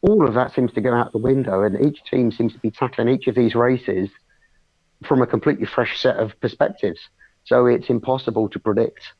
[0.00, 2.70] All of that seems to go out the window, and each team seems to be
[2.70, 4.10] tackling each of these races
[5.04, 7.00] from a completely fresh set of perspectives.
[7.44, 9.12] So it's impossible to predict.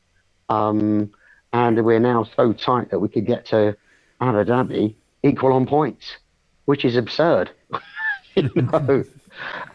[0.47, 1.11] Um,
[1.51, 3.75] and we're now so tight that we could get to
[4.21, 6.17] Abu Dhabi equal on points,
[6.65, 7.51] which is absurd.
[8.35, 9.03] you know?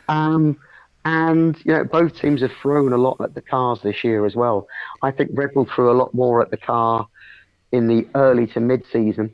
[0.08, 0.58] um,
[1.04, 4.34] and you know, both teams have thrown a lot at the cars this year as
[4.34, 4.66] well.
[5.02, 7.06] I think Red Bull threw a lot more at the car
[7.72, 9.32] in the early to mid-season.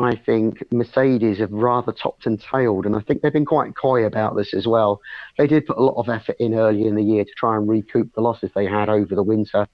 [0.00, 4.04] I think Mercedes have rather topped and tailed, and I think they've been quite coy
[4.04, 5.00] about this as well.
[5.36, 7.68] They did put a lot of effort in early in the year to try and
[7.68, 9.66] recoup the losses they had over the winter.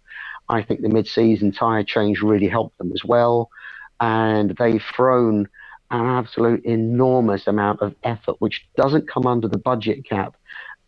[0.48, 3.51] I think the mid-season tyre change really helped them as well,
[4.05, 5.48] and they've thrown
[5.90, 10.36] an absolute enormous amount of effort, which doesn't come under the budget cap,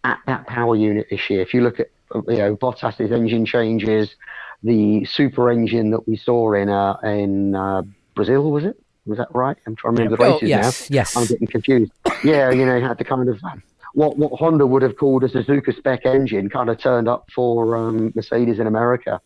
[0.04, 1.40] at that power unit this year.
[1.40, 4.14] If you look at you know Bottas's engine changes,
[4.62, 7.82] the super engine that we saw in uh, in uh,
[8.14, 8.78] Brazil, was it?
[9.06, 9.56] Was that right?
[9.66, 10.28] I'm trying to remember yeah.
[10.28, 10.94] the races oh, yes, now.
[10.94, 11.92] Yes, I'm getting confused.
[12.22, 13.40] yeah, you know, had the kind of
[13.94, 17.76] what what Honda would have called a Suzuka spec engine, kind of turned up for
[17.76, 19.20] um, Mercedes in America,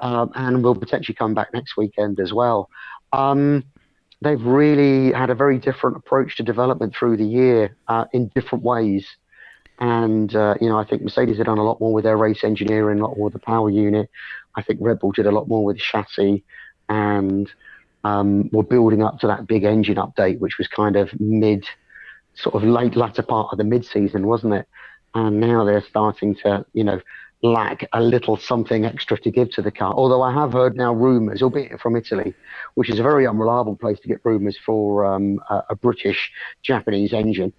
[0.00, 2.68] um, and will potentially come back next weekend as well.
[3.12, 3.64] Um,
[4.22, 8.64] they've really had a very different approach to development through the year uh, in different
[8.64, 9.06] ways.
[9.78, 12.44] And, uh, you know, I think Mercedes have done a lot more with their race
[12.44, 14.08] engineering, a lot more with the power unit.
[14.54, 16.44] I think Red Bull did a lot more with chassis
[16.88, 17.50] and
[18.04, 21.64] um, were building up to that big engine update, which was kind of mid,
[22.34, 24.68] sort of late latter part of the mid season, wasn't it?
[25.14, 27.00] And now they're starting to, you know,
[27.42, 29.92] lack a little something extra to give to the car.
[29.92, 32.34] Although I have heard now rumours, albeit from Italy,
[32.74, 36.30] which is a very unreliable place to get rumours for um, a, a, British
[36.62, 37.52] Japanese engine,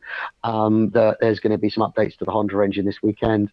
[0.43, 3.51] um, that there's going to be some updates to the Honda engine this weekend.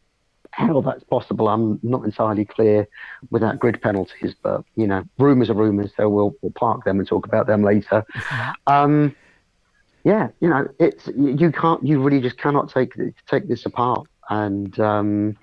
[0.53, 2.89] How that's possible, I'm not entirely clear
[3.31, 7.07] without grid penalties, but you know, rumours are rumours, so we'll we'll park them and
[7.07, 8.05] talk about them later.
[8.67, 9.17] Um,
[10.05, 12.95] yeah, you know, it's you can't, you really just cannot take
[13.27, 15.37] take this apart, and um,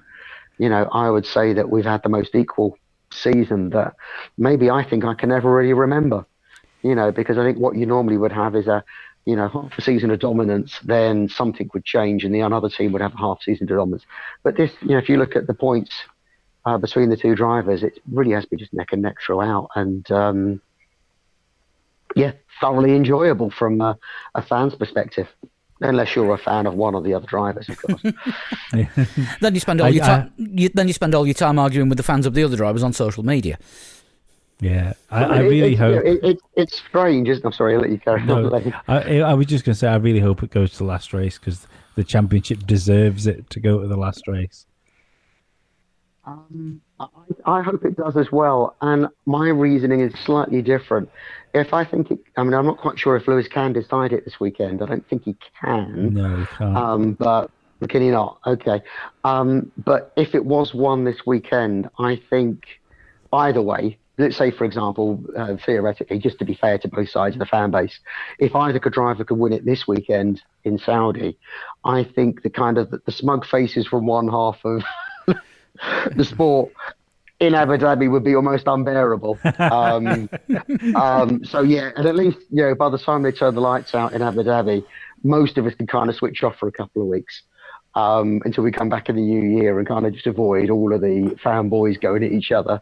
[0.58, 2.78] you know, I would say that we've had the most equal
[3.12, 3.96] season that
[4.38, 6.26] maybe I think I can never really remember.
[6.84, 8.84] You know, because I think what you normally would have is a,
[9.26, 12.92] you know, half a season of dominance, then something would change and the another team
[12.94, 14.06] would have a half season of dominance.
[14.44, 15.94] But this, you know, if you look at the points
[16.66, 19.70] uh, between the two drivers, it really has been just neck and neck throughout.
[19.76, 20.62] And, um,
[22.16, 23.98] yeah, thoroughly enjoyable from a,
[24.34, 25.28] a fan's perspective
[25.82, 28.02] unless you're a fan of one or the other drivers, of course.
[29.42, 30.34] then you spend all I, your time.
[30.38, 32.84] You, then you spend all your time arguing with the fans of the other drivers
[32.84, 33.58] on social media.
[34.60, 37.46] Yeah, I, I really it, hope it, it, it's strange, isn't it?
[37.46, 38.74] I'm sorry, I'll let you carry no, on.
[38.88, 41.14] I, I was just going to say, I really hope it goes to the last
[41.14, 44.66] race because the championship deserves it to go to the last race.
[46.26, 47.08] Um, I,
[47.46, 48.76] I, hope it does as well.
[48.82, 51.10] And my reasoning is slightly different.
[51.54, 54.26] If I think it, I mean, I'm not quite sure if Lewis can decide it
[54.26, 54.82] this weekend.
[54.82, 56.14] I don't think he can.
[56.14, 56.78] No, he can't.
[56.78, 57.50] Um, but
[57.90, 58.40] can he not?
[58.46, 58.82] Okay.
[59.24, 62.66] Um, but if it was won this weekend, I think
[63.32, 67.36] either way, let's say, for example, uh, theoretically, just to be fair to both sides
[67.36, 68.00] of the fan base,
[68.40, 71.38] if either driver could win it this weekend in Saudi,
[71.84, 74.84] I think the kind of the, the smug faces from one half of
[76.16, 76.72] the sport
[77.40, 79.38] in Abu Dhabi would be almost unbearable.
[79.60, 80.30] Um,
[80.96, 83.94] um, so yeah, and at least you know by the time they turn the lights
[83.94, 84.84] out in Abu Dhabi,
[85.24, 87.44] most of us can kind of switch off for a couple of weeks
[87.96, 90.94] um, until we come back in the new year and kind of just avoid all
[90.94, 92.82] of the fanboys going at each other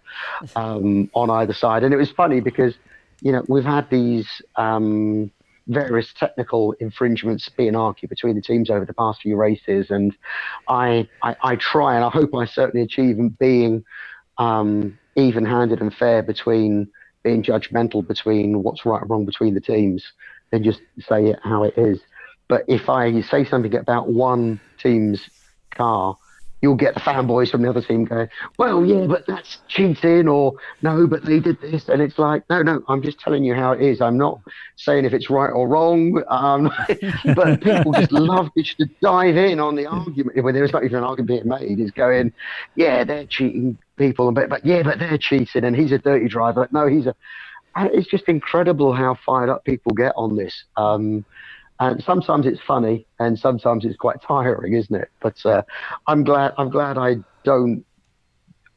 [0.55, 1.83] um, on either side.
[1.83, 2.75] And it was funny because
[3.21, 5.31] you know we've had these um,
[5.67, 10.15] various technical infringements being argued between the teams over the past few races, and
[10.67, 13.83] I, I, I try and I hope I certainly achieve in being
[14.37, 16.87] um, even-handed and fair between
[17.23, 20.03] being judgmental between what's right and wrong between the teams,
[20.51, 21.99] and just say it how it is.
[22.47, 25.27] But if I say something about one team's
[25.71, 26.15] car
[26.65, 30.53] you'll get the fanboys from the other team going, well, yeah, but that's cheating, or
[30.81, 31.89] no, but they did this.
[31.89, 34.01] And it's like, no, no, I'm just telling you how it is.
[34.01, 34.39] I'm not
[34.75, 36.23] saying if it's right or wrong.
[36.27, 36.71] Um,
[37.35, 40.97] but people just love just to dive in on the argument when there's not even
[40.97, 42.33] an argument being made, is going,
[42.75, 46.67] yeah, they're cheating people, but, but yeah, but they're cheating, and he's a dirty driver.
[46.71, 47.15] No, he's a.
[47.77, 50.63] It's just incredible how fired up people get on this.
[50.77, 51.25] Um,
[51.79, 55.09] and sometimes it's funny, and sometimes it's quite tiring, isn't it?
[55.21, 55.63] But uh,
[56.07, 57.85] I'm glad I'm glad I don't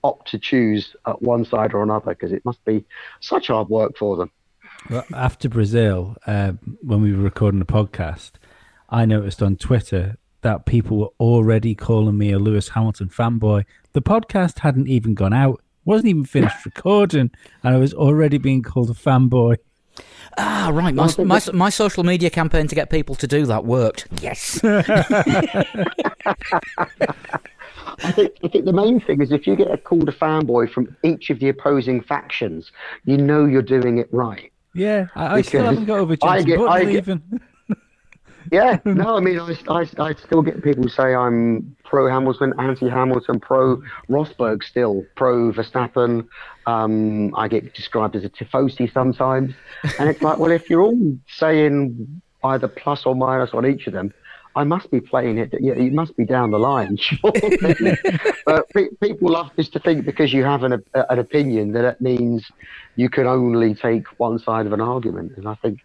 [0.05, 2.85] opt to choose at one side or another because it must be
[3.21, 4.31] such hard work for them.
[4.91, 8.33] Well, after Brazil, uh, when we were recording the podcast,
[8.89, 13.65] I noticed on Twitter that people were already calling me a Lewis Hamilton fanboy.
[13.99, 17.33] The podcast hadn't even gone out, wasn't even finished recording,
[17.65, 19.57] and I was already being called a fanboy.
[20.39, 20.95] Ah, right.
[20.95, 24.07] My, my, my social media campaign to get people to do that worked.
[24.23, 24.61] Yes.
[24.65, 24.85] I
[28.13, 30.97] think I think the main thing is if you get a called a fanboy from
[31.03, 32.71] each of the opposing factions,
[33.05, 34.53] you know you're doing it right.
[34.77, 37.41] Yeah, I, I still haven't got over I Jensen get- Button I get- leaving.
[38.51, 42.89] Yeah, no, I mean, I, I, I still get people say I'm pro Hamilton, anti
[42.89, 46.27] Hamilton, pro Rosberg, still pro Verstappen.
[46.67, 49.55] Um, I get described as a tifosi sometimes,
[49.99, 53.93] and it's like, well, if you're all saying either plus or minus on each of
[53.93, 54.13] them,
[54.59, 55.55] I must be playing it.
[55.61, 57.57] Yeah, it must be down the line, surely.
[58.47, 61.85] but pe- people love this to think because you have an, a, an opinion that
[61.85, 62.45] it means
[62.97, 65.79] you can only take one side of an argument, and I think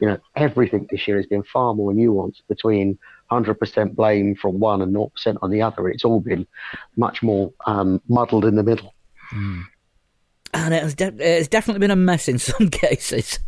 [0.00, 2.98] you know, everything this year has been far more nuanced between
[3.32, 5.88] 100% blame from one and 0% on the other.
[5.88, 6.46] It's all been
[6.96, 8.94] much more um, muddled in the middle.
[10.54, 13.40] and it has de- it's definitely been a mess in some cases.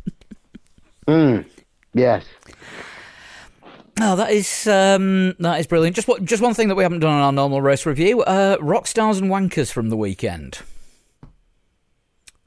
[1.07, 1.45] Mm,
[1.95, 2.25] yes.
[4.01, 5.95] Oh, that is um, that is brilliant.
[5.95, 8.57] Just what, just one thing that we haven't done on our normal race review: uh,
[8.61, 10.61] rock stars and wankers from the weekend.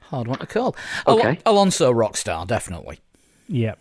[0.00, 0.76] Hard one to call.
[1.06, 1.38] Al- Okay.
[1.46, 3.00] Alonso rockstar, definitely.
[3.48, 3.78] Yep.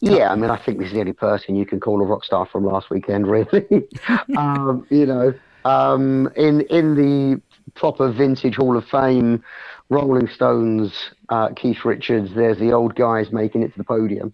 [0.00, 2.24] Yeah, I mean, I think this is the only person you can call a rock
[2.24, 3.66] star from last weekend, really.
[4.36, 5.32] um, you know,
[5.64, 7.40] um, in in the
[7.74, 9.42] proper vintage Hall of Fame,
[9.90, 10.92] Rolling Stones,
[11.28, 12.30] uh, Keith Richards.
[12.34, 14.32] There's the old guys making it to the podium.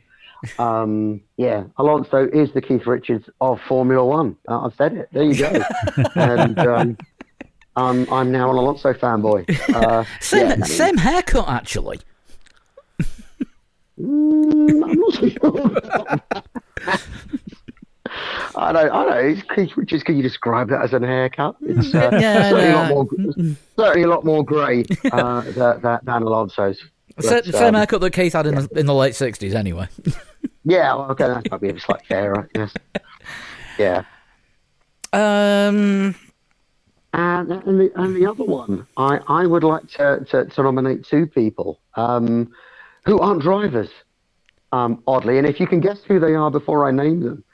[0.59, 4.36] Um, yeah, Alonso is the Keith Richards of Formula One.
[4.48, 5.09] Uh, I've said it.
[5.12, 5.62] There you go.
[6.15, 6.98] and um,
[7.77, 9.48] I'm I'm now an Alonso fanboy.
[9.74, 12.01] Uh, Same yeah, same haircut, actually.
[14.01, 15.73] Mm, I'm not so sure.
[18.56, 18.90] I don't.
[18.90, 19.31] I don't.
[19.31, 20.05] It's Keith Richards.
[20.05, 21.56] Can you describe that as an haircut?
[21.62, 23.06] It's uh, Yeah, certainly, a lot more,
[23.77, 26.81] certainly a lot more grey uh, than, than Alonso's.
[27.19, 29.89] But, same um, haircut that Keith had in the in the late sixties, anyway.
[30.65, 30.95] Yeah.
[30.95, 31.27] Well, okay.
[31.28, 32.49] That's probably a slight fairer.
[32.55, 32.74] Yes.
[33.78, 34.03] Yeah.
[35.15, 36.15] Um,
[37.15, 41.05] And, and, the, and the other one, I, I would like to, to, to nominate
[41.05, 42.53] two people um,
[43.07, 43.89] who aren't drivers,
[44.73, 45.39] um, oddly.
[45.39, 47.45] And if you can guess who they are before I name them,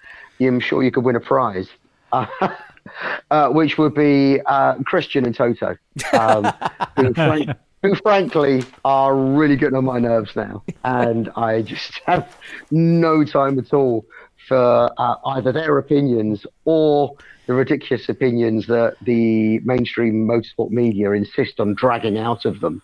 [0.41, 1.69] I'm sure you could win a prize,
[2.13, 2.27] uh,
[3.31, 5.77] uh, which would be uh, Christian and Toto,
[6.13, 6.53] um,
[6.97, 7.15] who,
[7.85, 10.65] who frankly are really getting on my nerves now.
[10.85, 12.35] And I just have
[12.71, 14.07] no time at all
[14.49, 17.15] for uh, either their opinions or
[17.47, 22.81] the ridiculous opinions that the mainstream motorsport media insist on dragging out of them.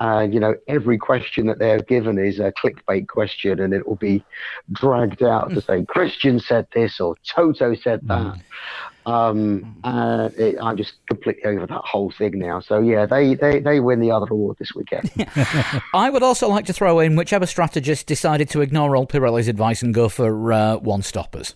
[0.00, 3.94] And you know, every question that they're given is a clickbait question, and it will
[3.94, 4.24] be
[4.72, 8.40] dragged out to say Christian said this or Toto said that.
[9.06, 12.60] Um, uh, it, I'm just completely over that whole thing now.
[12.60, 15.10] So yeah, they, they, they win the other award this weekend.
[15.94, 19.82] I would also like to throw in whichever strategist decided to ignore old Pirelli's advice
[19.82, 21.54] and go for uh, one stoppers.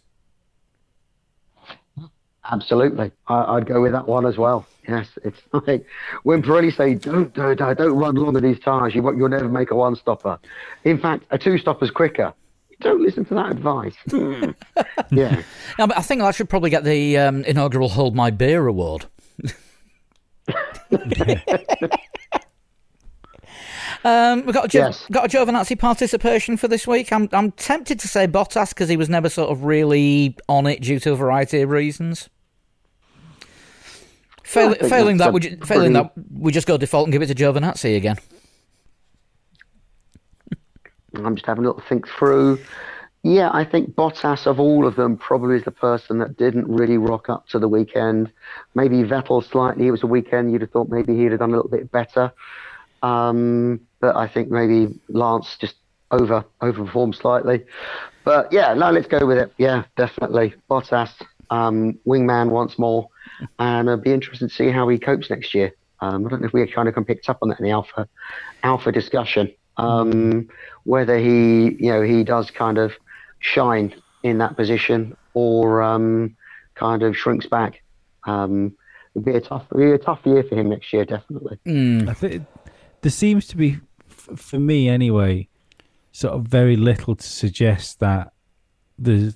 [2.51, 4.67] Absolutely, I, I'd go with that one as well.
[4.89, 5.85] Yes, it's like
[6.23, 8.95] when Pirelli say don't don't don't don't run long of these tires.
[8.95, 10.39] You you'll never make a one stopper.
[10.85, 12.33] In fact, a two stopper's quicker.
[12.81, 13.95] Don't listen to that advice.
[14.09, 14.51] Hmm.
[15.11, 15.43] yeah,
[15.79, 19.07] Yeah, but I think I should probably get the um, inaugural Hold My Beer award.
[24.05, 25.05] um, we've got a, jo- Yes.
[25.11, 27.13] got a Giovinazzi participation for this week.
[27.13, 30.81] I'm I'm tempted to say Bottas because he was never sort of really on it
[30.83, 32.29] due to a variety of reasons.
[34.45, 37.27] Fail, failing that, we, ju- failing pretty- that, we just go default and give it
[37.27, 38.17] to Giovinazzi again.
[41.27, 42.59] I'm just having a little think through.
[43.25, 46.99] Yeah, I think Bottas of all of them probably is the person that didn't really
[46.99, 48.33] rock up to the weekend.
[48.75, 49.89] Maybe Vettel slightly.
[49.89, 52.33] It was a weekend you'd have thought maybe he'd have done a little bit better.
[53.03, 55.75] Um, but I think maybe Lance just
[56.11, 57.65] over overperformed slightly.
[58.25, 59.53] But yeah, no, let's go with it.
[59.59, 61.11] Yeah, definitely Bottas,
[61.51, 63.09] um, wingman once more,
[63.59, 65.73] and it'll be interesting to see how he copes next year.
[66.01, 68.09] Um, I don't know if we kind of picked up on that in the Alfa
[68.63, 69.53] Alfa discussion.
[69.79, 70.49] Um,
[70.85, 72.93] whether he, you know, he does kind of
[73.39, 76.37] shine in that position or um,
[76.75, 77.83] kind of shrinks back.
[78.25, 78.75] Um,
[79.15, 81.59] it'll be a tough, it'll be a tough year for him next year, definitely.
[82.09, 82.47] I think
[83.03, 83.79] there seems to be,
[84.11, 85.49] f- for me anyway,
[86.13, 88.33] sort of very little to suggest that
[88.99, 89.35] there's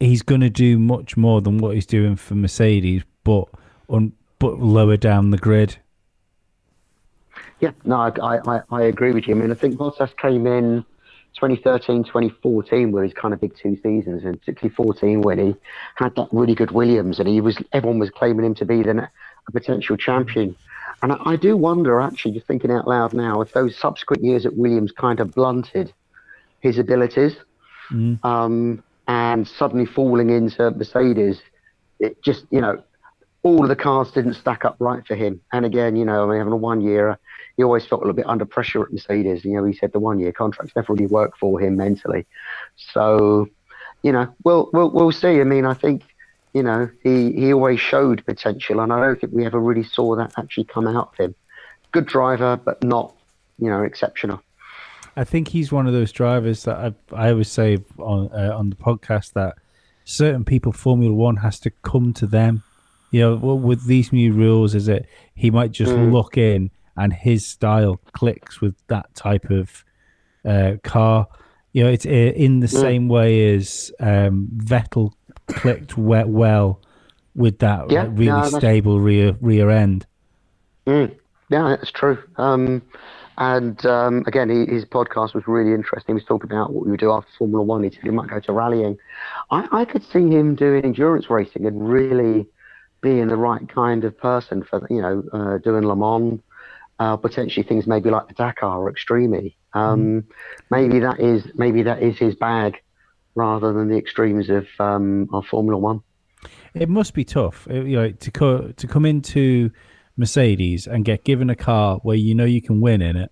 [0.00, 3.44] he's going to do much more than what he's doing for Mercedes, but
[3.88, 5.78] on but lower down the grid.
[7.62, 9.36] Yeah, no, I, I, I agree with you.
[9.36, 10.84] I mean, I think Bottas came in
[11.34, 15.54] 2013, 2014 were his kind of big two seasons, and particularly 14 when he
[15.94, 18.98] had that really good Williams, and he was everyone was claiming him to be then
[18.98, 20.56] a potential champion.
[21.02, 24.44] And I, I do wonder, actually, just thinking out loud now, if those subsequent years
[24.44, 25.92] at Williams kind of blunted
[26.58, 27.36] his abilities,
[27.92, 28.22] mm.
[28.24, 31.40] um, and suddenly falling into Mercedes,
[32.00, 32.82] it just you know
[33.44, 35.40] all of the cars didn't stack up right for him.
[35.52, 37.18] And again, you know, I mean, having a one year,
[37.56, 39.44] he always felt a little bit under pressure at Mercedes.
[39.44, 42.26] You know, he said the one year contracts never really worked for him mentally.
[42.76, 43.48] So,
[44.02, 45.40] you know, we'll we'll we'll see.
[45.40, 46.02] I mean, I think
[46.54, 50.16] you know he he always showed potential, and I don't think we ever really saw
[50.16, 51.34] that actually come out of him.
[51.92, 53.14] Good driver, but not
[53.58, 54.42] you know exceptional.
[55.14, 58.70] I think he's one of those drivers that I I always say on uh, on
[58.70, 59.56] the podcast that
[60.04, 62.62] certain people Formula One has to come to them
[63.12, 66.10] you know, with these new rules, is it he might just mm.
[66.10, 69.84] look in and his style clicks with that type of
[70.44, 71.26] uh, car.
[71.72, 72.80] You know, it's uh, in the mm.
[72.80, 75.12] same way as um, Vettel
[75.46, 76.80] clicked well
[77.34, 80.06] with that yeah, really no, stable rear rear end.
[80.86, 81.16] Mm.
[81.48, 82.22] Yeah, that's true.
[82.36, 82.82] Um,
[83.38, 86.14] and um, again, he, his podcast was really interesting.
[86.14, 87.82] He was talking about what we would do after Formula One.
[87.82, 88.98] He said he might go to rallying.
[89.50, 92.46] I, I could see him doing endurance racing and really
[93.00, 96.40] being the right kind of person for you know uh, doing Le Mans,
[97.02, 99.52] uh, potentially things maybe like the Dakar or Extreme.
[99.74, 100.24] Um, mm.
[100.70, 102.80] Maybe that is maybe that is his bag,
[103.34, 106.02] rather than the extremes of um, of Formula One.
[106.74, 109.72] It must be tough, uh, you know, to co- to come into
[110.16, 113.30] Mercedes and get given a car where you know you can win in it,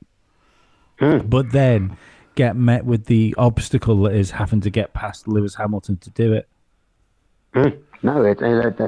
[1.00, 1.30] mm.
[1.30, 1.96] but then
[2.34, 6.32] get met with the obstacle that is having to get past Lewis Hamilton to do
[6.32, 6.48] it.
[7.54, 7.78] Mm.
[8.02, 8.80] No, it, it,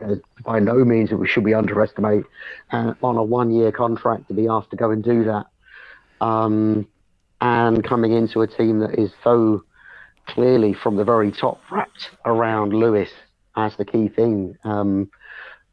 [0.00, 2.24] it, by no means should we underestimate
[2.72, 5.46] uh, on a one-year contract to be asked to go and do that,
[6.24, 6.86] um,
[7.40, 9.62] and coming into a team that is so
[10.26, 13.10] clearly from the very top wrapped around Lewis
[13.56, 14.56] as the key thing.
[14.64, 15.10] Um,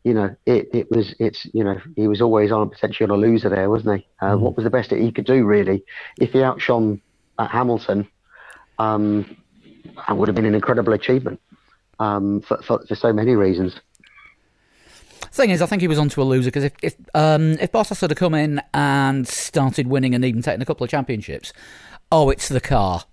[0.03, 3.19] you know, it, it was it's you know he was always on potentially on a
[3.19, 4.07] loser there, wasn't he?
[4.21, 4.39] Uh, mm.
[4.39, 5.83] What was the best that he could do really?
[6.19, 7.01] If he outshone
[7.39, 8.07] at Hamilton,
[8.79, 9.37] um,
[9.95, 11.39] that would have been an incredible achievement
[11.99, 13.79] um, for, for, for so many reasons.
[15.31, 18.01] Thing is, I think he was onto a loser because if if um, if Bottas
[18.01, 21.53] had come in and started winning and even taking a couple of championships,
[22.11, 23.03] oh, it's the car.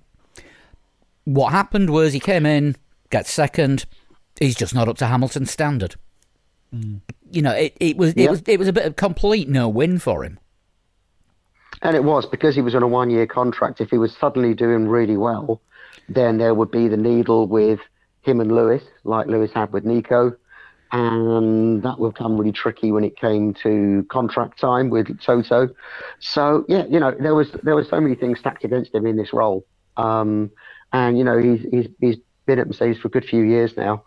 [1.24, 2.76] What happened was he came in,
[3.10, 3.84] gets second.
[4.40, 5.96] He's just not up to Hamilton's standard.
[6.74, 7.00] Mm.
[7.30, 9.98] You know, it, it was it was it was a bit of complete no win
[9.98, 10.38] for him.
[11.82, 13.80] And it was because he was on a one year contract.
[13.80, 15.60] If he was suddenly doing really well,
[16.08, 17.80] then there would be the needle with
[18.24, 20.36] him and Lewis, like Lewis had with Nico.
[20.92, 25.68] And that would come really tricky when it came to contract time with Toto.
[26.20, 29.16] So yeah, you know, there was there were so many things stacked against him in
[29.16, 29.66] this role.
[29.96, 30.50] Um,
[30.92, 34.04] and you know, he's he's he's been at Mercedes for a good few years now,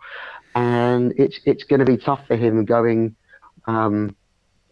[0.54, 3.16] and it's it's going to be tough for him going
[3.66, 4.16] um,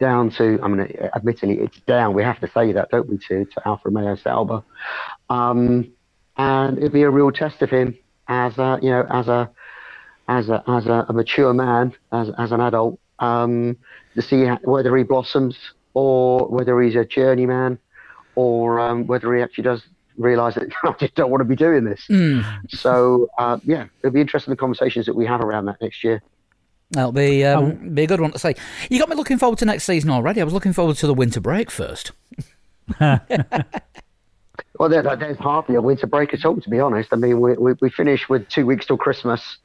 [0.01, 0.59] down to.
[0.62, 2.14] I mean, admittedly, it's down.
[2.14, 4.62] We have to say that, don't we, to to Alfa Romeo Sauber,
[5.28, 5.93] um,
[6.39, 9.50] and it'd be a real test of him as a you know as a
[10.28, 13.76] as a as a, a mature man as as an adult um,
[14.14, 15.56] to see whether he blossoms
[15.94, 17.78] or whether he's a journeyman
[18.34, 19.82] or um, whether he actually does
[20.18, 22.04] realize that I just don't want to be doing this.
[22.10, 22.44] Mm.
[22.68, 26.22] So uh, yeah, it'll be interesting the conversations that we have around that next year.
[26.90, 27.90] That'll be um, oh.
[27.90, 28.54] be a good one to say.
[28.90, 30.40] You got me looking forward to next season already.
[30.40, 32.12] I was looking forward to the winter break first.
[34.78, 37.10] Well, there, there's hardly a winter break at all, to be honest.
[37.12, 39.58] I mean, we, we, we finish with two weeks till Christmas,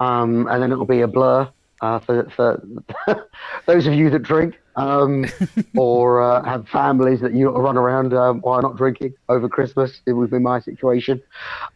[0.00, 1.48] um, and then it'll be a blur
[1.80, 2.62] uh, for, for
[3.66, 5.26] those of you that drink um,
[5.76, 10.00] or uh, have families that you run around um, while not drinking over Christmas.
[10.06, 11.20] It would be my situation.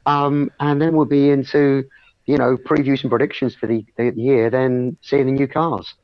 [0.06, 1.84] Um, and then we'll be into,
[2.26, 5.94] you know, previews and predictions for the, the year, then seeing the new cars,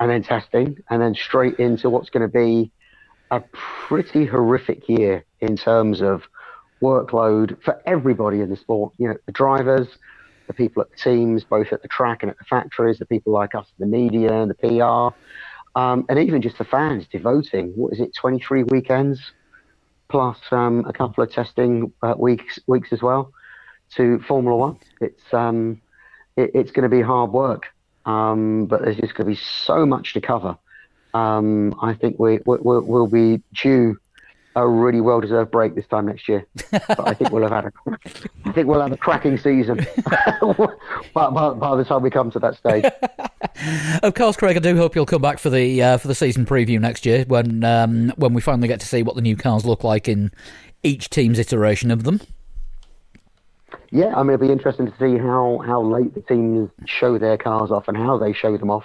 [0.00, 2.72] and then testing, and then straight into what's going to be
[3.30, 3.40] a
[3.86, 6.22] pretty horrific year in terms of
[6.82, 8.92] workload for everybody in the sport.
[8.98, 9.88] You know, the drivers,
[10.46, 13.32] the people at the teams, both at the track and at the factories, the people
[13.32, 17.92] like us, the media and the PR, um, and even just the fans devoting, what
[17.92, 19.20] is it, 23 weekends
[20.08, 23.32] plus um, a couple of testing uh, weeks weeks as well
[23.96, 24.78] to Formula One.
[25.00, 25.80] It's um,
[26.36, 27.66] it, it's going to be hard work,
[28.04, 30.56] um, but there's just going to be so much to cover.
[31.14, 33.98] Um, I think we, we, we'll be due
[34.56, 36.46] a really well-deserved break this time next year.
[36.70, 37.72] But I think we'll have had a,
[38.44, 39.86] I think we'll have a cracking season
[41.14, 42.84] by, by, by the time we come to that stage.
[44.02, 44.56] Of course, Craig.
[44.56, 47.24] I do hope you'll come back for the uh, for the season preview next year
[47.28, 50.32] when um, when we finally get to see what the new cars look like in
[50.82, 52.20] each team's iteration of them.
[53.90, 57.36] Yeah, I mean, it'll be interesting to see how, how late the teams show their
[57.36, 58.84] cars off and how they show them off.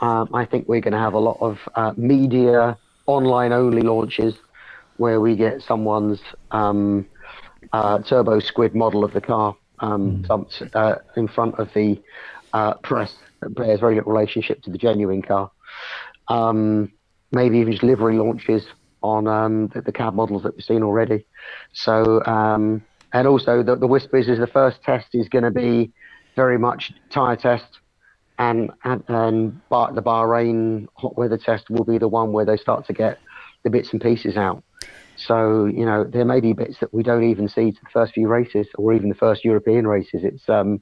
[0.00, 4.36] Um, I think we're going to have a lot of uh, media online only launches
[4.98, 6.20] where we get someone's
[6.50, 7.06] um,
[7.72, 12.00] uh, TurboSquid model of the car um, dumped uh, in front of the
[12.52, 15.50] uh, press that bears very little relationship to the genuine car.
[16.28, 16.92] Um,
[17.32, 18.66] maybe even just livery launches
[19.02, 21.26] on um, the, the CAD models that we've seen already.
[21.72, 22.82] So, um,
[23.12, 25.92] and also the, the whispers is the first test is going to be
[26.34, 27.78] very much tyre test,
[28.38, 32.56] and and, and Bah- the Bahrain hot weather test will be the one where they
[32.56, 33.18] start to get
[33.66, 34.62] the bits and pieces out.
[35.16, 38.12] So you know there may be bits that we don't even see to the first
[38.12, 40.22] few races, or even the first European races.
[40.22, 40.80] It's um,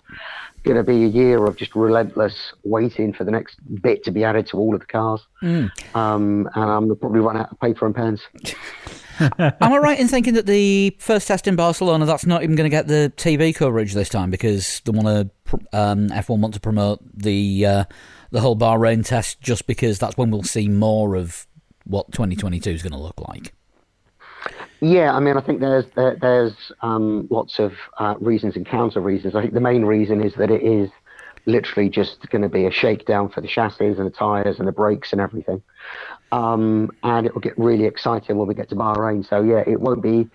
[0.65, 4.23] going to be a year of just relentless waiting for the next bit to be
[4.23, 5.27] added to all of the cars.
[5.94, 8.23] Um, and I'm probably run out of paper and pens.
[9.39, 12.69] Am I right in thinking that the first test in Barcelona that's not even going
[12.69, 16.61] to get the TV coverage this time because they want to um, F1 want to
[16.61, 17.85] promote the uh,
[18.32, 21.47] the whole Bahrain test just because that's when we'll see more of
[21.85, 23.52] what 2022 is going to look like.
[24.81, 29.01] Yeah, I mean, I think there's there, there's um, lots of uh, reasons and counter
[29.01, 29.35] reasons.
[29.35, 30.90] I think the main reason is that it is
[31.47, 34.73] literally just going to be a shakedown for the chassis and the tires and the
[34.73, 35.62] brakes and everything.
[36.35, 39.24] Um, and it will get really exciting when we get to Bahrain.
[39.24, 40.28] So yeah, it won't be.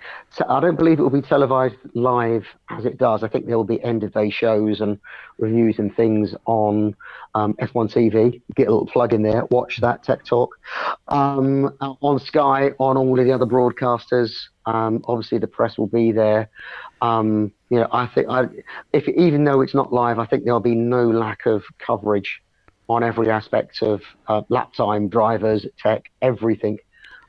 [0.48, 3.22] I don't believe it will be televised live as it does.
[3.22, 4.98] I think there will be end of day shows and
[5.40, 6.96] reviews and things on
[7.36, 8.42] um, F1 TV.
[8.56, 9.44] Get a little plug in there.
[9.52, 10.58] Watch that Tech Talk
[11.10, 14.32] um, on Sky, on all of the other broadcasters.
[14.66, 16.50] Um, obviously, the press will be there.
[17.02, 18.46] Um, you know, I think I,
[18.94, 22.42] if even though it's not live, I think there'll be no lack of coverage
[22.90, 26.78] on every aspect of uh, lap time, drivers, tech, everything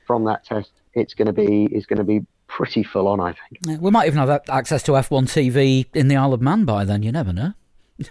[0.07, 0.71] from that test.
[0.95, 3.21] It's going to be is going to be pretty full on.
[3.21, 3.61] I think.
[3.67, 6.85] Yeah, We might even have access to F1 TV in the Isle of Man by
[6.85, 7.03] then.
[7.03, 7.53] You never know.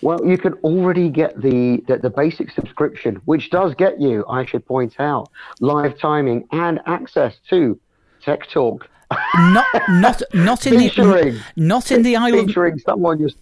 [0.00, 4.44] Well, you can already get the, the, the basic subscription, which does get you, I
[4.44, 5.30] should point out,
[5.60, 7.78] live timing and access to
[8.20, 8.88] Tech Talk.
[9.36, 11.34] Not not not in Featuring.
[11.34, 13.36] the not in the Isle of Featuring someone just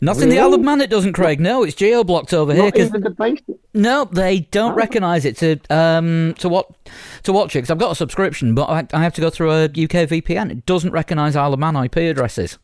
[0.00, 0.80] not in the Isle of Man.
[0.80, 1.40] It doesn't, Craig.
[1.40, 3.44] No, it's geo blocked over here not 'cause- even the basic.
[3.74, 4.76] No, they don't Oh.
[4.76, 6.68] recognise it to um to what
[7.22, 9.50] to watch it because I've got a subscription, but I, I have to go through
[9.52, 10.50] a UK VPN.
[10.50, 12.58] It doesn't recognise Isle of Man IP addresses.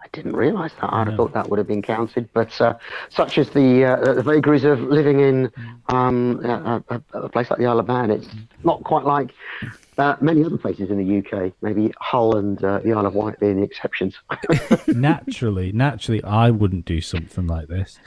[0.00, 0.92] I didn't realise that.
[0.92, 2.74] I'd have thought that would have been counted, but uh,
[3.08, 5.50] such as the uh, the vagaries of living in
[5.88, 8.28] um, a, a, a place like the Isle of Man, it's
[8.62, 9.32] not quite like
[9.98, 11.52] uh, many other places in the UK.
[11.62, 14.14] Maybe Hull and uh, the Isle of Wight being the exceptions.
[14.88, 17.98] naturally, naturally, I wouldn't do something like this.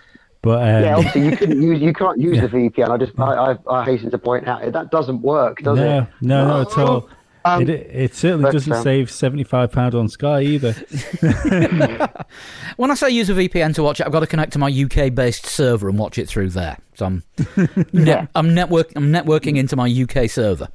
[0.42, 2.90] But um, yeah, obviously you couldn't use you can't use the VPN.
[2.90, 6.08] I just I, I, I hasten to point out that doesn't work, does no, it?
[6.22, 7.10] no, no, not at all.
[7.44, 10.76] Um, it, it certainly but, doesn't um, save seventy-five pound on Sky either.
[12.78, 14.70] When I say use a VPN to watch it, I've got to connect to my
[14.70, 16.78] UK based server and watch it through there.
[16.94, 17.24] So I'm
[17.94, 20.68] net, I'm network I'm networking into my UK server.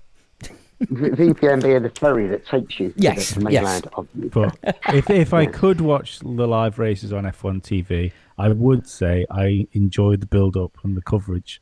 [0.90, 3.62] V- VPN being the ferry that takes you Yes, to the yes.
[3.62, 4.58] mainland of the But
[4.94, 9.66] if if I could watch the live races on F1 TV, I would say I
[9.72, 11.60] enjoy the build-up and the coverage.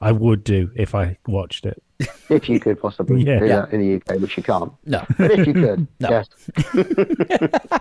[0.00, 1.82] I would do if I watched it.
[2.28, 3.38] if you could possibly Yeah.
[3.38, 3.60] do Yeah.
[3.62, 4.72] that in the UK, which you can't.
[4.84, 5.04] No.
[5.16, 6.08] But if you could, No.
[6.10, 6.28] yes.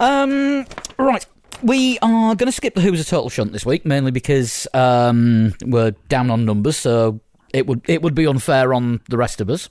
[0.00, 0.66] Um,
[0.98, 1.24] right.
[1.62, 5.54] We are going to skip the Who's a Total Shunt this week, mainly because um,
[5.64, 7.20] we're down on numbers, so
[7.52, 9.68] it would it would be unfair on the rest of us.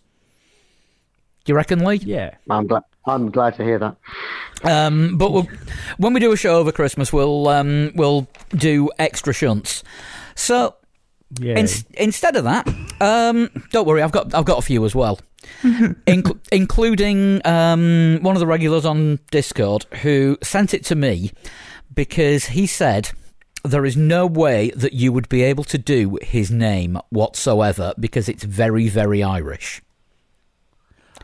[1.44, 1.96] Do you reckon, Lee?
[1.98, 2.84] Yeah, I'm glad.
[3.06, 3.96] I'm glad to hear that.
[4.64, 5.48] Um, but we'll,
[5.98, 9.84] when we do a show over Christmas, we'll um, we'll do extra shunts.
[10.36, 10.76] So
[11.58, 12.68] in, instead of that,
[13.00, 15.20] um, don't worry, I've got I've got a few as well,
[15.64, 21.32] Inc- including um, one of the regulars on Discord who sent it to me
[21.96, 23.12] because he said
[23.64, 28.28] there is no way that you would be able to do his name whatsoever because
[28.30, 29.82] it's very very Irish.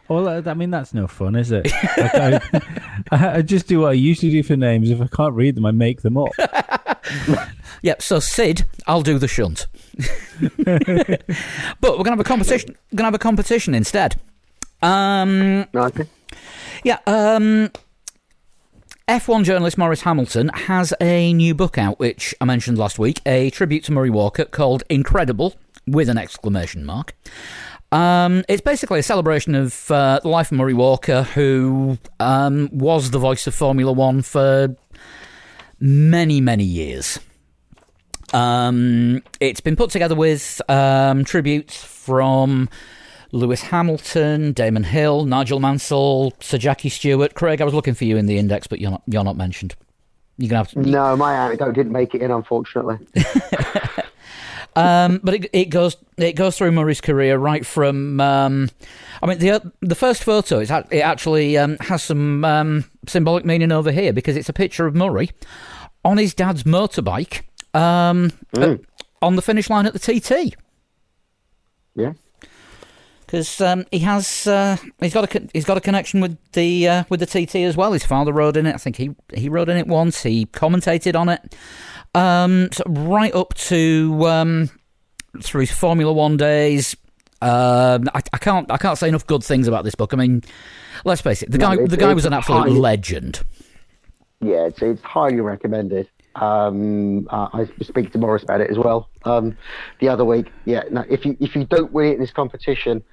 [0.10, 1.66] Well, uh, I mean that's no fun, is it?
[1.98, 2.42] Like, I,
[3.12, 4.90] I, I just do what I usually do for names.
[4.90, 6.30] If I can't read them, I make them up.
[7.84, 8.02] Yep.
[8.02, 9.68] So Sid, I'll do the shunt.
[10.58, 12.76] but we're gonna have a competition.
[12.92, 14.20] We're gonna have a competition instead.
[14.82, 16.06] Um, Okay.
[16.84, 16.98] yeah.
[17.08, 17.72] Um,
[19.08, 23.50] F1 journalist Maurice Hamilton has a new book out, which I mentioned last week, a
[23.52, 25.56] tribute to Murray Walker called "Incredible"
[25.88, 27.16] with an exclamation mark.
[27.94, 33.12] Um, it's basically a celebration of uh, the life of Murray Walker, who um, was
[33.12, 34.76] the voice of Formula One for
[35.80, 37.18] many, many years.
[38.34, 42.68] Um, it's been put together with um, tributes from
[43.32, 47.34] Lewis Hamilton, Damon Hill, Nigel Mansell, Sir Jackie Stewart.
[47.34, 49.04] Craig, I was looking for you in the index, but you're not.
[49.08, 49.76] You're not mentioned.
[50.38, 53.00] You're gonna have to, No, my anecdote didn't make it in, unfortunately.
[54.78, 58.22] Um, but it, it goes it goes through Murray's career right from.
[58.22, 58.70] Um,
[59.24, 63.72] I mean, the the first photo is it actually um, has some um, symbolic meaning
[63.72, 65.32] over here because it's a picture of Murray
[66.06, 67.42] on his dad's motorbike
[67.74, 68.76] um, uh,
[69.24, 70.56] on the finish line at the TT
[71.96, 72.14] Yeah.
[73.28, 76.88] Because um, he has uh, he's got a con- he's got a connection with the
[76.88, 77.92] uh, with the TT as well.
[77.92, 78.74] His father rode in it.
[78.74, 80.24] I think he he rode in it once.
[80.24, 81.56] He commentated on it.
[82.16, 84.70] Um, so right up to um,
[85.42, 86.96] through his Formula One days.
[87.42, 90.14] Um, I, I can't I can't say enough good things about this book.
[90.14, 90.42] I mean,
[91.04, 93.42] let's face it, the No, guy the guy was an absolute legend.
[94.40, 96.10] Yeah, it's, it's highly recommended.
[96.36, 99.58] Um, uh, I speak to Maurice about it as well um,
[100.00, 100.52] the other week.
[100.66, 103.04] Yeah, no, if you if you don't win it in this competition,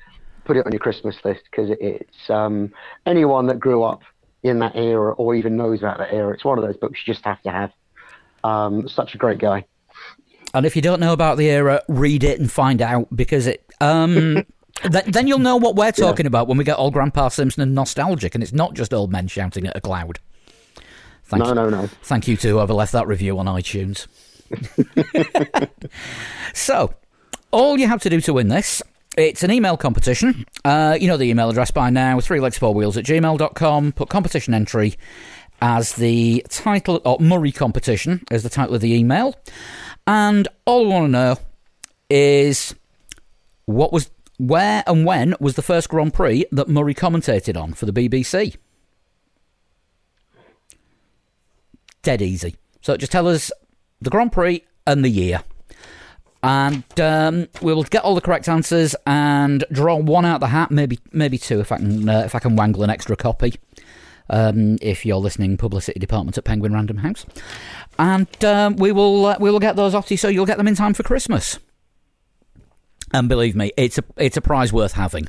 [0.45, 2.73] put it on your Christmas list because it, it's um,
[3.07, 4.03] anyone that grew up
[4.43, 6.35] in that era or even knows about that era.
[6.35, 7.73] It's one of those books you just have to have.
[8.45, 9.65] Um, such a great guy.
[10.53, 13.65] And if you don't know about the era, read it and find out because it.
[13.81, 14.45] Um,
[14.83, 17.75] th- then you'll know what we're talking about when we get old Grandpa Simpson and
[17.75, 20.21] nostalgic, and it's not just old men shouting at a cloud.
[21.25, 21.55] Thank No, you.
[21.55, 21.87] no, no.
[22.03, 24.07] Thank you to whoever left that review on iTunes.
[26.55, 26.95] so,
[27.51, 28.83] all you have to do to win this,
[29.17, 30.45] it's an email competition.
[30.65, 33.93] Uh, you know the email address by now, three legs, four wheels at gmail.com.
[33.93, 34.95] Put competition entry
[35.61, 39.35] as the title, or Murray competition as the title of the email.
[40.07, 41.37] And all we want to know
[42.11, 42.75] is
[43.65, 47.87] what was, where and when was the first Grand Prix that Murray commentated on for
[47.87, 48.57] the BBC?
[52.05, 52.55] dead easy.
[52.83, 53.51] So just tell us
[54.01, 55.43] the Grand Prix and the year.
[56.45, 60.71] And um, we will get all the correct answers and draw one out the hat,
[60.71, 63.55] maybe maybe two if I can uh, if I can wangle an extra copy.
[64.29, 67.25] Um, if you're listening, publicity department at Penguin Random House,
[67.99, 70.59] and um, we will uh, we will get those off to you so you'll get
[70.59, 71.59] them in time for Christmas.
[73.15, 75.29] And believe me, it's a it's a prize worth having.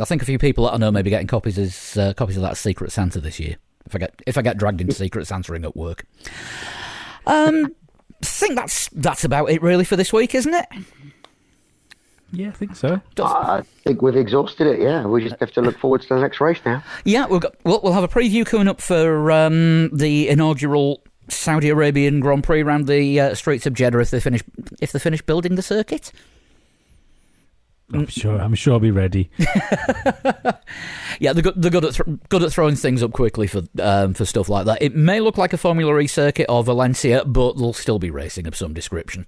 [0.00, 2.36] I think a few people that I know may be getting copies as uh, copies
[2.36, 3.56] of that Secret Santa this year.
[3.86, 6.04] If I get if I get dragged into Secret Santaing at work.
[7.26, 7.74] Um,
[8.22, 10.66] think that's that's about it really for this week, isn't it?
[12.32, 13.00] Yeah, I think so.
[13.18, 14.80] I think we've exhausted it.
[14.80, 16.82] Yeah, we just have to look forward to the next race now.
[17.04, 21.70] Yeah, we've got we'll, we'll have a preview coming up for um, the inaugural Saudi
[21.70, 24.42] Arabian Grand Prix around the uh, streets of Jeddah if they finish
[24.80, 26.12] if they finish building the circuit.
[27.92, 28.40] I'm sure.
[28.40, 29.30] I'm sure I'll be ready.
[31.18, 34.14] Yeah, they're good, they're good at th- good at throwing things up quickly for um,
[34.14, 34.80] for stuff like that.
[34.80, 38.46] It may look like a Formula E circuit or Valencia, but they'll still be racing
[38.46, 39.26] of some description.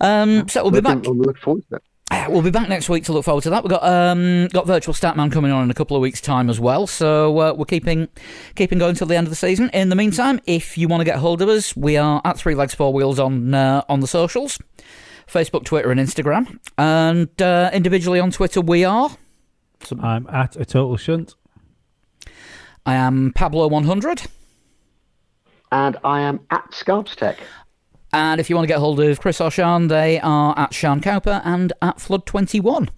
[0.00, 0.96] Um, so we'll be back.
[0.96, 1.82] Looking- We'll look forward to it.
[2.10, 3.64] Uh, We'll be back next week to look forward to that.
[3.64, 6.60] We've got um, got Virtual Statman coming on in a couple of weeks' time as
[6.60, 6.86] well.
[6.86, 8.08] So uh, we're keeping
[8.54, 9.70] keeping going till the end of the season.
[9.72, 12.54] In the meantime, if you want to get hold of us, we are at Three
[12.54, 14.58] Legs Four Wheels on uh, on the socials,
[15.26, 19.10] Facebook, Twitter, and Instagram, and uh, individually on Twitter we are.
[20.00, 21.34] I'm at a total shunt.
[22.86, 24.22] I am Pablo One Hundred.
[25.72, 27.38] And I am at Scarbs Tech.
[28.12, 31.00] And if you want to get hold of Chris or Sean, they are at Sean
[31.00, 32.88] Cowper and at Flood21.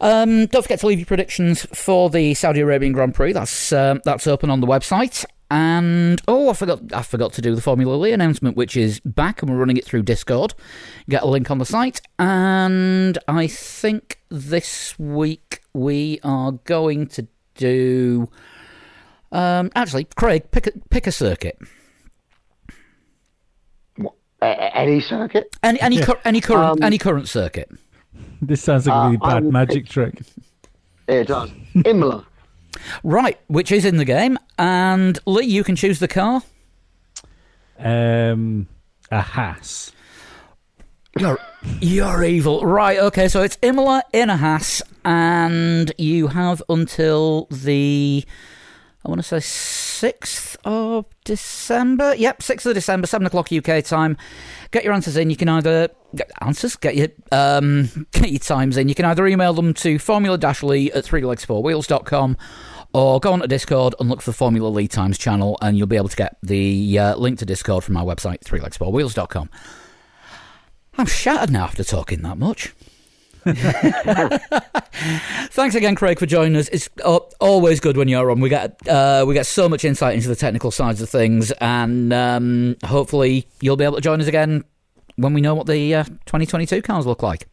[0.00, 3.32] Um, don't forget to leave your predictions for the Saudi Arabian Grand Prix.
[3.32, 5.26] That's um, that's open on the website.
[5.50, 9.42] And oh, I forgot I forgot to do the Formula Lee announcement, which is back,
[9.42, 10.54] and we're running it through Discord.
[11.08, 12.00] Get a link on the site.
[12.18, 18.28] And I think this week we are going to do.
[19.30, 21.58] Um, actually, Craig, pick a, pick a circuit.
[24.00, 24.04] A-
[24.42, 25.54] a- any circuit.
[25.62, 27.70] Any any, cur- any current Um, any current circuit.
[28.42, 30.20] This sounds like a Uh, really I bad magic pick- trick.
[31.08, 31.50] It does.
[31.84, 32.26] Imola.
[33.02, 34.38] Right, which is in the game.
[34.58, 36.42] And Lee, you can choose the car.
[37.78, 38.68] Um,
[39.10, 39.92] a Haas.
[41.18, 41.38] You're,
[41.80, 42.60] you're evil.
[42.66, 48.24] Right, okay, so it's Imola in a Haas, and you have until the,
[49.06, 52.16] I want to say 6th of December.
[52.16, 54.16] Yep, 6th of December, 7 o'clock UK time.
[54.72, 55.30] Get your answers in.
[55.30, 58.88] You can either, get answers, get your, um, get your times in.
[58.88, 62.36] You can either email them to formula-lee at 3legs4wheels.com
[62.92, 65.86] or go on to Discord and look for the Formula Lee Times channel, and you'll
[65.86, 69.50] be able to get the uh, link to Discord from our website, 3legs4wheels.com.
[70.98, 72.74] I'm shattered now after talking that much.
[75.50, 76.68] Thanks again, Craig, for joining us.
[76.68, 78.40] It's uh, always good when you're on.
[78.40, 82.12] We get uh, we get so much insight into the technical sides of things, and
[82.12, 84.64] um, hopefully you'll be able to join us again
[85.16, 87.46] when we know what the uh, 2022 cars look like.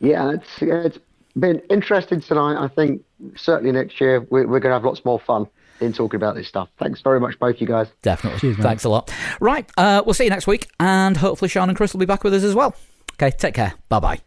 [0.00, 0.98] Yeah, it's it's
[1.38, 2.62] been interesting tonight.
[2.62, 3.02] I think
[3.36, 5.46] certainly next year we're, we're going to have lots more fun
[5.80, 6.68] in talking about this stuff.
[6.78, 7.86] Thanks very much, both you guys.
[8.02, 8.40] Definitely.
[8.40, 8.56] Cheers.
[8.58, 9.12] Thanks a lot.
[9.40, 12.22] Right, uh, we'll see you next week, and hopefully Sean and Chris will be back
[12.22, 12.74] with us as well.
[13.14, 13.72] Okay, take care.
[13.88, 14.20] Bye bye.